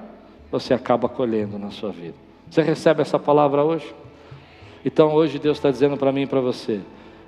você 0.50 0.74
acaba 0.74 1.08
colhendo 1.08 1.58
na 1.58 1.70
sua 1.70 1.90
vida. 1.90 2.14
Você 2.50 2.62
recebe 2.62 3.02
essa 3.02 3.18
palavra 3.18 3.62
hoje? 3.62 3.94
Então 4.84 5.12
hoje 5.12 5.38
Deus 5.38 5.58
está 5.58 5.70
dizendo 5.70 5.96
para 5.96 6.10
mim 6.10 6.22
e 6.22 6.26
para 6.26 6.40
você: 6.40 6.80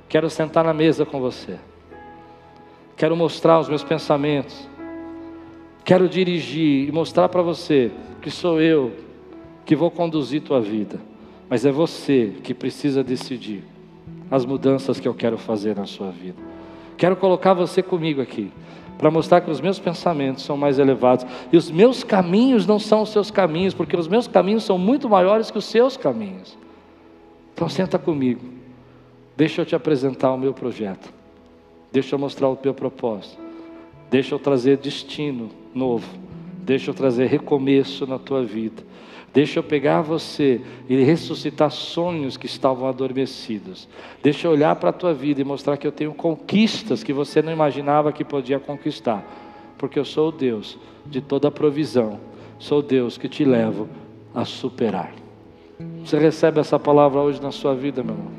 quero 0.09 0.30
sentar 0.30 0.64
na 0.64 0.72
mesa 0.72 1.05
com 1.05 1.20
você. 1.20 1.59
Quero 2.96 3.16
mostrar 3.16 3.61
os 3.61 3.68
meus 3.68 3.84
pensamentos. 3.84 4.68
Quero 5.84 6.09
dirigir 6.09 6.88
e 6.88 6.92
mostrar 6.92 7.28
para 7.28 7.42
você 7.42 7.90
que 8.20 8.30
sou 8.30 8.61
eu 8.61 8.92
que 9.64 9.76
vou 9.76 9.90
conduzir 9.90 10.42
tua 10.42 10.61
vida. 10.61 11.01
Mas 11.48 11.64
é 11.64 11.72
você 11.72 12.34
que 12.42 12.55
precisa 12.55 13.03
decidir 13.03 13.64
as 14.31 14.45
mudanças 14.45 15.01
que 15.01 15.09
eu 15.09 15.14
quero 15.14 15.37
fazer 15.37 15.76
na 15.76 15.87
sua 15.87 16.11
vida. 16.11 16.41
Quero 16.97 17.16
colocar 17.16 17.55
você 17.55 17.83
comigo 17.83 18.20
aqui 18.20 18.53
para 18.99 19.11
mostrar 19.11 19.41
que 19.41 19.51
os 19.51 19.61
meus 19.61 19.78
pensamentos 19.78 20.45
são 20.45 20.57
mais 20.57 20.78
elevados 20.78 21.24
e 21.51 21.57
os 21.57 21.70
meus 21.70 22.05
caminhos 22.05 22.66
não 22.66 22.78
são 22.78 23.03
os 23.03 23.09
seus 23.09 23.31
caminhos, 23.31 23.72
porque 23.72 23.97
os 23.97 24.07
meus 24.07 24.28
caminhos 24.28 24.64
são 24.64 24.76
muito 24.76 25.09
maiores 25.09 25.51
que 25.51 25.57
os 25.57 25.64
seus 25.64 25.97
caminhos. 25.97 26.59
Então 27.55 27.68
senta 27.68 27.99
comigo. 27.99 28.43
Deixa 29.37 29.62
eu 29.62 29.66
te 29.66 29.74
apresentar 29.74 30.33
o 30.33 30.39
meu 30.39 30.53
projeto. 30.53 31.11
Deixa 31.91 32.14
eu 32.14 32.18
mostrar 32.18 32.49
o 32.49 32.57
teu 32.57 32.74
propósito. 32.74 33.39
Deixa 34.11 34.35
eu 34.35 34.39
trazer 34.39 34.76
destino 34.76 35.49
novo. 35.74 36.07
Deixa 36.62 36.91
eu 36.91 36.95
trazer 36.95 37.26
recomeço 37.26 38.07
na 38.07 38.18
tua 38.18 38.45
vida. 38.45 38.83
Deixa 39.33 39.61
eu 39.61 39.62
pegar 39.62 40.03
você 40.03 40.61
e 40.89 41.03
ressuscitar 41.03 41.70
sonhos 41.70 42.37
que 42.37 42.47
estavam 42.47 42.89
adormecidos. 42.89 43.89
Deixa 44.22 44.49
eu 44.49 44.53
olhar 44.53 44.74
para 44.76 44.91
a 44.91 44.93
tua 44.93 45.14
vida 45.14 45.41
e 45.41 45.45
mostrar 45.45 45.76
que 45.76 45.87
eu 45.87 45.93
tenho 45.93 46.12
conquistas 46.12 47.05
que 47.05 47.12
você 47.12 47.41
não 47.41 47.53
imaginava 47.53 48.12
que 48.12 48.24
podia 48.24 48.59
conquistar. 48.59 49.24
Porque 49.78 49.99
eu 49.99 50.05
sou 50.05 50.28
o 50.28 50.33
Deus 50.33 50.78
de 51.07 51.20
toda 51.20 51.51
provisão. 51.51 52.18
Sou 52.59 52.81
o 52.81 52.83
Deus 52.83 53.16
que 53.16 53.28
te 53.28 53.45
levo 53.45 53.89
a 54.35 54.45
superar. 54.45 55.12
Você 56.05 56.18
recebe 56.18 56.61
essa 56.61 56.78
palavra 56.78 57.20
hoje 57.20 57.41
na 57.41 57.53
sua 57.53 57.74
vida, 57.74 58.03
meu 58.03 58.14
irmão? 58.14 58.33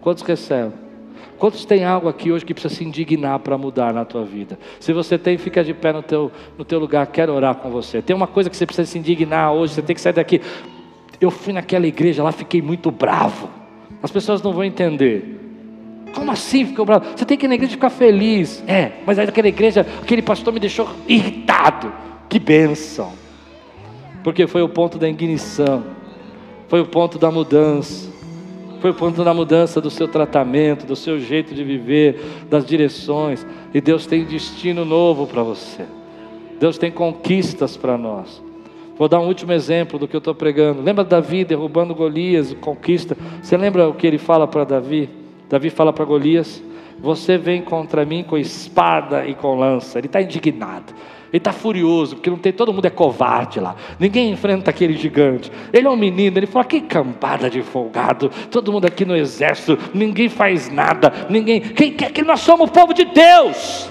Quantos 0.00 0.22
recebem? 0.22 0.89
Quantos 1.38 1.64
tem 1.64 1.84
algo 1.84 2.08
aqui 2.08 2.30
hoje 2.30 2.44
que 2.44 2.52
precisa 2.52 2.74
se 2.74 2.84
indignar 2.84 3.38
para 3.38 3.56
mudar 3.56 3.94
na 3.94 4.04
tua 4.04 4.24
vida? 4.24 4.58
Se 4.78 4.92
você 4.92 5.18
tem, 5.18 5.38
fica 5.38 5.64
de 5.64 5.72
pé 5.72 5.92
no 5.92 6.02
teu, 6.02 6.30
no 6.58 6.64
teu 6.64 6.78
lugar, 6.78 7.06
quero 7.06 7.32
orar 7.32 7.54
com 7.54 7.70
você. 7.70 8.02
Tem 8.02 8.14
uma 8.14 8.26
coisa 8.26 8.50
que 8.50 8.56
você 8.56 8.66
precisa 8.66 8.86
se 8.86 8.98
indignar 8.98 9.52
hoje, 9.52 9.74
você 9.74 9.82
tem 9.82 9.94
que 9.94 10.00
sair 10.00 10.12
daqui. 10.12 10.40
Eu 11.20 11.30
fui 11.30 11.52
naquela 11.52 11.86
igreja 11.86 12.22
lá, 12.22 12.32
fiquei 12.32 12.60
muito 12.60 12.90
bravo. 12.90 13.48
As 14.02 14.10
pessoas 14.10 14.42
não 14.42 14.52
vão 14.52 14.64
entender. 14.64 15.38
Como 16.14 16.30
assim 16.30 16.66
ficou 16.66 16.84
bravo? 16.84 17.06
Você 17.16 17.24
tem 17.24 17.38
que 17.38 17.46
ir 17.46 17.48
na 17.48 17.54
igreja 17.54 17.72
ficar 17.72 17.90
feliz. 17.90 18.62
É, 18.66 18.92
mas 19.06 19.18
aí 19.18 19.26
naquela 19.26 19.48
igreja, 19.48 19.86
aquele 20.02 20.22
pastor 20.22 20.52
me 20.52 20.60
deixou 20.60 20.88
irritado. 21.06 21.92
Que 22.28 22.38
bênção. 22.38 23.12
Porque 24.22 24.46
foi 24.46 24.62
o 24.62 24.68
ponto 24.68 24.98
da 24.98 25.08
ignição. 25.08 25.84
Foi 26.68 26.80
o 26.80 26.86
ponto 26.86 27.18
da 27.18 27.30
mudança 27.30 28.09
foi 28.80 28.90
o 28.90 28.94
ponto 28.94 29.22
da 29.22 29.34
mudança 29.34 29.80
do 29.80 29.90
seu 29.90 30.08
tratamento, 30.08 30.86
do 30.86 30.96
seu 30.96 31.20
jeito 31.20 31.54
de 31.54 31.62
viver, 31.62 32.20
das 32.48 32.64
direções. 32.64 33.46
E 33.72 33.80
Deus 33.80 34.06
tem 34.06 34.24
destino 34.24 34.84
novo 34.84 35.26
para 35.26 35.42
você. 35.42 35.84
Deus 36.58 36.78
tem 36.78 36.90
conquistas 36.90 37.76
para 37.76 37.96
nós. 37.96 38.42
Vou 38.96 39.08
dar 39.08 39.18
um 39.20 39.26
último 39.26 39.52
exemplo 39.52 39.98
do 39.98 40.06
que 40.06 40.14
eu 40.14 40.18
estou 40.18 40.34
pregando. 40.34 40.82
Lembra 40.82 41.02
Davi 41.02 41.44
derrubando 41.44 41.94
Golias, 41.94 42.54
conquista? 42.60 43.16
Você 43.42 43.56
lembra 43.56 43.88
o 43.88 43.94
que 43.94 44.06
ele 44.06 44.18
fala 44.18 44.46
para 44.46 44.64
Davi? 44.64 45.08
Davi 45.48 45.70
fala 45.70 45.92
para 45.92 46.04
Golias: 46.04 46.62
Você 46.98 47.38
vem 47.38 47.62
contra 47.62 48.04
mim 48.04 48.22
com 48.22 48.36
espada 48.36 49.26
e 49.26 49.34
com 49.34 49.58
lança. 49.58 49.98
Ele 49.98 50.06
está 50.06 50.20
indignado. 50.20 50.92
Ele 51.32 51.38
está 51.38 51.52
furioso, 51.52 52.16
porque 52.16 52.28
não 52.28 52.36
tem, 52.36 52.52
todo 52.52 52.72
mundo 52.72 52.84
é 52.86 52.90
covarde 52.90 53.60
lá. 53.60 53.76
Ninguém 53.98 54.32
enfrenta 54.32 54.70
aquele 54.70 54.94
gigante. 54.94 55.50
Ele 55.72 55.86
é 55.86 55.90
um 55.90 55.96
menino, 55.96 56.38
ele 56.38 56.46
fala: 56.46 56.64
que 56.64 56.80
cambada 56.80 57.48
de 57.48 57.62
folgado. 57.62 58.30
Todo 58.50 58.72
mundo 58.72 58.86
aqui 58.86 59.04
no 59.04 59.16
exército, 59.16 59.78
ninguém 59.94 60.28
faz 60.28 60.68
nada. 60.70 61.12
Ninguém. 61.28 61.60
Quem 61.60 61.92
quer 61.92 62.10
que 62.12 62.22
nós 62.22 62.40
somos 62.40 62.68
o 62.68 62.72
povo 62.72 62.92
de 62.92 63.04
Deus? 63.04 63.88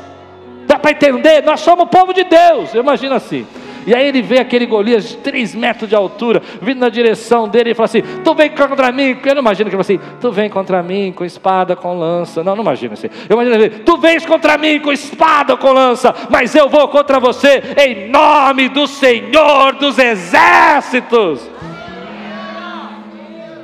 Dá 0.67 0.77
para 0.77 0.91
entender? 0.91 1.43
Nós 1.43 1.61
somos 1.61 1.85
o 1.85 1.87
povo 1.87 2.13
de 2.13 2.23
Deus. 2.25 2.73
Eu 2.73 2.83
imagino 2.83 3.15
assim. 3.15 3.47
E 3.85 3.95
aí 3.95 4.07
ele 4.07 4.21
vê 4.21 4.39
aquele 4.39 4.65
Golias 4.65 5.09
de 5.09 5.17
3 5.17 5.55
metros 5.55 5.89
de 5.89 5.95
altura, 5.95 6.41
vindo 6.61 6.79
na 6.79 6.89
direção 6.89 7.47
dele 7.47 7.71
e 7.71 7.73
fala 7.73 7.85
assim: 7.85 8.01
Tu 8.23 8.35
vem 8.35 8.49
contra 8.49 8.91
mim. 8.91 9.17
Eu 9.23 9.35
não 9.35 9.41
imagino 9.41 9.69
que 9.69 9.75
ele 9.75 9.83
fala 9.83 9.99
assim: 9.99 10.17
Tu 10.19 10.31
vem 10.31 10.49
contra 10.49 10.83
mim 10.83 11.11
com 11.11 11.25
espada, 11.25 11.75
com 11.75 11.97
lança. 11.97 12.43
Não, 12.43 12.55
não 12.55 12.63
imagino 12.63 12.93
assim. 12.93 13.07
Eu 13.27 13.39
imagino 13.39 13.55
assim: 13.55 13.83
Tu 13.83 13.97
vens 13.97 14.25
contra 14.25 14.57
mim 14.57 14.79
com 14.79 14.91
espada, 14.91 15.55
com 15.57 15.71
lança, 15.71 16.13
mas 16.29 16.53
eu 16.55 16.69
vou 16.69 16.87
contra 16.87 17.19
você 17.19 17.61
em 17.77 18.09
nome 18.09 18.69
do 18.69 18.87
Senhor 18.87 19.73
dos 19.73 19.97
Exércitos. 19.97 21.49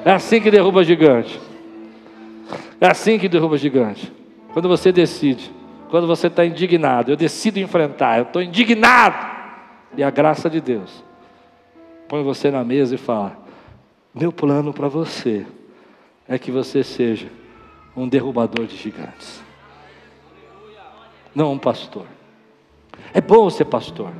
É 0.03 0.11
assim 0.11 0.39
que 0.39 0.51
derruba 0.51 0.83
gigante. 0.83 1.39
É 2.79 2.87
assim 2.87 3.17
que 3.17 3.27
derruba 3.27 3.57
gigante. 3.57 4.11
Quando 4.53 4.69
você 4.69 4.91
decide, 4.91 5.51
quando 5.89 6.07
você 6.07 6.27
está 6.27 6.45
indignado, 6.45 7.11
eu 7.11 7.15
decido 7.15 7.59
enfrentar, 7.59 8.19
eu 8.19 8.23
estou 8.23 8.41
indignado 8.41 9.34
e 9.97 10.03
a 10.03 10.09
graça 10.09 10.49
de 10.49 10.59
Deus 10.59 11.03
põe 12.07 12.23
você 12.23 12.51
na 12.51 12.63
mesa 12.63 12.95
e 12.95 12.97
fala: 12.97 13.37
Meu 14.13 14.31
plano 14.31 14.73
para 14.73 14.87
você 14.87 15.45
é 16.27 16.37
que 16.37 16.51
você 16.51 16.83
seja 16.83 17.27
um 17.95 18.07
derrubador 18.07 18.65
de 18.65 18.75
gigantes. 18.75 19.43
Não 21.33 21.53
um 21.53 21.57
pastor. 21.57 22.05
É 23.13 23.21
bom 23.21 23.49
ser 23.49 23.65
pastor, 23.65 24.11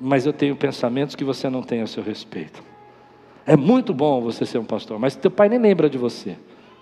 mas 0.00 0.26
eu 0.26 0.32
tenho 0.32 0.56
pensamentos 0.56 1.14
que 1.14 1.24
você 1.24 1.48
não 1.48 1.62
tem 1.62 1.80
a 1.80 1.86
seu 1.86 2.02
respeito. 2.02 2.62
É 3.46 3.56
muito 3.56 3.94
bom 3.94 4.20
você 4.20 4.44
ser 4.44 4.58
um 4.58 4.64
pastor, 4.64 4.98
mas 4.98 5.16
teu 5.16 5.30
pai 5.30 5.48
nem 5.48 5.58
lembra 5.58 5.88
de 5.88 5.98
você, 5.98 6.36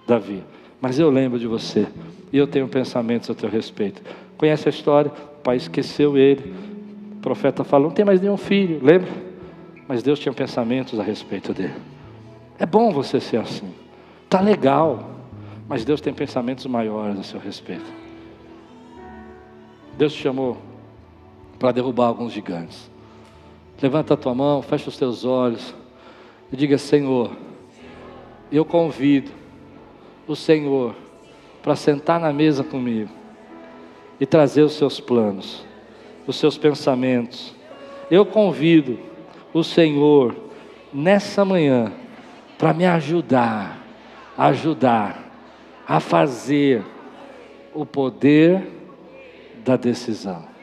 Davi. 0.07 0.43
Mas 0.81 0.99
eu 0.99 1.09
lembro 1.11 1.39
de 1.39 1.47
você 1.47 1.87
e 2.33 2.37
eu 2.37 2.47
tenho 2.47 2.69
pensamentos 2.69 3.31
a 3.31 3.35
teu 3.35 3.49
respeito. 3.49 4.03
Conhece 4.37 4.69
a 4.69 4.71
história? 4.71 5.11
O 5.11 5.43
pai 5.43 5.57
esqueceu 5.57 6.19
ele. 6.19 6.76
Profeta 7.27 7.65
falou: 7.65 7.89
não 7.89 7.95
tem 7.95 8.05
mais 8.05 8.21
nenhum 8.21 8.37
filho, 8.37 8.79
lembra? 8.81 9.11
Mas 9.89 10.01
Deus 10.01 10.17
tinha 10.17 10.33
pensamentos 10.33 11.01
a 11.01 11.03
respeito 11.03 11.53
dele. 11.53 11.75
É 12.57 12.65
bom 12.65 12.93
você 12.93 13.19
ser 13.19 13.39
assim. 13.39 13.75
Tá 14.31 14.41
legal, 14.41 15.11
mas 15.69 15.85
Deus 15.85 16.01
tem 16.01 16.15
pensamentos 16.15 16.65
maiores 16.67 17.19
a 17.19 17.25
seu 17.25 17.41
respeito. 17.41 17.93
Deus 19.99 20.13
te 20.13 20.23
chamou 20.23 20.57
para 21.59 21.73
derrubar 21.73 22.07
alguns 22.07 22.33
gigantes. 22.33 22.89
Levanta 23.83 24.15
a 24.15 24.17
tua 24.17 24.33
mão, 24.33 24.63
fecha 24.63 24.89
os 24.89 24.97
teus 24.97 25.25
olhos 25.25 25.75
e 26.53 26.57
diga: 26.57 26.79
Senhor, 26.79 27.33
eu 28.53 28.65
convido 28.65 29.33
o 30.29 30.37
Senhor 30.37 30.95
para 31.61 31.75
sentar 31.75 32.21
na 32.21 32.33
mesa 32.33 32.63
comigo 32.63 33.11
e 34.21 34.25
trazer 34.25 34.63
os 34.63 34.75
seus 34.75 35.01
planos, 35.01 35.67
os 36.27 36.37
seus 36.37 36.59
pensamentos. 36.59 37.55
Eu 38.11 38.25
convido 38.27 38.99
o 39.53 39.63
Senhor 39.63 40.35
nessa 40.93 41.45
manhã 41.45 41.93
para 42.59 42.73
me 42.73 42.87
ajudar, 42.87 43.79
ajudar 44.37 45.25
a 45.87 46.01
fazer 46.01 46.83
o 47.75 47.85
poder 47.85 48.67
da 49.65 49.77
decisão. 49.77 50.56